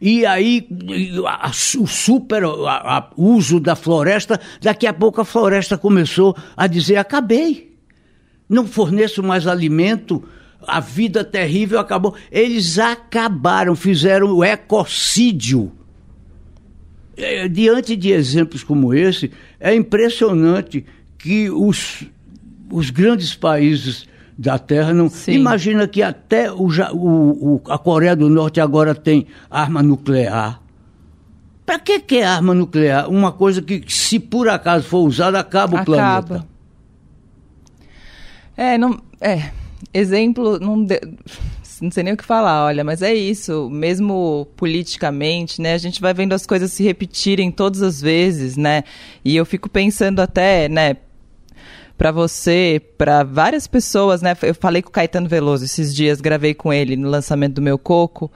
E 0.00 0.24
aí 0.24 0.66
a- 1.26 1.50
o 1.78 1.86
super 1.86 2.44
a- 2.44 2.98
a- 2.98 3.10
uso 3.16 3.58
da 3.58 3.74
floresta, 3.74 4.40
daqui 4.60 4.86
a 4.86 4.92
pouco 4.92 5.20
a 5.20 5.24
floresta 5.24 5.76
começou 5.76 6.36
a 6.56 6.66
dizer: 6.66 6.96
acabei, 6.96 7.72
não 8.48 8.66
forneço 8.66 9.22
mais 9.22 9.46
alimento, 9.46 10.22
a 10.66 10.80
vida 10.80 11.24
terrível 11.24 11.78
acabou. 11.80 12.14
Eles 12.30 12.78
acabaram, 12.78 13.74
fizeram 13.74 14.32
o 14.32 14.44
ecocídio. 14.44 15.72
É, 17.16 17.48
diante 17.48 17.96
de 17.96 18.12
exemplos 18.12 18.62
como 18.62 18.94
esse, 18.94 19.32
é 19.58 19.74
impressionante 19.74 20.86
que 21.18 21.50
os, 21.50 22.04
os 22.70 22.90
grandes 22.90 23.34
países 23.34 24.06
da 24.40 24.56
Terra 24.58 24.92
não. 24.94 25.08
Sim. 25.10 25.32
Imagina 25.32 25.88
que 25.88 26.00
até 26.00 26.50
o- 26.52 26.68
o- 26.94 27.60
a 27.68 27.76
Coreia 27.76 28.14
do 28.14 28.30
Norte 28.30 28.60
agora 28.60 28.94
tem 28.94 29.26
arma 29.50 29.82
nuclear. 29.82 30.62
Para 31.66 31.78
que, 31.80 31.98
que 32.00 32.18
é 32.18 32.24
arma 32.24 32.54
nuclear? 32.54 33.10
Uma 33.10 33.32
coisa 33.32 33.60
que, 33.60 33.82
se 33.88 34.18
por 34.20 34.48
acaso 34.48 34.84
for 34.86 35.00
usada, 35.00 35.38
acaba 35.40 35.76
o 35.76 35.80
Acaba. 35.80 36.22
planeta. 36.22 36.48
É, 38.56 38.78
não. 38.78 39.00
É. 39.20 39.50
Exemplo, 39.92 40.58
não, 40.58 40.82
de- 40.84 41.00
não 41.80 41.90
sei 41.90 42.02
nem 42.02 42.12
o 42.12 42.16
que 42.16 42.24
falar, 42.24 42.64
olha, 42.66 42.82
mas 42.84 43.02
é 43.02 43.14
isso. 43.14 43.68
Mesmo 43.70 44.46
politicamente, 44.56 45.60
né? 45.60 45.74
A 45.74 45.78
gente 45.78 46.00
vai 46.00 46.12
vendo 46.12 46.32
as 46.32 46.46
coisas 46.46 46.72
se 46.72 46.82
repetirem 46.82 47.50
todas 47.50 47.82
as 47.82 48.00
vezes, 48.00 48.56
né? 48.56 48.82
E 49.24 49.36
eu 49.36 49.44
fico 49.46 49.68
pensando 49.68 50.20
até, 50.20 50.68
né? 50.68 50.96
Pra 51.98 52.12
você, 52.12 52.80
pra 52.96 53.24
várias 53.24 53.66
pessoas, 53.66 54.22
né? 54.22 54.36
Eu 54.42 54.54
falei 54.54 54.80
com 54.80 54.88
o 54.88 54.92
Caetano 54.92 55.28
Veloso 55.28 55.64
esses 55.64 55.92
dias, 55.92 56.20
gravei 56.20 56.54
com 56.54 56.72
ele 56.72 56.94
no 56.94 57.08
lançamento 57.08 57.54
do 57.54 57.60
meu 57.60 57.76
Coco. 57.76 58.30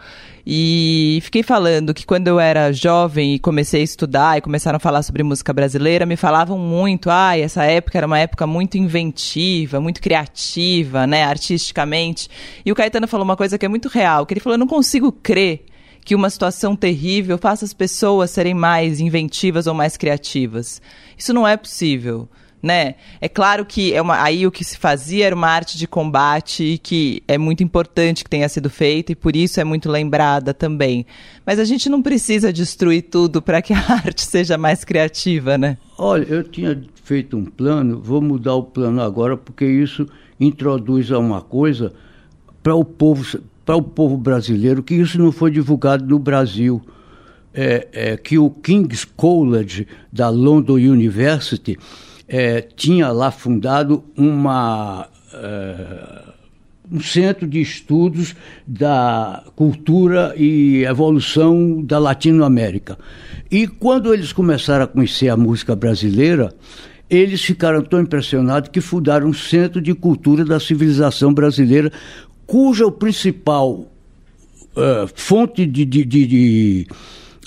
E 0.44 1.20
fiquei 1.22 1.44
falando 1.44 1.94
que 1.94 2.04
quando 2.04 2.26
eu 2.26 2.40
era 2.40 2.72
jovem 2.72 3.36
e 3.36 3.38
comecei 3.38 3.82
a 3.82 3.84
estudar 3.84 4.36
e 4.36 4.40
começaram 4.40 4.78
a 4.78 4.80
falar 4.80 5.04
sobre 5.04 5.22
música 5.22 5.52
brasileira, 5.52 6.04
me 6.04 6.16
falavam 6.16 6.58
muito, 6.58 7.08
ai, 7.08 7.40
essa 7.40 7.62
época 7.62 7.96
era 7.96 8.06
uma 8.08 8.18
época 8.18 8.48
muito 8.48 8.76
inventiva, 8.76 9.80
muito 9.80 10.02
criativa, 10.02 11.06
né, 11.06 11.22
artisticamente. 11.22 12.28
E 12.66 12.72
o 12.72 12.74
Caetano 12.74 13.06
falou 13.06 13.24
uma 13.24 13.36
coisa 13.36 13.56
que 13.56 13.64
é 13.64 13.68
muito 13.68 13.88
real, 13.88 14.26
que 14.26 14.34
ele 14.34 14.40
falou, 14.40 14.54
eu 14.54 14.60
não 14.60 14.66
consigo 14.66 15.12
crer 15.12 15.66
que 16.04 16.16
uma 16.16 16.30
situação 16.30 16.74
terrível 16.74 17.38
faça 17.38 17.64
as 17.64 17.72
pessoas 17.72 18.32
serem 18.32 18.54
mais 18.54 18.98
inventivas 18.98 19.68
ou 19.68 19.74
mais 19.74 19.96
criativas. 19.96 20.82
Isso 21.16 21.32
não 21.32 21.46
é 21.46 21.56
possível 21.56 22.28
né? 22.62 22.94
É 23.20 23.28
claro 23.28 23.66
que 23.66 23.92
é 23.92 24.00
uma, 24.00 24.22
aí 24.22 24.46
o 24.46 24.52
que 24.52 24.64
se 24.64 24.78
fazia 24.78 25.26
era 25.26 25.34
uma 25.34 25.48
arte 25.48 25.76
de 25.76 25.88
combate 25.88 26.78
que 26.82 27.22
é 27.26 27.36
muito 27.36 27.62
importante 27.64 28.22
que 28.22 28.30
tenha 28.30 28.48
sido 28.48 28.70
feita 28.70 29.10
e 29.10 29.16
por 29.16 29.34
isso 29.34 29.60
é 29.60 29.64
muito 29.64 29.90
lembrada 29.90 30.54
também. 30.54 31.04
Mas 31.44 31.58
a 31.58 31.64
gente 31.64 31.88
não 31.88 32.00
precisa 32.00 32.52
destruir 32.52 33.02
tudo 33.02 33.42
para 33.42 33.60
que 33.60 33.72
a 33.72 33.78
arte 33.92 34.24
seja 34.24 34.56
mais 34.56 34.84
criativa, 34.84 35.58
né? 35.58 35.76
Olha, 35.98 36.24
eu 36.24 36.44
tinha 36.44 36.80
feito 37.02 37.36
um 37.36 37.44
plano, 37.44 38.00
vou 38.00 38.20
mudar 38.20 38.54
o 38.54 38.62
plano 38.62 39.02
agora, 39.02 39.36
porque 39.36 39.64
isso 39.64 40.06
introduz 40.38 41.10
a 41.10 41.18
uma 41.18 41.40
coisa 41.40 41.92
para 42.62 42.74
o 42.76 42.84
povo, 42.84 43.40
para 43.66 43.74
o 43.74 43.82
povo 43.82 44.16
brasileiro, 44.16 44.82
que 44.84 44.94
isso 44.94 45.18
não 45.18 45.32
foi 45.32 45.50
divulgado 45.50 46.06
no 46.06 46.18
Brasil. 46.18 46.80
É, 47.54 47.88
é, 47.92 48.16
que 48.16 48.38
o 48.38 48.48
King's 48.48 49.04
College 49.04 49.86
da 50.10 50.30
London 50.30 50.76
University 50.76 51.78
é, 52.28 52.60
tinha 52.60 53.10
lá 53.10 53.30
fundado 53.30 54.04
uma, 54.16 55.08
é, 55.32 56.22
um 56.90 57.00
centro 57.00 57.46
de 57.46 57.60
estudos 57.60 58.34
da 58.66 59.44
cultura 59.54 60.34
e 60.36 60.84
evolução 60.84 61.82
da 61.82 61.98
Latinoamérica. 61.98 62.98
E 63.50 63.66
quando 63.66 64.12
eles 64.12 64.32
começaram 64.32 64.84
a 64.84 64.88
conhecer 64.88 65.28
a 65.28 65.36
música 65.36 65.76
brasileira, 65.76 66.54
eles 67.08 67.42
ficaram 67.42 67.82
tão 67.82 68.00
impressionados 68.00 68.70
que 68.70 68.80
fundaram 68.80 69.28
um 69.28 69.34
centro 69.34 69.80
de 69.80 69.94
cultura 69.94 70.44
da 70.44 70.58
civilização 70.58 71.34
brasileira, 71.34 71.92
cuja 72.46 72.90
principal 72.90 73.86
eh, 74.74 75.06
fonte 75.14 75.66
de, 75.66 75.84
de, 75.84 76.04
de, 76.04 76.26
de 76.26 76.86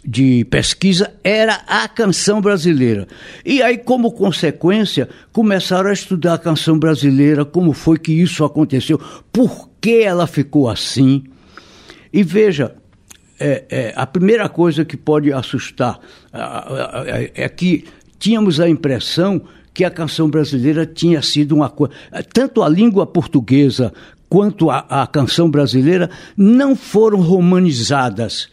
de 0.06 0.46
pesquisa 0.46 1.14
era 1.24 1.56
a 1.68 1.88
canção 1.88 2.40
brasileira. 2.40 3.08
E 3.44 3.62
aí, 3.62 3.78
como 3.78 4.12
consequência, 4.12 5.10
começaram 5.32 5.90
a 5.90 5.94
estudar 5.94 6.36
a 6.36 6.38
canção 6.38 6.78
brasileira, 6.78 7.44
como 7.44 7.74
foi 7.74 7.98
que 7.98 8.14
isso 8.14 8.44
aconteceu, 8.46 9.00
por 9.32 9.70
que 9.82 10.02
ela 10.04 10.28
ficou 10.28 10.70
assim. 10.70 11.24
E 12.14 12.24
veja, 12.24 12.76
é, 13.40 13.66
é, 13.70 13.94
a 13.96 14.06
primeira 14.06 14.48
coisa 14.48 14.86
que 14.86 14.96
pode 14.96 15.34
assustar 15.34 16.00
é, 17.06 17.32
é 17.46 17.50
que 17.50 17.86
tínhamos 18.20 18.60
a 18.60 18.70
impressão 18.70 19.42
que 19.74 19.84
a 19.84 19.92
canção 19.92 20.30
brasileira 20.30 20.86
tinha 20.86 21.22
sido 21.22 21.54
uma 21.54 21.70
coisa. 21.70 21.94
Tanto 22.32 22.64
a 22.64 22.70
língua 22.70 23.06
portuguesa 23.06 23.92
quanto 24.30 24.70
a, 24.70 24.86
a 24.88 25.08
canção 25.08 25.50
brasileira 25.50 26.10
não 26.38 26.76
foram 26.76 27.20
romanizadas 27.20 28.50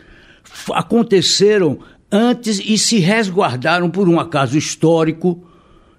aconteceram 0.73 1.79
antes 2.11 2.59
e 2.59 2.77
se 2.77 2.99
resguardaram 2.99 3.91
por 3.91 4.09
um 4.09 4.21
acaso 4.21 4.57
histórico 4.59 5.43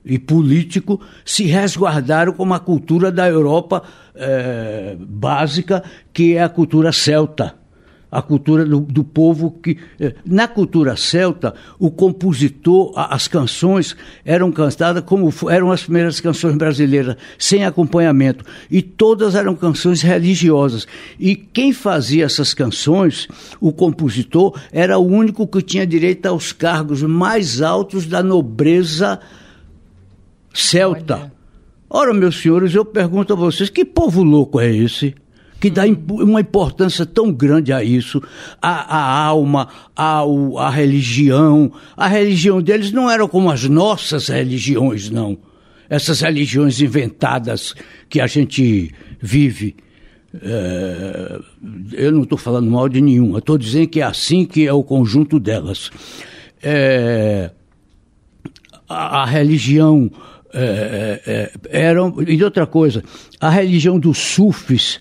e 0.06 0.20
político, 0.20 1.02
se 1.26 1.44
resguardaram 1.46 2.34
como 2.34 2.54
a 2.54 2.60
cultura 2.60 3.12
da 3.12 3.28
Europa 3.28 3.84
eh, 4.14 4.96
básica, 5.00 5.84
que 6.12 6.36
é 6.36 6.44
a 6.44 6.50
cultura 6.50 6.92
celta. 6.92 7.56
A 8.14 8.22
cultura 8.22 8.64
do, 8.64 8.80
do 8.80 9.04
povo 9.04 9.50
que 9.52 9.78
eh, 10.00 10.14
na 10.24 10.48
cultura 10.48 10.96
celta 10.96 11.56
o 11.80 11.90
compositor 11.90 12.94
a, 12.96 13.16
as 13.16 13.28
canções 13.28 13.98
eram 14.24 14.52
cantadas 14.52 15.04
como 15.04 15.34
eram 15.50 15.72
as 15.72 15.84
primeiras 15.84 16.20
canções 16.20 16.56
brasileiras 16.56 17.18
sem 17.40 17.66
acompanhamento 17.66 18.46
e 18.70 18.84
todas 18.84 19.34
eram 19.34 19.56
canções 19.56 20.04
religiosas 20.04 20.88
e 21.20 21.36
quem 21.36 21.74
fazia 21.74 22.26
essas 22.26 22.54
canções 22.54 23.28
o 23.60 23.74
compositor 23.74 24.60
era 24.72 25.00
o 25.00 25.06
único 25.06 25.48
que 25.48 25.62
tinha 25.64 25.88
direito 25.88 26.28
aos 26.28 26.52
cargos 26.52 27.02
mais 27.02 27.64
altos 27.64 28.06
da 28.06 28.22
nobreza 28.22 29.20
celta 30.54 31.16
Olha. 31.16 31.34
Ora, 31.96 32.12
meus 32.12 32.42
senhores, 32.42 32.74
eu 32.74 32.84
pergunto 32.84 33.34
a 33.34 33.36
vocês, 33.36 33.70
que 33.70 33.86
povo 33.86 34.24
louco 34.24 34.60
é 34.60 34.76
esse? 34.76 35.14
Que 35.64 35.70
dá 35.70 35.84
uma 36.10 36.42
importância 36.42 37.06
tão 37.06 37.32
grande 37.32 37.72
a 37.72 37.82
isso, 37.82 38.22
a, 38.62 38.98
a 38.98 39.24
alma, 39.24 39.70
a, 39.96 40.26
o- 40.26 40.58
a 40.60 40.70
religião. 40.70 41.72
A 41.96 42.06
religião 42.06 42.62
deles 42.62 42.92
não 42.92 43.10
era 43.10 43.26
como 43.30 43.50
as 43.50 43.64
nossas 43.70 44.28
religiões, 44.28 45.10
não. 45.10 45.38
Essas 45.90 46.20
religiões 46.20 46.82
inventadas 46.82 47.74
que 48.10 48.20
a 48.20 48.28
gente 48.28 48.92
vive. 49.22 49.78
É, 50.42 51.40
eu 51.94 52.12
não 52.12 52.24
estou 52.24 52.38
falando 52.38 52.70
mal 52.70 52.90
de 52.90 53.00
nenhuma, 53.00 53.40
estou 53.40 53.58
dizendo 53.58 53.88
que 53.88 54.02
é 54.02 54.04
assim 54.04 54.44
que 54.44 54.68
é 54.68 54.74
o 54.74 54.84
conjunto 54.84 55.40
delas. 55.40 55.90
É, 56.62 57.52
a, 58.90 59.22
a 59.22 59.26
religião 59.26 60.12
é, 60.54 61.22
é, 61.26 61.32
é, 61.72 61.84
era 61.88 62.02
e 62.28 62.44
outra 62.44 62.66
coisa 62.68 63.02
a 63.40 63.50
religião 63.50 63.98
dos 63.98 64.18
sufis 64.18 65.00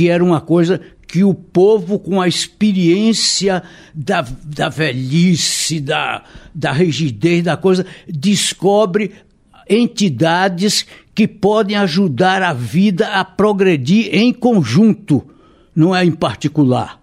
que 0.00 0.08
era 0.08 0.24
uma 0.24 0.40
coisa 0.40 0.80
que 1.06 1.22
o 1.22 1.34
povo 1.34 1.98
com 1.98 2.22
a 2.22 2.26
experiência 2.26 3.62
da, 3.94 4.26
da 4.42 4.70
velhice 4.70 5.78
da, 5.78 6.24
da 6.54 6.72
rigidez 6.72 7.44
da 7.44 7.54
coisa 7.54 7.84
descobre 8.08 9.12
entidades 9.68 10.86
que 11.14 11.28
podem 11.28 11.76
ajudar 11.76 12.42
a 12.42 12.54
vida 12.54 13.08
a 13.08 13.22
progredir 13.26 14.08
em 14.10 14.32
conjunto 14.32 15.22
não 15.76 15.94
é 15.94 16.02
em 16.02 16.12
particular 16.12 16.98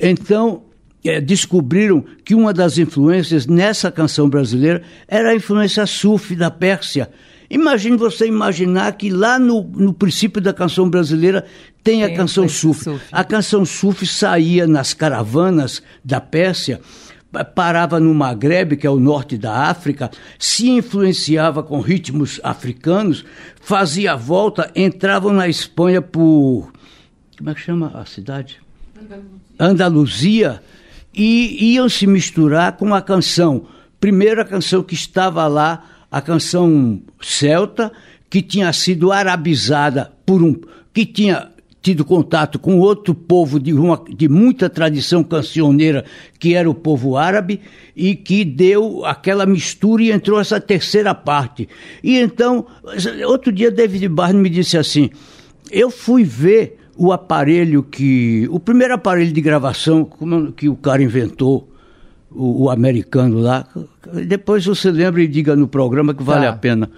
então 0.00 0.62
é, 1.04 1.20
descobriram 1.20 2.02
que 2.24 2.34
uma 2.34 2.54
das 2.54 2.78
influências 2.78 3.46
nessa 3.46 3.92
canção 3.92 4.30
brasileira 4.30 4.82
era 5.06 5.32
a 5.32 5.34
influência 5.34 5.86
sufi 5.86 6.34
da 6.34 6.50
Pérsia. 6.50 7.10
Imagine 7.50 7.96
você 7.96 8.26
imaginar 8.28 8.92
que 8.92 9.10
lá 9.10 9.38
no, 9.38 9.62
no 9.62 9.92
princípio 9.92 10.40
da 10.40 10.52
canção 10.54 10.88
brasileira 10.88 11.44
tem, 11.82 12.00
Tem 12.00 12.04
a 12.04 12.16
canção 12.16 12.48
sufi. 12.48 12.84
sufi. 12.84 13.04
A 13.10 13.24
canção 13.24 13.64
sufi 13.64 14.06
saía 14.06 14.66
nas 14.68 14.94
caravanas 14.94 15.82
da 16.04 16.20
Pérsia, 16.20 16.80
pa- 17.32 17.44
parava 17.44 17.98
no 17.98 18.14
Maghreb, 18.14 18.76
que 18.76 18.86
é 18.86 18.90
o 18.90 19.00
norte 19.00 19.36
da 19.36 19.64
África, 19.68 20.10
se 20.38 20.68
influenciava 20.70 21.62
com 21.62 21.80
ritmos 21.80 22.38
africanos, 22.44 23.24
fazia 23.60 24.12
a 24.12 24.16
volta, 24.16 24.70
entravam 24.76 25.32
na 25.32 25.48
Espanha 25.48 26.00
por. 26.00 26.70
Como 27.36 27.50
é 27.50 27.54
que 27.54 27.60
chama 27.60 27.90
a 27.94 28.04
cidade? 28.04 28.60
Andaluzia 29.58 30.62
e 31.12 31.74
iam 31.74 31.88
se 31.88 32.06
misturar 32.06 32.76
com 32.76 32.94
a 32.94 33.02
canção. 33.02 33.66
Primeiro 33.98 34.40
a 34.40 34.44
canção 34.44 34.82
que 34.82 34.94
estava 34.94 35.46
lá, 35.46 35.84
a 36.10 36.20
canção 36.20 37.00
celta, 37.20 37.92
que 38.28 38.42
tinha 38.42 38.72
sido 38.72 39.12
arabizada 39.12 40.12
por 40.24 40.42
um. 40.42 40.54
que 40.92 41.04
tinha 41.06 41.50
tido 41.82 42.04
contato 42.04 42.58
com 42.58 42.78
outro 42.78 43.14
povo 43.14 43.58
de, 43.58 43.72
uma, 43.72 44.04
de 44.14 44.28
muita 44.28 44.68
tradição 44.68 45.24
cancioneira, 45.24 46.04
que 46.38 46.54
era 46.54 46.68
o 46.68 46.74
povo 46.74 47.16
árabe, 47.16 47.60
e 47.96 48.14
que 48.14 48.44
deu 48.44 49.04
aquela 49.06 49.46
mistura 49.46 50.02
e 50.02 50.12
entrou 50.12 50.38
essa 50.38 50.60
terceira 50.60 51.14
parte. 51.14 51.68
E 52.04 52.18
então, 52.18 52.66
outro 53.26 53.50
dia 53.50 53.70
David 53.70 54.08
Barney 54.08 54.42
me 54.42 54.50
disse 54.50 54.76
assim: 54.76 55.10
eu 55.70 55.90
fui 55.90 56.24
ver 56.24 56.78
o 56.96 57.12
aparelho 57.12 57.82
que. 57.82 58.46
O 58.50 58.58
primeiro 58.58 58.94
aparelho 58.94 59.32
de 59.32 59.40
gravação 59.40 60.08
que 60.56 60.68
o 60.68 60.76
cara 60.76 61.02
inventou, 61.02 61.69
o, 62.30 62.64
o 62.64 62.70
americano 62.70 63.38
lá. 63.40 63.66
Depois 64.26 64.64
você 64.64 64.90
lembra 64.90 65.22
e 65.22 65.28
diga 65.28 65.54
no 65.56 65.66
programa 65.68 66.14
que 66.14 66.22
vale 66.22 66.46
Tá. 66.46 66.50
a 66.50 66.56
pena. 66.56 66.90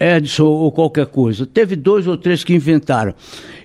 Edison 0.00 0.44
ou 0.46 0.70
qualquer 0.70 1.06
coisa. 1.06 1.44
Teve 1.44 1.74
dois 1.74 2.06
ou 2.06 2.16
três 2.16 2.44
que 2.44 2.54
inventaram. 2.54 3.12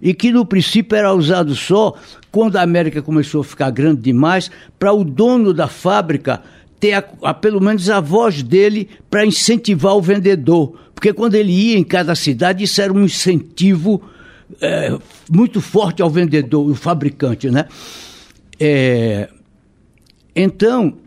E 0.01 0.13
que 0.15 0.31
no 0.31 0.45
princípio 0.45 0.95
era 0.97 1.13
usado 1.13 1.53
só 1.55 1.93
quando 2.31 2.55
a 2.57 2.61
América 2.63 3.01
começou 3.03 3.41
a 3.41 3.43
ficar 3.43 3.69
grande 3.69 4.01
demais, 4.01 4.49
para 4.79 4.91
o 4.91 5.03
dono 5.03 5.53
da 5.53 5.67
fábrica 5.67 6.41
ter 6.79 6.93
a- 6.93 7.03
a- 7.21 7.33
pelo 7.35 7.61
menos 7.61 7.87
a 7.89 7.99
voz 7.99 8.41
dele 8.41 8.89
para 9.11 9.23
incentivar 9.25 9.95
o 9.95 10.01
vendedor. 10.01 10.73
Porque 10.95 11.13
quando 11.13 11.35
ele 11.35 11.51
ia 11.51 11.77
em 11.77 11.83
cada 11.83 12.15
cidade, 12.15 12.63
isso 12.63 12.81
era 12.81 12.91
um 12.91 13.03
incentivo 13.03 14.01
é, 14.61 14.97
muito 15.31 15.59
forte 15.61 16.01
ao 16.01 16.09
vendedor, 16.09 16.69
o 16.69 16.75
fabricante, 16.75 17.49
né? 17.49 17.65
É, 18.59 19.27
então, 20.35 20.97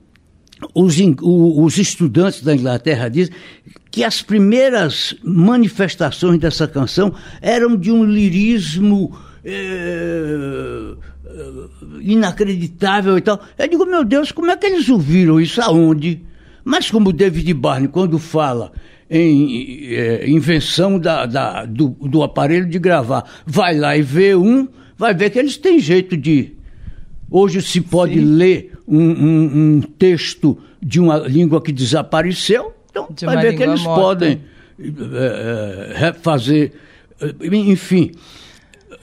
os, 0.74 0.96
os 1.22 1.78
estudantes 1.78 2.42
da 2.42 2.54
Inglaterra 2.54 3.08
dizem 3.08 3.34
que 3.90 4.04
as 4.04 4.22
primeiras 4.22 5.14
manifestações 5.22 6.38
dessa 6.38 6.66
canção 6.68 7.12
eram 7.40 7.76
de 7.76 7.90
um 7.90 8.04
lirismo 8.04 9.16
eh, 9.44 10.94
inacreditável 12.00 13.16
e 13.18 13.20
tal. 13.20 13.40
Eu 13.58 13.68
digo, 13.68 13.86
meu 13.86 14.04
Deus, 14.04 14.32
como 14.32 14.50
é 14.50 14.56
que 14.56 14.66
eles 14.66 14.88
ouviram 14.88 15.40
isso? 15.40 15.60
Aonde? 15.60 16.20
Mas 16.64 16.90
como 16.90 17.12
David 17.12 17.52
Barney, 17.54 17.88
quando 17.88 18.18
fala 18.18 18.72
em 19.08 19.94
eh, 19.94 20.24
invenção 20.28 20.98
da, 20.98 21.26
da- 21.26 21.64
do, 21.64 21.90
do 21.90 22.22
aparelho 22.22 22.68
de 22.68 22.78
gravar, 22.78 23.24
vai 23.46 23.76
lá 23.78 23.96
e 23.96 24.02
vê 24.02 24.34
um, 24.34 24.66
vai 24.98 25.14
ver 25.14 25.30
que 25.30 25.38
eles 25.38 25.56
têm 25.56 25.78
jeito 25.78 26.16
de 26.16 26.55
Hoje 27.30 27.60
se 27.62 27.80
pode 27.80 28.14
Sim. 28.14 28.20
ler 28.24 28.72
um, 28.86 29.00
um- 29.00 29.50
um 29.76 29.80
texto 29.80 30.58
de 30.82 31.00
uma 31.00 31.18
língua 31.18 31.60
que 31.60 31.72
desapareceu, 31.72 32.72
então 32.90 33.08
De 33.10 33.26
vai 33.26 33.36
ver 33.42 33.56
que 33.56 33.62
eles 33.62 33.82
morta. 33.82 34.00
podem 34.02 34.40
eh, 34.78 35.92
refazer, 35.94 36.72
eh, 37.20 37.34
enfim. 37.52 38.12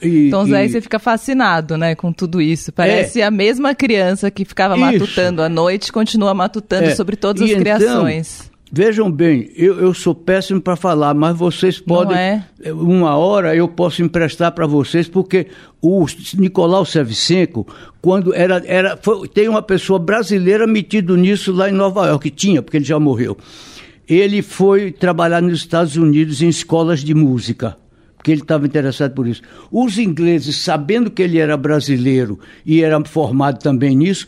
E- 0.02 0.28
Então, 0.28 0.46
Zé, 0.46 0.64
e- 0.64 0.68
você 0.68 0.80
fica 0.80 0.98
fascinado, 0.98 1.76
né, 1.76 1.94
com 1.94 2.12
tudo 2.12 2.40
isso. 2.40 2.72
Parece 2.72 3.20
a 3.22 3.30
mesma 3.30 3.74
criança 3.74 4.30
que 4.30 4.44
ficava 4.44 4.74
É. 4.74 4.78
Isso. 4.78 5.00
matutando 5.00 5.42
à 5.42 5.48
noite, 5.48 5.92
continua 5.92 6.32
matutando 6.34 6.84
É. 6.88 6.94
sobre 6.94 7.16
todas 7.16 7.42
E 7.42 7.44
as 7.44 7.50
então, 7.50 7.62
criações. 7.62 8.50
Vejam 8.76 9.08
bem, 9.10 9.50
eu, 9.54 9.78
eu 9.78 9.94
sou 9.94 10.14
péssimo 10.14 10.60
para 10.60 10.74
falar, 10.74 11.14
mas 11.14 11.36
vocês 11.36 11.78
podem. 11.78 12.16
é? 12.16 12.72
Uma 12.72 13.16
hora 13.16 13.54
eu 13.54 13.68
posso 13.68 14.02
emprestar 14.02 14.50
para 14.52 14.66
vocês, 14.66 15.06
porque 15.06 15.46
o 15.80 16.04
Nicolau 16.36 16.84
Sevchenko, 16.84 17.66
quando 18.02 18.34
era. 18.34 18.60
era 18.66 18.96
foi- 19.00 19.28
tem 19.28 19.48
uma 19.48 19.62
pessoa 19.62 19.98
brasileira 20.00 20.66
metido 20.66 21.16
nisso 21.16 21.52
lá 21.52 21.68
em 21.70 21.72
Nova 21.72 22.06
York, 22.08 22.28
que 22.30 22.36
tinha, 22.36 22.62
porque 22.62 22.78
ele 22.78 22.84
já 22.84 22.98
morreu. 22.98 23.36
Ele 24.08 24.42
foi 24.42 24.90
trabalhar 24.90 25.40
nos 25.40 25.58
Estados 25.58 25.96
Unidos 25.96 26.42
em 26.42 26.48
escolas 26.48 27.00
de 27.00 27.14
música. 27.14 27.76
Porque 28.16 28.32
ele 28.32 28.40
estava 28.40 28.64
interessado 28.66 29.12
por 29.14 29.28
isso. 29.28 29.42
Os 29.70 29.98
ingleses, 29.98 30.56
sabendo 30.56 31.10
que 31.10 31.22
ele 31.22 31.38
era 31.38 31.56
brasileiro 31.58 32.40
e 32.64 32.82
era 32.82 33.02
formado 33.04 33.58
também 33.62 33.94
nisso, 33.94 34.26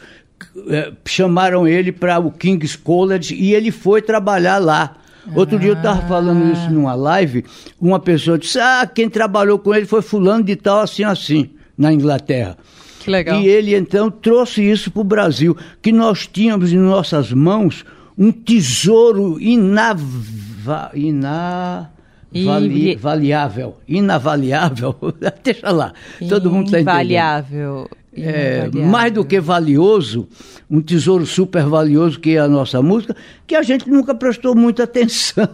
chamaram 1.05 1.67
ele 1.67 1.93
para 1.93 2.19
o 2.19 2.31
King's 2.31 2.77
College 2.77 3.35
e 3.35 3.55
ele 3.55 3.71
foi 3.71 4.03
trabalhar 4.03 4.59
lá. 4.59 4.97
Outro 5.35 5.59
dia 5.59 5.71
eu 5.71 5.75
estava 5.75 6.03
falando 6.07 6.53
isso 6.53 6.71
numa 6.71 6.95
live, 6.95 7.45
uma 7.81 7.99
pessoa 7.99 8.39
disse: 8.39 8.61
Ah, 8.61 8.89
quem 8.93 9.09
trabalhou 9.11 9.59
com 9.59 9.75
ele 9.75 9.85
foi 9.87 10.01
fulano 10.01 10.45
de 10.45 10.55
tal, 10.55 10.81
assim, 10.81 11.03
assim, 11.03 11.51
na 11.77 11.93
Inglaterra. 11.93 12.57
Que 13.01 13.11
legal. 13.11 13.41
E 13.41 13.47
ele 13.49 13.75
então 13.75 14.09
trouxe 14.11 14.63
isso 14.63 14.91
para 14.91 15.01
o 15.01 15.05
Brasil, 15.05 15.57
que 15.83 15.91
nós 15.91 16.27
tínhamos 16.29 16.73
em 16.73 16.79
nossas 16.79 17.33
mãos 17.33 17.85
um 18.17 18.31
tesouro 18.31 19.41
inava, 19.41 20.91
inavali- 20.95 22.93
E- 22.93 22.97
valiável, 22.97 23.77
inavaliável, 23.89 24.95
deixa 25.43 25.71
lá, 25.71 25.93
todo 26.29 26.51
mundo 26.51 26.67
está 26.67 26.81
entendendo. 26.81 26.95
Invaliável. 27.03 27.89
É, 28.19 28.69
mais 28.73 29.13
do 29.13 29.25
que 29.25 29.41
valioso, 29.41 30.29
um 30.71 30.81
tesouro 30.81 31.27
super 31.27 31.65
valioso 31.67 32.19
que 32.21 32.37
é 32.37 32.41
a 32.41 32.49
nossa 32.49 32.81
música, 32.83 33.15
que 33.47 33.55
a 33.55 33.63
gente 33.63 33.89
nunca 33.89 34.15
prestou 34.15 34.55
muita 34.55 34.85
atenção. 34.85 35.49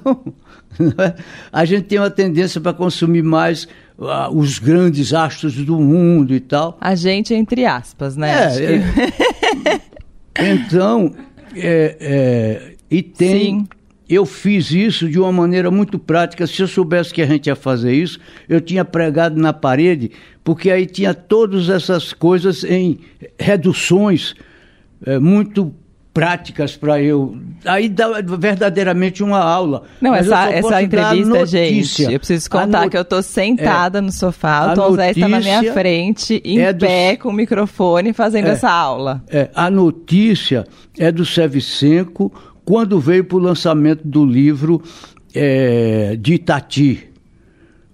é? 0.98 1.14
A 1.52 1.64
gente 1.64 1.84
tem 1.84 1.98
uma 1.98 2.10
tendência 2.10 2.60
para 2.60 2.72
consumir 2.72 3.22
mais 3.22 3.68
ah, 4.00 4.30
os 4.32 4.58
grandes 4.58 5.12
astros 5.12 5.54
do 5.56 5.78
mundo 5.80 6.34
e 6.34 6.40
tal. 6.40 6.76
A 6.80 6.94
gente, 6.94 7.34
entre 7.34 7.64
aspas, 7.66 8.16
né? 8.16 8.30
É, 8.56 8.78
que- 8.78 9.82
Então, 10.42 11.12
é, 11.54 11.96
é, 12.00 12.72
e 12.90 13.02
tem. 13.02 13.60
Sim. 13.60 13.68
Eu 14.14 14.26
fiz 14.26 14.70
isso 14.70 15.08
de 15.08 15.18
uma 15.18 15.32
maneira 15.32 15.70
muito 15.70 15.98
prática. 15.98 16.46
Se 16.46 16.60
eu 16.62 16.68
soubesse 16.68 17.12
que 17.14 17.22
a 17.22 17.26
gente 17.26 17.46
ia 17.46 17.56
fazer 17.56 17.92
isso, 17.94 18.18
eu 18.48 18.60
tinha 18.60 18.84
pregado 18.84 19.40
na 19.40 19.52
parede, 19.52 20.10
porque 20.44 20.70
aí 20.70 20.86
tinha 20.86 21.14
todas 21.14 21.68
essas 21.68 22.12
coisas 22.12 22.64
em 22.64 22.98
reduções 23.38 24.34
é, 25.04 25.18
muito 25.18 25.72
práticas 26.14 26.76
para 26.76 27.00
eu. 27.00 27.36
Aí 27.64 27.88
dá 27.88 28.20
verdadeiramente 28.20 29.22
uma 29.22 29.38
aula. 29.38 29.84
Não, 29.98 30.10
Mas 30.10 30.26
essa, 30.26 30.50
essa 30.50 30.82
entrevista, 30.82 31.46
gente, 31.46 32.02
eu 32.02 32.18
preciso 32.18 32.50
contar 32.50 32.90
que 32.90 32.98
eu 32.98 33.04
tô 33.04 33.22
sentada 33.22 34.02
no 34.02 34.12
sofá, 34.12 34.72
o 34.72 34.74
Tom 34.74 34.94
Zé 34.94 35.12
está 35.12 35.26
na 35.26 35.40
minha 35.40 35.72
frente, 35.72 36.42
em 36.44 36.60
é 36.60 36.70
do- 36.70 36.84
pé, 36.84 37.16
com 37.16 37.30
o 37.30 37.32
microfone, 37.32 38.12
fazendo 38.12 38.48
É. 38.48 38.50
essa 38.50 38.70
aula. 38.70 39.22
É, 39.30 39.48
a 39.54 39.70
notícia 39.70 40.66
é 40.98 41.10
do 41.10 41.24
Sevicenco 41.24 42.30
quando 42.64 42.98
veio 43.00 43.24
para 43.24 43.36
o 43.36 43.40
lançamento 43.40 44.02
do 44.06 44.24
livro 44.24 44.82
é, 45.34 46.16
de 46.20 46.34
Itati. 46.34 47.08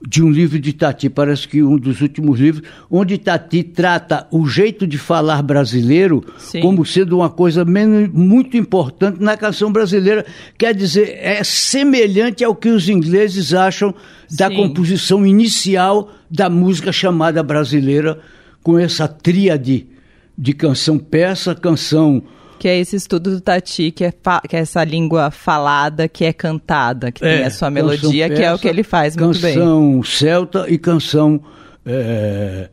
De 0.06 0.22
um 0.22 0.30
livro 0.30 0.60
de 0.60 0.70
Itati, 0.70 1.10
parece 1.10 1.48
que 1.48 1.60
um 1.60 1.76
dos 1.76 2.00
últimos 2.00 2.38
livros, 2.38 2.62
onde 2.88 3.14
Itati 3.14 3.64
trata 3.64 4.28
o 4.30 4.46
jeito 4.46 4.86
de 4.86 4.96
falar 4.96 5.42
brasileiro 5.42 6.24
Sim. 6.38 6.60
como 6.60 6.86
sendo 6.86 7.16
uma 7.16 7.28
coisa 7.28 7.64
men- 7.64 8.08
muito 8.12 8.56
importante 8.56 9.20
na 9.20 9.36
canção 9.36 9.72
brasileira. 9.72 10.24
Quer 10.56 10.72
dizer, 10.72 11.18
é 11.20 11.42
semelhante 11.42 12.44
ao 12.44 12.54
que 12.54 12.68
os 12.68 12.88
ingleses 12.88 13.52
acham 13.52 13.92
da 14.30 14.48
Sim. 14.48 14.54
composição 14.54 15.26
inicial 15.26 16.12
da 16.30 16.48
música 16.48 16.92
chamada 16.92 17.42
brasileira, 17.42 18.20
com 18.62 18.78
essa 18.78 19.08
tríade 19.08 19.88
de 20.36 20.52
canção 20.52 20.96
persa, 20.96 21.56
canção 21.56 22.22
Que 22.58 22.66
é 22.68 22.78
esse 22.78 22.96
estudo 22.96 23.30
do 23.30 23.40
Tati, 23.40 23.90
que 23.92 24.04
é, 24.04 24.12
que 24.48 24.56
é 24.56 24.60
essa 24.60 24.82
língua 24.84 25.30
falada, 25.30 26.08
que 26.08 26.24
é 26.24 26.32
cantada, 26.32 27.12
que 27.12 27.20
tem 27.20 27.44
a 27.44 27.50
sua 27.50 27.70
melodia, 27.70 28.28
que 28.28 28.42
é 28.42 28.52
o 28.52 28.58
que 28.58 28.66
ele 28.68 28.82
faz 28.82 29.16
muito 29.16 29.38
bem. 29.40 29.54
Canção 29.54 30.02
celta 30.02 30.66
e 30.68 30.76
canção 30.76 31.40
eh, 31.86 32.68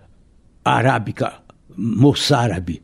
arábica, 0.63 1.33
moçárabe. 1.77 2.81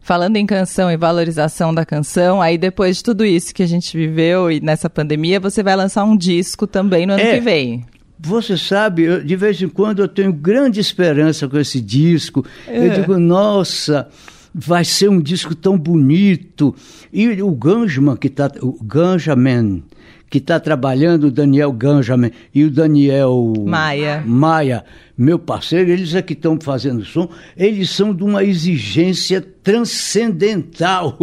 Falando 0.00 0.36
em 0.36 0.44
canção 0.44 0.90
e 0.90 0.96
valorização 0.96 1.72
da 1.72 1.86
canção, 1.86 2.42
aí 2.42 2.58
depois 2.58 2.96
de 2.96 3.04
tudo 3.04 3.24
isso 3.24 3.54
que 3.54 3.62
a 3.62 3.66
gente 3.68 3.96
viveu 3.96 4.50
e 4.50 4.60
nessa 4.60 4.90
pandemia, 4.90 5.38
você 5.38 5.62
vai 5.62 5.76
lançar 5.76 6.02
um 6.04 6.16
disco 6.16 6.66
também 6.66 7.06
no 7.06 7.12
ano 7.12 7.22
É. 7.22 7.34
que 7.34 7.40
vem. 7.40 7.84
Você 8.18 8.56
sabe, 8.58 9.02
eu- 9.02 9.22
de 9.22 9.36
vez 9.36 9.62
em 9.62 9.68
quando 9.68 10.00
eu 10.02 10.08
tenho 10.08 10.32
grande 10.32 10.80
esperança 10.80 11.48
com 11.48 11.56
esse 11.58 11.80
disco. 11.80 12.44
Eu 12.66 12.84
É. 12.84 12.88
digo, 12.88 13.16
nossa, 13.16 14.08
vai 14.54 14.84
ser 14.84 15.08
um 15.08 15.20
disco 15.20 15.54
tão 15.54 15.78
bonito. 15.78 16.74
E 17.12 17.42
o 17.42 17.50
Ganjaman, 17.52 18.16
que 18.16 18.26
está. 18.28 18.50
O 18.60 18.82
Ganjaman, 18.82 19.82
que 20.30 20.38
está 20.38 20.58
trabalhando, 20.58 21.24
o 21.24 21.30
Daniel 21.30 21.72
Ganjaman 21.72 22.30
e 22.54 22.64
o 22.64 22.70
Daniel 22.70 23.52
Maia. 23.66 24.22
Maia, 24.26 24.84
meu 25.22 25.38
parceiro, 25.38 25.90
eles 25.90 26.14
é 26.14 26.20
que 26.20 26.32
estão 26.32 26.58
fazendo 26.60 27.04
som, 27.04 27.28
eles 27.56 27.90
são 27.90 28.12
de 28.12 28.24
uma 28.24 28.42
exigência 28.42 29.40
transcendental. 29.62 31.16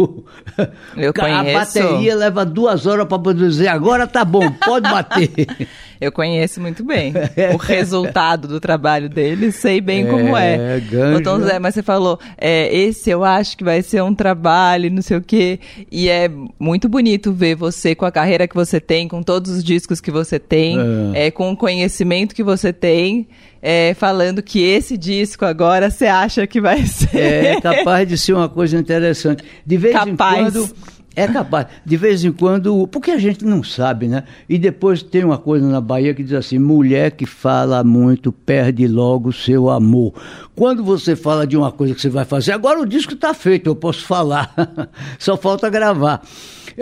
Eu 0.96 1.10
a 1.16 1.20
conheço. 1.20 1.78
bateria 1.78 2.14
leva 2.16 2.46
duas 2.46 2.86
horas 2.86 3.06
para 3.06 3.18
poder 3.18 3.46
dizer, 3.46 3.68
agora 3.68 4.06
tá 4.06 4.24
bom, 4.24 4.50
pode 4.52 4.90
bater. 4.90 5.30
Eu 6.00 6.10
conheço 6.10 6.62
muito 6.62 6.82
bem 6.82 7.12
o 7.52 7.58
resultado 7.58 8.48
do 8.48 8.58
trabalho 8.58 9.06
dele, 9.06 9.52
sei 9.52 9.82
bem 9.82 10.06
como 10.06 10.34
é. 10.34 10.78
É, 10.78 11.20
Tom 11.22 11.40
Zé, 11.40 11.58
mas 11.58 11.74
você 11.74 11.82
falou, 11.82 12.18
é, 12.38 12.74
esse 12.74 13.10
eu 13.10 13.22
acho 13.22 13.54
que 13.54 13.62
vai 13.62 13.82
ser 13.82 14.02
um 14.02 14.14
trabalho, 14.14 14.90
não 14.90 15.02
sei 15.02 15.18
o 15.18 15.20
quê. 15.20 15.60
E 15.92 16.08
é 16.08 16.30
muito 16.58 16.88
bonito 16.88 17.34
ver 17.34 17.54
você 17.54 17.94
com 17.94 18.06
a 18.06 18.10
carreira 18.10 18.48
que 18.48 18.54
você 18.54 18.80
tem, 18.80 19.06
com 19.06 19.22
todos 19.22 19.50
os 19.50 19.62
discos 19.62 20.00
que 20.00 20.10
você 20.10 20.38
tem, 20.38 20.78
é, 21.12 21.30
com 21.30 21.52
o 21.52 21.56
conhecimento 21.56 22.34
que 22.34 22.42
você 22.42 22.72
tem, 22.72 23.28
é, 23.62 23.94
falando 23.94 24.42
que 24.42 24.60
esse 24.60 24.96
disco 24.96 25.44
agora 25.44 25.90
você 25.90 26.06
acha 26.06 26.46
que 26.46 26.60
vai 26.60 26.86
ser. 26.86 27.16
É 27.16 27.60
capaz 27.60 28.08
de 28.08 28.16
ser 28.16 28.32
uma 28.32 28.48
coisa 28.48 28.78
interessante. 28.78 29.44
De 29.66 29.76
vez 29.76 29.94
Capaz. 29.94 30.38
em 30.38 30.50
quando. 30.50 30.74
É 31.16 31.26
capaz. 31.26 31.66
De 31.84 31.96
vez 31.96 32.24
em 32.24 32.32
quando. 32.32 32.86
Porque 32.86 33.10
a 33.10 33.18
gente 33.18 33.44
não 33.44 33.62
sabe, 33.62 34.06
né? 34.06 34.24
E 34.48 34.56
depois 34.56 35.02
tem 35.02 35.24
uma 35.24 35.38
coisa 35.38 35.66
na 35.66 35.80
Bahia 35.80 36.14
que 36.14 36.22
diz 36.22 36.32
assim: 36.32 36.58
mulher 36.58 37.10
que 37.10 37.26
fala 37.26 37.82
muito 37.82 38.32
perde 38.32 38.86
logo 38.86 39.32
seu 39.32 39.68
amor. 39.68 40.14
Quando 40.54 40.84
você 40.84 41.16
fala 41.16 41.46
de 41.46 41.56
uma 41.56 41.72
coisa 41.72 41.94
que 41.94 42.00
você 42.00 42.08
vai 42.08 42.24
fazer, 42.24 42.52
agora 42.52 42.80
o 42.80 42.86
disco 42.86 43.14
está 43.14 43.34
feito, 43.34 43.66
eu 43.68 43.74
posso 43.74 44.04
falar. 44.06 44.54
Só 45.18 45.36
falta 45.36 45.68
gravar. 45.68 46.22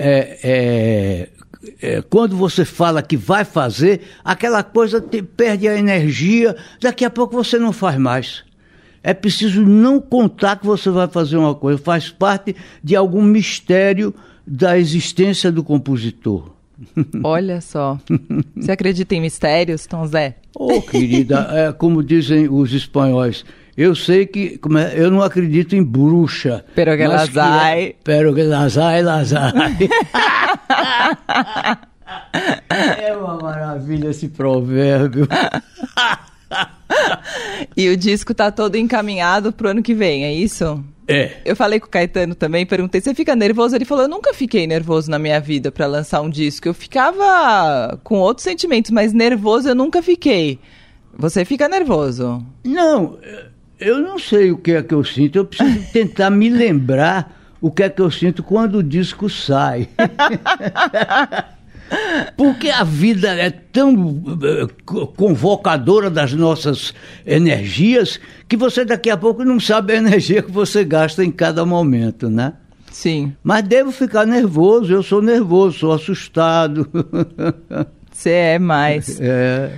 É, 0.00 0.38
é, 0.44 1.28
é, 1.82 2.02
quando 2.02 2.36
você 2.36 2.64
fala 2.64 3.02
que 3.02 3.16
vai 3.16 3.44
fazer, 3.44 4.02
aquela 4.24 4.62
coisa 4.62 5.00
te- 5.00 5.22
perde 5.22 5.66
a 5.66 5.76
energia, 5.76 6.56
daqui 6.80 7.04
a 7.04 7.10
pouco 7.10 7.34
você 7.34 7.58
não 7.58 7.72
faz 7.72 7.98
mais. 7.98 8.44
É 9.02 9.12
preciso 9.12 9.62
não 9.62 10.00
contar 10.00 10.56
que 10.60 10.66
você 10.66 10.88
vai 10.88 11.08
fazer 11.08 11.36
uma 11.36 11.54
coisa, 11.54 11.80
faz 11.82 12.10
parte 12.10 12.54
de 12.82 12.94
algum 12.94 13.22
mistério 13.22 14.14
da 14.46 14.78
existência 14.78 15.50
do 15.50 15.64
compositor. 15.64 16.50
Olha 17.24 17.60
só. 17.60 17.98
Você 18.56 18.70
acredita 18.70 19.14
em 19.16 19.20
mistérios, 19.20 19.84
Tom 19.86 20.06
Zé? 20.06 20.36
Oh, 20.54 20.80
querida, 20.80 21.48
é, 21.52 21.72
como 21.72 22.04
dizem 22.04 22.48
os 22.48 22.72
espanhóis, 22.72 23.44
eu 23.78 23.94
sei 23.94 24.26
que 24.26 24.58
como 24.58 24.76
é, 24.76 24.92
eu 24.96 25.08
não 25.08 25.22
acredito 25.22 25.76
em 25.76 25.84
bruxa. 25.84 26.64
Pero 26.74 26.96
que 26.96 27.06
mas 27.06 27.32
las 27.32 27.36
hay. 27.36 27.84
é, 27.84 27.94
pero 28.02 28.34
que 28.34 28.42
las 28.42 28.76
hay, 28.76 29.02
las 29.02 29.32
hay. 29.32 29.88
É 32.98 33.14
uma 33.16 33.36
maravilha 33.38 34.08
esse 34.08 34.28
provérbio. 34.28 35.28
E 37.76 37.88
o 37.90 37.96
disco 37.96 38.34
tá 38.34 38.50
todo 38.50 38.76
encaminhado 38.76 39.52
pro 39.52 39.68
ano 39.68 39.82
que 39.82 39.94
vem, 39.94 40.24
é 40.24 40.32
isso? 40.32 40.82
É. 41.06 41.32
Eu 41.44 41.54
falei 41.54 41.78
com 41.78 41.86
o 41.86 41.90
Caetano 41.90 42.34
também, 42.34 42.64
perguntei, 42.66 43.00
você 43.00 43.14
fica 43.14 43.36
nervoso? 43.36 43.76
Ele 43.76 43.84
falou, 43.84 44.04
eu 44.04 44.08
nunca 44.08 44.32
fiquei 44.32 44.66
nervoso 44.66 45.10
na 45.10 45.18
minha 45.18 45.38
vida 45.38 45.70
pra 45.70 45.86
lançar 45.86 46.22
um 46.22 46.30
disco. 46.30 46.66
Eu 46.66 46.74
ficava 46.74 47.98
com 48.02 48.16
outros 48.16 48.44
sentimentos, 48.44 48.90
mas 48.90 49.12
nervoso 49.12 49.68
eu 49.68 49.74
nunca 49.74 50.02
fiquei. 50.02 50.58
Você 51.16 51.44
fica 51.44 51.68
nervoso? 51.68 52.44
Não, 52.64 53.18
eu 53.80 53.98
não 54.00 54.18
sei 54.18 54.50
o 54.52 54.58
que 54.58 54.72
é 54.72 54.82
que 54.82 54.94
eu 54.94 55.04
sinto. 55.04 55.36
Eu 55.36 55.44
preciso 55.44 55.78
tentar 55.92 56.30
me 56.30 56.48
lembrar 56.48 57.36
o 57.60 57.70
que 57.70 57.82
é 57.82 57.88
que 57.88 58.00
eu 58.02 58.10
sinto 58.10 58.42
quando 58.42 58.76
o 58.78 58.82
disco 58.82 59.28
sai. 59.28 59.88
Porque 62.36 62.68
a 62.68 62.84
vida 62.84 63.28
é 63.30 63.48
tão 63.50 64.22
eh, 64.42 64.66
co- 64.84 65.06
convocadora 65.06 66.10
das 66.10 66.34
nossas 66.34 66.92
energias 67.26 68.20
que 68.46 68.56
você 68.58 68.84
daqui 68.84 69.08
a 69.08 69.16
pouco 69.16 69.42
não 69.42 69.58
sabe 69.58 69.94
a 69.94 69.96
energia 69.96 70.42
que 70.42 70.50
você 70.52 70.84
gasta 70.84 71.24
em 71.24 71.30
cada 71.30 71.64
momento, 71.64 72.28
né? 72.28 72.52
Sim. 72.92 73.32
Mas 73.42 73.62
devo 73.64 73.90
ficar 73.90 74.26
nervoso, 74.26 74.92
eu 74.92 75.02
sou 75.02 75.22
nervoso, 75.22 75.78
sou 75.78 75.92
assustado. 75.92 76.88
Você 78.12 78.30
é 78.30 78.58
mais. 78.58 79.18
É, 79.22 79.70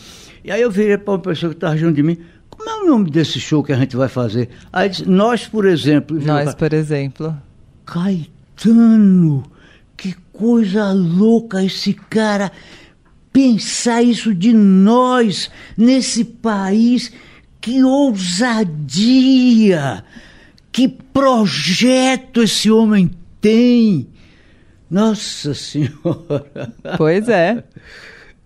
e 0.45 0.51
aí 0.51 0.61
eu 0.61 0.71
virei 0.71 0.99
para 0.99 1.15
uma 1.15 1.21
pessoa 1.21 1.49
que 1.51 1.57
estava 1.57 1.75
junto 1.75 1.95
de 1.95 2.03
mim, 2.03 2.19
como 2.51 2.69
é 2.69 2.83
o 2.83 2.87
nome 2.87 3.11
desse 3.11 3.41
show 3.41 3.65
que 3.65 3.73
a 3.73 3.77
gente 3.77 3.97
vai 3.97 4.09
fazer? 4.09 4.51
Aí 4.71 4.91
disse, 4.91 5.09
nós, 5.09 5.49
por 5.49 5.65
exemplo. 5.65 6.21
Nós, 6.21 6.55
por 6.55 6.75
exemplo. 6.75 7.35
Caetano, 7.93 9.45
que 9.99 10.15
coisa 10.33 10.93
louca 10.93 11.63
esse 11.63 11.93
cara 11.93 12.51
pensar 13.31 14.03
isso 14.03 14.35
de 14.35 14.55
nós 14.55 15.51
nesse 15.77 16.25
país. 16.25 17.13
Que 17.61 17.85
ousadia! 17.85 19.23
Que 20.73 20.89
projeto 20.89 22.43
esse 22.43 22.71
homem 22.71 23.11
tem! 23.43 24.09
Nossa 24.91 25.53
Senhora! 25.53 26.73
Pois 26.97 27.29
é. 27.29 27.63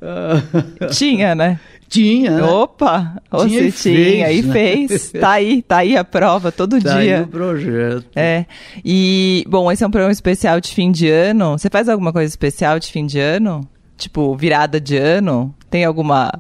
Tinha, 0.91 1.37
né? 1.37 1.61
Tinha, 1.89 2.31
né? 2.39 2.43
Opa! 2.43 3.23
Tinha 3.47 3.71
Você 3.71 3.91
e 3.91 4.03
tinha 4.03 4.27
fez, 4.27 4.45
e 4.45 4.49
né? 4.49 4.53
fez. 4.53 5.13
Tá 5.21 5.31
aí, 5.31 5.63
tá 5.63 5.77
aí 5.79 5.97
a 5.97 6.05
prova 6.05 6.51
todo 6.51 6.81
Tá 6.83 6.97
aí 6.97 7.07
dia. 7.07 7.23
o 7.23 7.29
projeto. 7.29 8.07
É. 8.17 8.45
E, 8.85 9.45
bom, 9.49 9.71
esse 9.71 9.85
é 9.85 9.87
um 9.87 9.91
programa 9.91 10.13
especial 10.13 10.61
de 10.61 10.73
fim 10.73 10.91
de 10.91 11.09
ano. 11.09 11.59
Você 11.59 11.71
faz 11.71 11.89
alguma 11.89 12.13
coisa 12.13 12.29
especial 12.29 12.79
de 12.79 12.91
fim 12.91 13.07
de 13.07 13.19
ano? 13.21 13.61
Tipo, 13.97 14.37
virada 14.37 14.81
de 14.81 14.97
ano? 14.97 15.55
Tem 15.71 15.85
alguma 15.85 16.33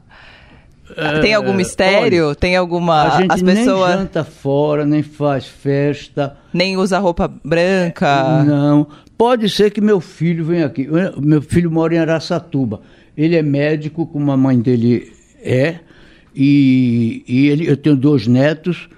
Tem 1.23 1.35
algum 1.35 1.53
mistério? 1.55 2.27
olha, 2.29 2.35
Tem 2.35 2.57
alguma. 2.57 3.03
a 3.15 3.21
gente 3.21 3.33
As 3.33 3.43
pessoas. 3.43 3.89
nem 3.91 3.99
janta 3.99 4.25
fora, 4.25 4.85
nem 4.85 5.03
faz 5.03 5.47
festa. 5.47 6.37
Nem 6.53 6.77
usa 6.77 6.99
roupa 6.99 7.33
branca. 7.45 8.43
Não. 8.45 8.87
Pode 9.17 9.49
ser 9.49 9.71
que 9.71 9.81
meu 9.81 10.01
filho 10.01 10.45
venha 10.45 10.67
aqui. 10.67 10.89
Meu 11.19 11.41
filho 11.41 11.71
mora 11.71 11.95
em 11.95 11.99
Araçatuba. 11.99 12.83
Ele 13.17 13.35
é 13.37 13.43
médico, 13.43 14.07
como 14.07 14.31
a 14.31 14.37
mãe 14.37 14.61
dele 14.61 15.11
é. 15.47 15.81
E, 16.35 17.25
e 17.27 17.49
ele, 17.49 17.67
eu 17.67 17.77
tenho 17.77 17.97
dois 17.97 18.27
netos. 18.27 18.89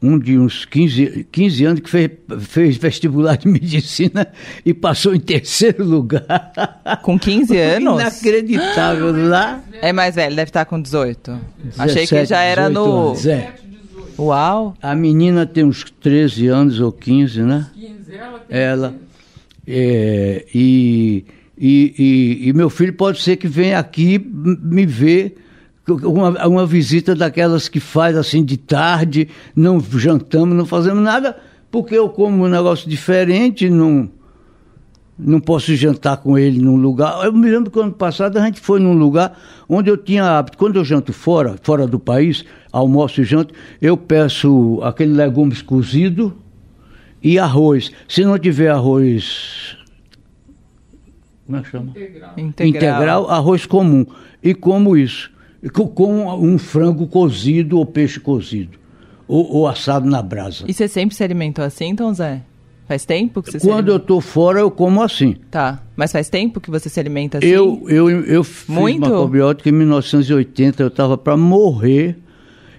Um 0.00 0.16
de 0.16 0.38
uns 0.38 0.64
15, 0.64 1.26
15 1.32 1.64
anos 1.64 1.80
que 1.80 1.90
fez, 1.90 2.10
fez 2.40 2.76
vestibular 2.76 3.36
de 3.36 3.48
medicina 3.50 4.28
e 4.64 4.72
passou 4.72 5.12
em 5.12 5.18
terceiro 5.18 5.84
lugar. 5.84 6.52
Com 7.02 7.18
15 7.18 7.56
anos? 7.58 8.00
Inacreditável. 8.00 9.28
Lá. 9.28 9.60
É 9.82 9.92
mais 9.92 10.14
velho, 10.14 10.36
deve 10.36 10.50
estar 10.50 10.64
com 10.66 10.80
18. 10.80 11.32
Achei 11.78 12.06
que 12.06 12.14
17, 12.14 12.26
já 12.28 12.42
era 12.42 12.68
18 12.68 12.74
no. 12.74 13.08
anos, 13.08 13.26
é. 13.26 13.54
Uau! 14.18 14.76
A 14.82 14.94
menina 14.94 15.46
tem 15.46 15.64
uns 15.64 15.84
13 16.00 16.48
anos 16.48 16.80
ou 16.80 16.90
15, 16.92 17.42
né? 17.42 17.66
15, 17.74 18.14
ela 18.16 18.38
tem 18.38 18.58
Ela. 18.58 18.94
É, 19.66 20.44
e, 20.54 21.24
e, 21.56 21.94
e, 21.98 22.48
e 22.48 22.52
meu 22.52 22.70
filho 22.70 22.92
pode 22.92 23.20
ser 23.20 23.36
que 23.36 23.46
venha 23.46 23.78
aqui 23.78 24.18
me 24.18 24.86
ver. 24.86 25.36
Uma, 26.04 26.46
uma 26.46 26.66
visita 26.66 27.14
daquelas 27.14 27.68
que 27.68 27.80
faz 27.80 28.16
assim 28.16 28.44
de 28.44 28.56
tarde, 28.56 29.28
não 29.54 29.80
jantamos, 29.80 30.56
não 30.56 30.66
fazemos 30.66 31.02
nada, 31.02 31.36
porque 31.70 31.94
eu 31.94 32.08
como 32.08 32.44
um 32.44 32.48
negócio 32.48 32.88
diferente, 32.88 33.68
não, 33.68 34.10
não 35.18 35.40
posso 35.40 35.74
jantar 35.74 36.18
com 36.18 36.38
ele 36.38 36.60
num 36.60 36.76
lugar. 36.76 37.24
Eu 37.24 37.32
me 37.32 37.50
lembro 37.50 37.70
que 37.70 37.80
ano 37.80 37.92
passado 37.92 38.38
a 38.38 38.44
gente 38.44 38.60
foi 38.60 38.78
num 38.78 38.92
lugar 38.92 39.36
onde 39.68 39.90
eu 39.90 39.96
tinha 39.96 40.24
hábito. 40.24 40.56
Quando 40.56 40.76
eu 40.76 40.84
janto 40.84 41.12
fora, 41.12 41.56
fora 41.62 41.86
do 41.86 41.98
país, 41.98 42.44
almoço 42.70 43.20
e 43.20 43.24
janto, 43.24 43.52
eu 43.82 43.96
peço 43.96 44.80
aquele 44.82 45.12
legumes 45.12 45.60
cozido 45.60 46.36
e 47.22 47.38
arroz. 47.38 47.90
Se 48.06 48.24
não 48.24 48.38
tiver 48.38 48.68
arroz. 48.68 49.76
Como 51.46 51.58
é 51.58 51.62
que 51.62 51.70
chama? 51.70 51.90
integral. 51.90 52.32
Integral. 52.36 53.30
arroz 53.30 53.66
comum. 53.66 54.06
E 54.42 54.54
como 54.54 54.96
isso? 54.96 55.30
Co- 55.72 55.88
Com 55.88 56.26
um 56.38 56.56
frango 56.58 57.06
cozido 57.06 57.78
ou 57.78 57.86
peixe 57.86 58.20
cozido. 58.20 58.78
Ou, 59.26 59.50
ou 59.56 59.68
assado 59.68 60.08
na 60.08 60.22
brasa. 60.22 60.64
E 60.66 60.72
você 60.72 60.88
sempre 60.88 61.14
se 61.14 61.22
alimentou 61.22 61.64
assim, 61.64 61.86
então, 61.88 62.12
Zé? 62.14 62.42
Faz 62.86 63.04
tempo 63.04 63.42
que 63.42 63.50
você 63.50 63.60
se 63.60 63.66
Quando 63.66 63.88
eu 63.88 63.94
alimenta? 63.96 64.02
estou 64.04 64.20
fora, 64.22 64.60
eu 64.60 64.70
como 64.70 65.02
assim. 65.02 65.36
Tá. 65.50 65.82
Mas 65.94 66.10
faz 66.10 66.30
tempo 66.30 66.58
que 66.58 66.70
você 66.70 66.88
se 66.88 66.98
alimenta 66.98 67.36
assim? 67.36 67.46
Eu, 67.46 67.84
eu, 67.88 68.08
eu 68.08 68.42
fiz 68.42 68.66
Muito? 68.74 69.00
macrobiótica 69.00 69.68
em 69.68 69.72
1980, 69.72 70.82
eu 70.82 70.88
estava 70.88 71.18
para 71.18 71.36
morrer. 71.36 72.16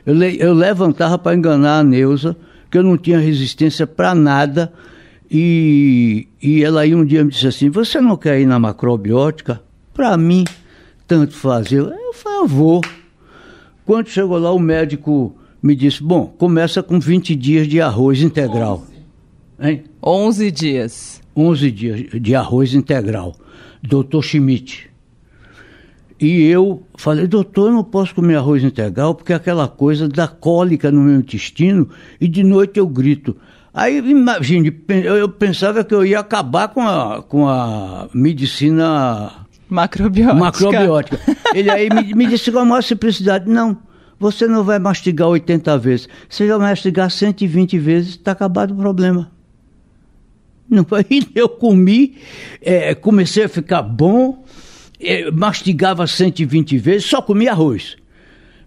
Eu, 0.03 0.15
le- 0.15 0.37
eu 0.39 0.53
levantava 0.53 1.15
para 1.19 1.35
enganar 1.35 1.79
a 1.79 1.83
Neuza, 1.83 2.35
que 2.71 2.77
eu 2.79 2.83
não 2.83 2.97
tinha 2.97 3.19
resistência 3.19 3.85
para 3.85 4.15
nada. 4.15 4.73
E, 5.29 6.27
e 6.41 6.63
ela 6.63 6.81
aí 6.81 6.95
um 6.95 7.05
dia 7.05 7.23
me 7.23 7.29
disse 7.29 7.45
assim: 7.45 7.69
Você 7.69 8.01
não 8.01 8.17
quer 8.17 8.39
ir 8.41 8.47
na 8.47 8.57
macrobiótica? 8.57 9.61
Para 9.93 10.17
mim, 10.17 10.43
tanto 11.09 11.33
faz. 11.33 11.71
Eu, 11.71 11.89
eu 11.89 12.13
falei: 12.13 12.39
Eu 12.39 12.47
vou. 12.47 12.81
Quando 13.83 14.07
chegou 14.07 14.37
lá, 14.37 14.53
o 14.53 14.59
médico 14.59 15.35
me 15.61 15.75
disse: 15.75 16.01
Bom, 16.01 16.27
começa 16.27 16.83
com 16.83 16.99
20 16.99 17.35
dias 17.35 17.67
de 17.67 17.81
arroz 17.81 18.21
integral. 18.21 18.85
Hein? 19.59 19.83
11 20.01 20.51
dias. 20.51 21.21
11 21.35 21.71
dias 21.71 22.21
de 22.21 22.35
arroz 22.35 22.73
integral, 22.73 23.35
doutor 23.81 24.23
Schmidt. 24.23 24.89
E 26.19 26.43
eu 26.43 26.83
falei, 26.97 27.27
doutor, 27.27 27.69
eu 27.69 27.75
não 27.75 27.83
posso 27.83 28.13
comer 28.13 28.35
arroz 28.35 28.61
integral 28.61 29.15
porque 29.15 29.31
é 29.31 29.35
aquela 29.37 29.69
coisa 29.69 30.09
da 30.09 30.27
cólica 30.27 30.91
no 30.91 30.99
meu 30.99 31.17
intestino 31.17 31.87
e 32.19 32.27
de 32.27 32.43
noite 32.43 32.77
eu 32.77 32.85
grito. 32.87 33.37
Aí, 33.73 33.99
imagine, 33.99 34.83
eu 34.89 35.29
pensava 35.29 35.81
que 35.81 35.93
eu 35.93 36.05
ia 36.05 36.19
acabar 36.19 36.67
com 36.69 36.81
a, 36.81 37.23
com 37.23 37.47
a 37.47 38.09
medicina 38.13 39.47
Macrobiótica. 39.69 40.33
macrobiótica. 40.33 41.19
Ele 41.53 41.69
aí 41.69 41.89
me, 41.89 42.13
me 42.15 42.27
disse 42.27 42.51
com 42.51 42.59
a 42.59 42.65
maior 42.65 42.81
simplicidade, 42.81 43.49
não, 43.49 43.77
você 44.19 44.47
não 44.47 44.63
vai 44.63 44.79
mastigar 44.79 45.27
80 45.27 45.77
vezes, 45.77 46.09
você 46.27 46.47
vai 46.47 46.57
mastigar 46.57 47.09
120 47.09 47.77
vezes, 47.77 48.09
está 48.11 48.31
acabado 48.31 48.71
o 48.71 48.75
problema. 48.75 49.31
Não, 50.69 50.85
aí 50.95 51.27
eu 51.35 51.47
comi, 51.49 52.17
eh, 52.61 52.93
comecei 52.95 53.43
a 53.43 53.49
ficar 53.49 53.81
bom, 53.81 54.43
eh, 54.99 55.29
mastigava 55.31 56.05
120 56.07 56.77
vezes, 56.77 57.05
só 57.09 57.21
comia 57.21 57.51
arroz. 57.51 57.95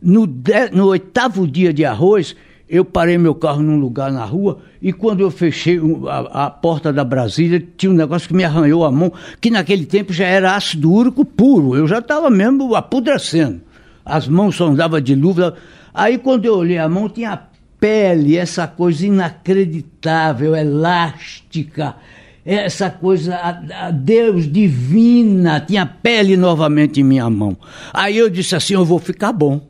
No, 0.00 0.26
de- 0.26 0.70
no 0.72 0.86
oitavo 0.86 1.46
dia 1.46 1.72
de 1.72 1.84
arroz, 1.84 2.34
eu 2.69 2.85
parei 2.85 3.19
meu 3.19 3.35
carro 3.35 3.63
num 3.63 3.79
lugar 3.79 4.11
na 4.11 4.25
rua 4.25 4.61
e 4.81 4.93
quando 4.93 5.21
eu 5.21 5.31
fechei 5.31 5.81
a, 6.09 6.47
a 6.47 6.51
porta 6.51 6.93
da 6.93 7.05
Brasília, 7.05 7.63
tinha 7.77 7.91
um 7.91 7.95
negócio 7.95 8.29
que 8.29 8.35
me 8.35 8.45
arranhou 8.45 8.85
a 8.85 8.91
mão, 8.91 9.13
que 9.41 9.51
naquele 9.51 9.85
tempo 9.85 10.13
já 10.13 10.27
era 10.27 10.57
ácido 10.57 10.91
úrico 10.91 11.25
puro, 11.25 11.77
eu 11.77 11.87
já 11.87 11.99
estava 11.99 12.31
mesmo 12.31 12.75
apodrecendo. 12.75 13.61
As 14.05 14.27
mãos 14.27 14.57
só 14.57 14.67
andavam 14.67 15.01
de 15.01 15.15
luva. 15.15 15.55
Aí 15.93 16.19
quando 16.19 16.45
eu 16.45 16.57
olhei 16.57 16.79
a 16.79 16.89
mão, 16.89 17.09
tinha 17.09 17.41
pele, 17.79 18.37
essa 18.37 18.67
coisa 18.67 19.07
inacreditável, 19.07 20.55
elástica, 20.55 21.97
essa 22.45 22.91
coisa, 22.91 23.37
a, 23.37 23.87
a 23.87 23.91
Deus 23.91 24.51
divina, 24.51 25.61
tinha 25.61 25.87
pele 25.87 26.37
novamente 26.37 27.01
em 27.01 27.05
minha 27.05 27.29
mão. 27.29 27.57
Aí 27.93 28.17
eu 28.17 28.29
disse 28.29 28.57
assim: 28.57 28.75
eu 28.75 28.85
vou 28.85 28.99
ficar 28.99 29.33
bom. 29.33 29.61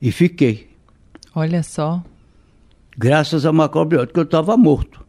E 0.00 0.10
fiquei. 0.10 0.68
Olha 1.36 1.62
só. 1.62 2.02
Graças 2.96 3.44
à 3.44 3.52
macrobiótica, 3.52 4.20
eu 4.20 4.24
estava 4.24 4.56
morto. 4.56 5.04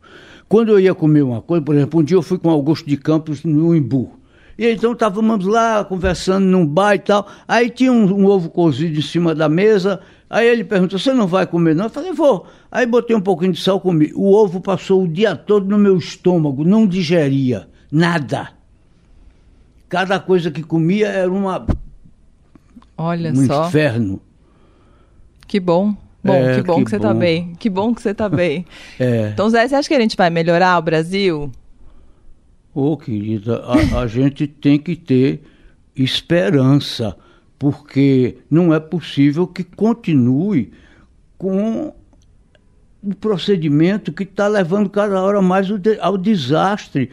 Quando 0.49 0.73
eu 0.73 0.79
ia 0.79 0.93
comer 0.93 1.21
uma 1.21 1.41
coisa, 1.41 1.63
por 1.63 1.73
exemplo, 1.73 2.01
um 2.01 2.03
dia 2.03 2.17
eu 2.17 2.21
fui 2.21 2.37
com 2.37 2.49
Augusto 2.49 2.85
de 2.85 2.97
Campos 2.97 3.45
no 3.45 3.73
Imbu. 3.73 4.11
E 4.59 4.69
então 4.69 4.91
estávamos 4.91 5.45
lá 5.45 5.85
conversando 5.85 6.45
num 6.45 6.65
bar 6.65 6.95
e 6.95 6.99
tal. 6.99 7.25
Aí 7.47 7.69
tinha 7.69 7.93
um, 7.93 8.03
um 8.13 8.25
ovo 8.25 8.49
cozido 8.49 8.99
em 8.99 9.01
cima 9.01 9.33
da 9.33 9.47
mesa. 9.47 10.01
Aí 10.29 10.45
ele 10.45 10.65
perguntou: 10.65 10.99
Você 10.99 11.13
não 11.13 11.27
vai 11.27 11.47
comer, 11.47 11.73
não? 11.73 11.85
Eu 11.85 11.89
falei: 11.89 12.11
Vou. 12.11 12.45
Aí 12.69 12.85
botei 12.85 13.15
um 13.15 13.21
pouquinho 13.21 13.53
de 13.53 13.61
sal 13.61 13.79
comi. 13.79 14.11
O 14.13 14.33
ovo 14.33 14.59
passou 14.59 15.03
o 15.03 15.07
dia 15.07 15.33
todo 15.33 15.65
no 15.65 15.77
meu 15.77 15.95
estômago, 15.95 16.65
não 16.65 16.85
digeria 16.85 17.69
nada. 17.89 18.49
Cada 19.87 20.19
coisa 20.19 20.51
que 20.51 20.61
comia 20.61 21.07
era 21.07 21.31
uma, 21.31 21.65
Olha 22.97 23.31
um 23.31 23.45
só. 23.45 23.67
inferno. 23.67 24.19
Que 25.47 25.57
bom. 25.61 25.95
Bom, 26.27 26.33
É, 26.35 26.55
que 26.55 26.61
bom 26.63 26.75
que 26.79 26.83
que, 26.85 26.89
você 26.91 26.99
tá 26.99 27.13
bom. 27.13 27.19
bem. 27.19 27.53
Que 27.57 27.69
bom 27.69 27.93
que 27.95 28.01
você 28.01 28.13
tá 28.13 28.27
bem. 28.29 28.65
É. 28.99 29.29
Então, 29.33 29.49
Zé, 29.49 29.67
você 29.67 29.75
acha 29.75 29.87
que 29.87 29.95
a 29.95 29.99
gente 30.01 30.17
vai 30.17 30.29
melhorar 30.29 30.77
o 30.77 30.81
Brasil? 30.81 31.51
Ô, 32.73 32.95
querida, 32.97 33.63
a, 33.65 34.01
a 34.01 34.07
gente 34.07 34.45
tem 34.47 34.77
que 34.77 34.95
ter 34.95 35.41
esperança, 35.95 37.15
porque 37.57 38.37
não 38.49 38.73
é 38.73 38.79
possível 38.79 39.47
que 39.47 39.63
continue 39.63 40.71
com 41.37 41.93
o 43.01 43.15
procedimento 43.15 44.11
que 44.11 44.23
está 44.23 44.47
levando 44.47 44.89
cada 44.89 45.21
hora 45.21 45.41
mais 45.41 45.67
ao 46.01 46.17
desastre. 46.17 47.09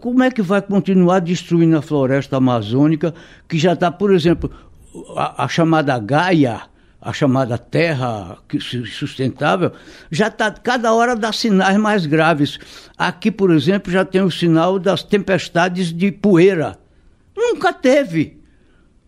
Como 0.00 0.22
é 0.22 0.30
que 0.30 0.42
vai 0.42 0.60
continuar 0.62 1.20
destruindo 1.20 1.76
a 1.76 1.82
floresta 1.82 2.36
amazônica, 2.36 3.14
que 3.48 3.58
já 3.58 3.72
está, 3.72 3.90
por 3.90 4.12
exemplo, 4.12 4.50
a, 5.16 5.44
a 5.44 5.48
chamada 5.48 5.98
Gaia, 5.98 6.62
a 7.00 7.12
chamada 7.12 7.56
terra 7.56 8.36
sustentável, 8.86 9.72
já 10.10 10.28
está, 10.28 10.50
cada 10.50 10.92
hora 10.92 11.16
dá 11.16 11.32
sinais 11.32 11.76
mais 11.78 12.04
graves. 12.06 12.58
Aqui, 12.96 13.30
por 13.30 13.50
exemplo, 13.52 13.90
já 13.92 14.04
tem 14.04 14.20
o 14.22 14.30
sinal 14.30 14.78
das 14.78 15.02
tempestades 15.02 15.92
de 15.92 16.12
poeira. 16.12 16.78
Nunca 17.36 17.72
teve. 17.72 18.38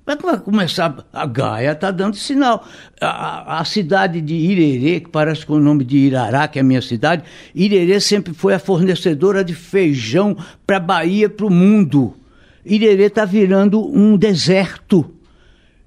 Que 0.04 0.26
vai 0.26 0.38
começar? 0.38 1.06
A 1.12 1.24
Gaia 1.26 1.72
está 1.72 1.90
dando 1.90 2.16
sinal. 2.16 2.66
A, 3.00 3.06
a- 3.06 3.60
a 3.60 3.64
cidade 3.64 4.20
de 4.20 4.34
Irerê, 4.34 5.00
que 5.00 5.08
parece 5.08 5.46
com 5.46 5.54
o 5.54 5.60
nome 5.60 5.84
de 5.84 5.96
Irará, 5.96 6.48
que 6.48 6.58
é 6.58 6.62
a 6.62 6.64
minha 6.64 6.82
cidade, 6.82 7.22
Irerê 7.54 8.00
sempre 8.00 8.34
foi 8.34 8.52
a 8.54 8.58
fornecedora 8.58 9.44
de 9.44 9.54
feijão 9.54 10.36
para 10.66 10.78
a 10.78 10.80
Bahia, 10.80 11.30
para 11.30 11.46
o 11.46 11.50
mundo. 11.50 12.16
Irerê 12.64 13.04
está 13.04 13.24
virando 13.24 13.80
um 13.86 14.16
deserto. 14.16 15.14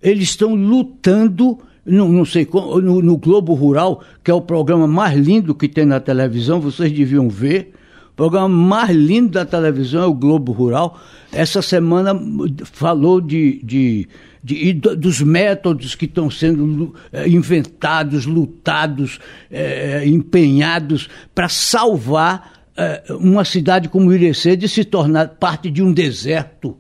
Eles 0.02 0.30
estão 0.30 0.56
lutando, 0.56 1.60
não, 1.86 2.10
não 2.12 2.26
sei 2.26 2.46
como, 2.46 2.80
no, 2.82 3.02
no 3.02 3.18
Globo 3.18 3.54
Rural, 3.54 4.02
que 4.24 4.32
é 4.32 4.34
o 4.34 4.42
programa 4.42 4.88
mais 4.88 5.18
lindo 5.20 5.54
que 5.54 5.68
tem 5.68 5.86
na 5.86 6.00
televisão, 6.00 6.60
vocês 6.60 6.92
deviam 6.92 7.30
ver. 7.30 7.74
O 8.12 8.16
programa 8.16 8.48
mais 8.48 8.96
lindo 8.96 9.30
da 9.32 9.46
televisão 9.46 10.02
é 10.04 10.06
o 10.06 10.14
Globo 10.14 10.52
Rural. 10.54 10.98
Essa 11.34 11.62
semana 11.62 12.18
falou 12.64 13.20
de, 13.20 13.60
de, 13.62 14.08
de- 14.42 14.70
e 14.70 14.74
do- 14.74 14.96
dos 14.96 15.22
métodos 15.22 15.96
que 15.96 16.06
estão 16.06 16.30
sendo 16.32 16.96
eh, 17.12 17.28
inventados, 17.28 18.26
lutados, 18.26 19.20
eh, 19.52 20.04
empenhados 20.08 21.10
para 21.36 21.50
salvar 21.50 22.54
eh, 22.78 23.04
uma 23.20 23.44
cidade 23.44 23.90
como 23.90 24.14
Irecê 24.14 24.56
de 24.56 24.70
se 24.70 24.86
tornar 24.86 25.28
parte 25.30 25.70
de 25.70 25.84
um 25.84 25.92
deserto. 25.92 26.78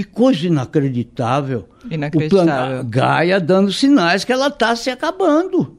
Que 0.00 0.04
coisa 0.04 0.46
inacreditável. 0.46 1.68
Inacreditável. 1.90 2.80
O. 2.80 2.84
Gaia 2.84 3.38
dando 3.38 3.70
sinais 3.70 4.24
que 4.24 4.32
ela 4.32 4.46
está 4.46 4.74
se 4.74 4.88
acabando. 4.88 5.76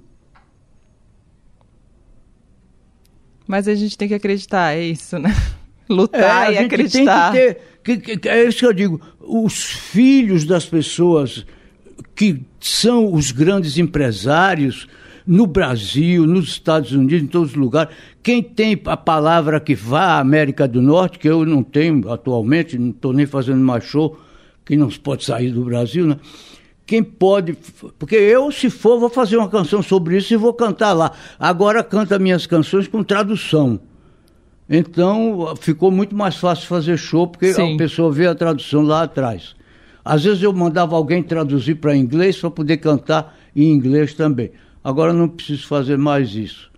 Mas 3.48 3.68
a 3.68 3.74
gente 3.74 3.98
tem 3.98 4.08
que 4.08 4.14
acreditar, 4.14 4.76
é 4.78 4.84
isso, 4.84 5.18
né? 5.18 5.36
Lutar 5.90 6.54
é, 6.54 6.54
e 6.54 6.58
acreditar. 6.60 7.32
Tem 7.32 7.48
que 7.48 7.98
ter, 7.98 7.98
que, 8.06 8.18
que, 8.18 8.30
é 8.30 8.48
isso 8.48 8.60
que 8.60 8.66
eu 8.68 8.74
digo. 8.74 9.02
Os 9.20 9.64
filhos 9.64 10.46
das 10.46 10.68
pessoas 10.68 11.44
que 12.14 12.46
são 12.60 13.12
os 13.12 13.32
grandes 13.32 13.80
empresários 13.80 14.88
no 15.26 15.46
Brasil, 15.46 16.26
nos 16.26 16.50
Estados 16.50 16.92
Unidos, 16.92 17.24
em 17.24 17.28
todos 17.28 17.52
os 17.52 17.56
lugares. 17.56 17.94
Quem 18.24 18.42
tem 18.42 18.80
a 18.86 18.98
palavra 18.98 19.60
que 19.60 19.76
vá 19.76 20.16
à 20.16 20.20
América 20.20 20.68
do 20.68 20.82
Norte, 20.82 21.20
que 21.20 21.30
eu 21.30 21.46
não 21.46 21.64
tenho 21.64 22.10
atualmente, 22.12 22.78
não 22.78 22.90
estou 22.90 23.14
nem 23.14 23.26
fazendo 23.26 23.60
mais 23.60 23.84
show, 23.84 24.20
que 24.66 24.76
não 24.76 24.90
pode 24.90 25.24
sair 25.24 25.52
do 25.52 25.64
Brasil, 25.64 26.08
né? 26.08 26.18
Quem 26.86 27.04
pode. 27.04 27.58
Porque 27.98 28.16
eu, 28.16 28.52
se 28.52 28.70
for, 28.70 29.00
vou 29.00 29.10
fazer 29.10 29.38
uma 29.38 29.48
canção 29.48 29.82
sobre 29.82 30.18
isso 30.18 30.34
e 30.34 30.38
vou 30.38 30.54
cantar 30.54 30.94
lá. 30.94 31.14
Agora 31.40 31.84
canta 31.84 32.20
minhas 32.20 32.46
canções 32.46 32.88
com 32.88 33.02
tradução. 33.04 33.80
Então 34.70 35.54
ficou 35.60 35.92
muito 35.92 36.16
mais 36.16 36.36
fácil 36.36 36.68
fazer 36.68 36.98
show, 36.98 37.28
porque 37.28 37.54
Sim. 37.54 37.76
a 37.76 37.78
pessoa 37.78 38.12
vê 38.12 38.28
a 38.28 38.36
tradução 38.36 38.82
lá 38.82 39.04
atrás. 39.04 39.56
Às 40.04 40.24
vezes 40.24 40.42
eu 40.42 40.52
mandava 40.52 40.96
alguém 40.96 41.22
traduzir 41.22 41.76
para 41.76 41.96
inglês 41.96 42.38
para 42.38 42.50
poder 42.50 42.78
cantar 42.78 43.38
em 43.56 43.72
inglês 43.72 44.14
também. 44.14 44.52
Agora 44.84 45.14
não 45.14 45.30
preciso 45.30 45.68
fazer 45.68 45.98
mais 45.98 46.36
isso. 46.36 46.72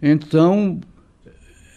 Então, 0.00 0.80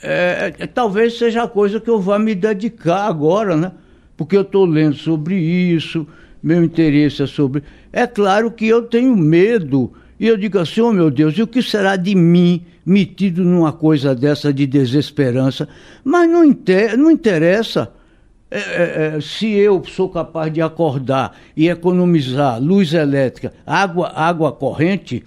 é, 0.01 0.53
é, 0.59 0.67
talvez 0.67 1.17
seja 1.17 1.43
a 1.43 1.47
coisa 1.47 1.79
que 1.79 1.89
eu 1.89 1.99
vá 1.99 2.19
me 2.19 2.35
dedicar 2.35 3.07
agora, 3.07 3.55
né? 3.55 3.71
Porque 4.15 4.35
eu 4.35 4.41
estou 4.41 4.65
lendo 4.65 4.95
sobre 4.95 5.35
isso, 5.35 6.07
meu 6.41 6.63
interesse 6.63 7.23
é 7.23 7.27
sobre. 7.27 7.63
É 7.91 8.07
claro 8.07 8.51
que 8.51 8.67
eu 8.67 8.83
tenho 8.83 9.15
medo, 9.15 9.93
e 10.19 10.27
eu 10.27 10.37
digo 10.37 10.59
assim: 10.59 10.81
oh 10.81 10.91
meu 10.91 11.11
Deus, 11.11 11.37
e 11.37 11.43
o 11.43 11.47
que 11.47 11.61
será 11.61 11.95
de 11.95 12.15
mim 12.15 12.65
metido 12.85 13.43
numa 13.43 13.73
coisa 13.73 14.15
dessa 14.15 14.53
de 14.53 14.65
desesperança? 14.65 15.67
Mas 16.03 16.29
não, 16.29 16.43
inter... 16.43 16.97
não 16.97 17.11
interessa. 17.11 17.91
É, 18.49 18.59
é, 18.59 19.17
é, 19.17 19.21
se 19.21 19.51
eu 19.51 19.83
sou 19.83 20.07
capaz 20.07 20.53
de 20.53 20.61
acordar 20.61 21.35
e 21.55 21.67
economizar 21.67 22.61
luz 22.61 22.93
elétrica, 22.93 23.53
água, 23.65 24.09
água 24.15 24.53
corrente, 24.53 25.21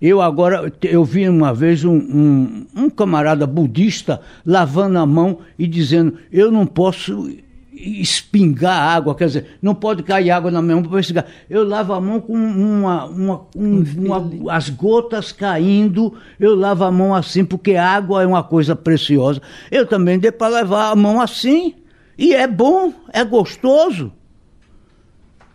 eu 0.00 0.20
agora, 0.20 0.70
eu 0.82 1.02
vi 1.02 1.26
uma 1.26 1.54
vez 1.54 1.84
um, 1.84 1.96
um, 1.96 2.66
um, 2.76 2.90
camarada 2.90 3.46
budista 3.46 4.20
lavando 4.44 4.98
a 4.98 5.06
mão 5.06 5.38
e 5.58 5.66
dizendo: 5.66 6.18
Eu 6.30 6.52
não 6.52 6.66
posso 6.66 7.30
espingar 7.72 8.94
água, 8.94 9.14
quer 9.14 9.26
dizer, 9.26 9.46
não 9.60 9.74
pode 9.74 10.02
cair 10.02 10.30
água 10.30 10.50
na 10.50 10.60
minha 10.60 10.76
mão 10.76 10.84
para 10.84 11.00
espingar. 11.00 11.26
Eu 11.48 11.66
lavo 11.66 11.94
a 11.94 12.00
mão 12.00 12.20
com 12.20 12.34
uma, 12.34 13.06
uma, 13.06 13.46
um, 13.56 13.84
uma, 13.96 14.54
as 14.54 14.68
gotas 14.68 15.32
caindo, 15.32 16.12
eu 16.38 16.54
lavo 16.54 16.84
a 16.84 16.92
mão 16.92 17.14
assim, 17.14 17.42
porque 17.42 17.74
água 17.74 18.22
é 18.22 18.26
uma 18.26 18.42
coisa 18.42 18.76
preciosa. 18.76 19.40
Eu 19.70 19.86
também 19.86 20.18
dei 20.18 20.30
para 20.30 20.48
lavar 20.48 20.92
a 20.92 20.96
mão 20.96 21.22
assim. 21.22 21.74
E 22.18 22.34
é 22.34 22.46
bom, 22.46 22.94
é 23.12 23.24
gostoso. 23.24 24.12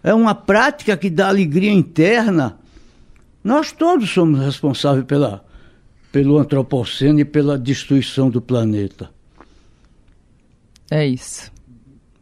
É 0.04 0.14
uma 0.14 0.36
prática 0.36 0.96
que 0.96 1.10
dá 1.10 1.28
alegria 1.28 1.72
interna. 1.72 2.58
Nós 3.44 3.72
todos 3.72 4.10
somos 4.10 4.40
responsáveis 4.40 5.06
pela, 5.06 5.44
pelo 6.12 6.38
antropoceno 6.38 7.20
e 7.20 7.26
pela 7.26 7.58
destruição 7.58 8.30
do 8.30 8.42
planeta. 8.42 9.10
É 10.90 11.06
isso. 11.06 11.52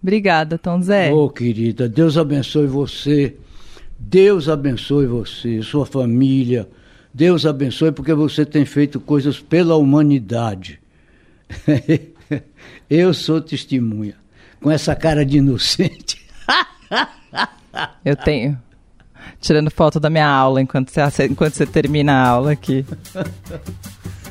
Obrigada, 0.01 0.57
Tom 0.57 0.81
Zé. 0.81 1.11
Ô, 1.11 1.25
oh, 1.25 1.29
querida, 1.29 1.89
Deus 1.89 2.17
abençoe 2.17 2.67
você. 2.67 3.35
Deus 3.97 4.47
abençoe 4.47 5.05
você, 5.05 5.61
sua 5.61 5.85
família. 5.85 6.69
Deus 7.13 7.45
abençoe 7.45 7.91
porque 7.91 8.13
você 8.13 8.45
tem 8.45 8.63
feito 8.63 8.99
coisas 8.99 9.39
pela 9.41 9.75
humanidade. 9.75 10.79
Eu 12.89 13.13
sou 13.13 13.41
testemunha 13.41 14.15
com 14.61 14.71
essa 14.71 14.95
cara 14.95 15.25
de 15.25 15.37
inocente. 15.37 16.25
Eu 18.03 18.15
tenho. 18.15 18.57
Tirando 19.39 19.71
foto 19.71 19.99
da 19.99 20.09
minha 20.09 20.27
aula 20.27 20.61
enquanto 20.61 20.91
você, 20.91 21.25
enquanto 21.25 21.53
você 21.53 21.65
termina 21.65 22.13
a 22.13 22.27
aula 22.27 22.51
aqui. 22.51 22.85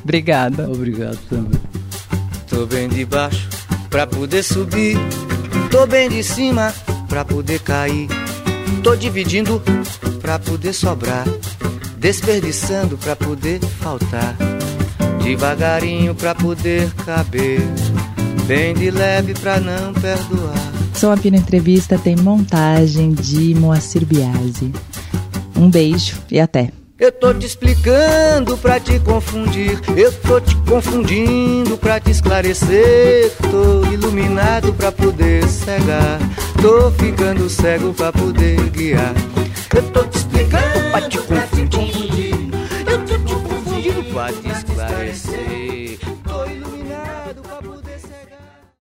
Obrigada. 0.03 0.69
Obrigado 0.69 1.17
também. 1.29 1.59
Tô 2.47 2.65
bem 2.65 2.89
de 2.89 3.05
baixo 3.05 3.47
pra 3.89 4.05
poder 4.05 4.43
subir. 4.43 4.97
Tô 5.71 5.85
bem 5.85 6.09
de 6.09 6.23
cima 6.23 6.73
pra 7.07 7.23
poder 7.25 7.59
cair. 7.59 8.07
Tô 8.83 8.95
dividindo 8.95 9.61
pra 10.21 10.37
poder 10.37 10.73
sobrar. 10.73 11.25
Desperdiçando 11.97 12.97
pra 12.97 13.15
poder 13.15 13.59
faltar. 13.61 14.35
Devagarinho 15.23 16.15
pra 16.15 16.33
poder 16.33 16.91
caber 17.05 17.61
bem 18.49 18.73
de 18.73 18.89
leve 18.89 19.35
pra 19.35 19.59
não 19.59 19.93
perdoar. 19.93 20.73
Som 20.95 21.11
Apino 21.11 21.37
Entrevista 21.37 21.99
tem 21.99 22.15
montagem 22.15 23.11
de 23.11 23.53
Moacir 23.53 24.03
Biasi. 24.03 24.73
Um 25.55 25.69
beijo 25.69 26.17
e 26.31 26.39
até. 26.39 26.71
Eu 26.99 27.11
tô 27.11 27.31
te 27.31 27.45
explicando 27.45 28.57
pra 28.57 28.79
te 28.79 28.99
confundir. 29.01 29.79
Eu 29.95 30.11
tô 30.11 30.41
te 30.41 30.55
confundindo 30.67 31.77
pra 31.77 31.99
te 31.99 32.09
esclarecer. 32.09 33.31
Tô 33.51 33.85
iluminado 33.93 34.73
pra 34.73 34.91
poder 34.91 35.47
cegar. 35.47 36.19
Tô 36.59 36.89
ficando 36.91 37.47
cego 37.49 37.93
pra 37.93 38.11
poder 38.11 38.59
guiar. 38.71 39.13
Eu 39.75 39.83
tô 39.91 40.03
te 40.05 40.17
explicando 40.17 40.89
pra 40.89 41.01
te 41.01 41.17
confundir. 41.19 42.33
Eu 42.87 43.05
tô 43.05 43.17
te 43.19 43.33
confundindo 43.35 44.03
pra 44.11 44.33
te 44.33 44.49
esclarecer. 44.49 45.48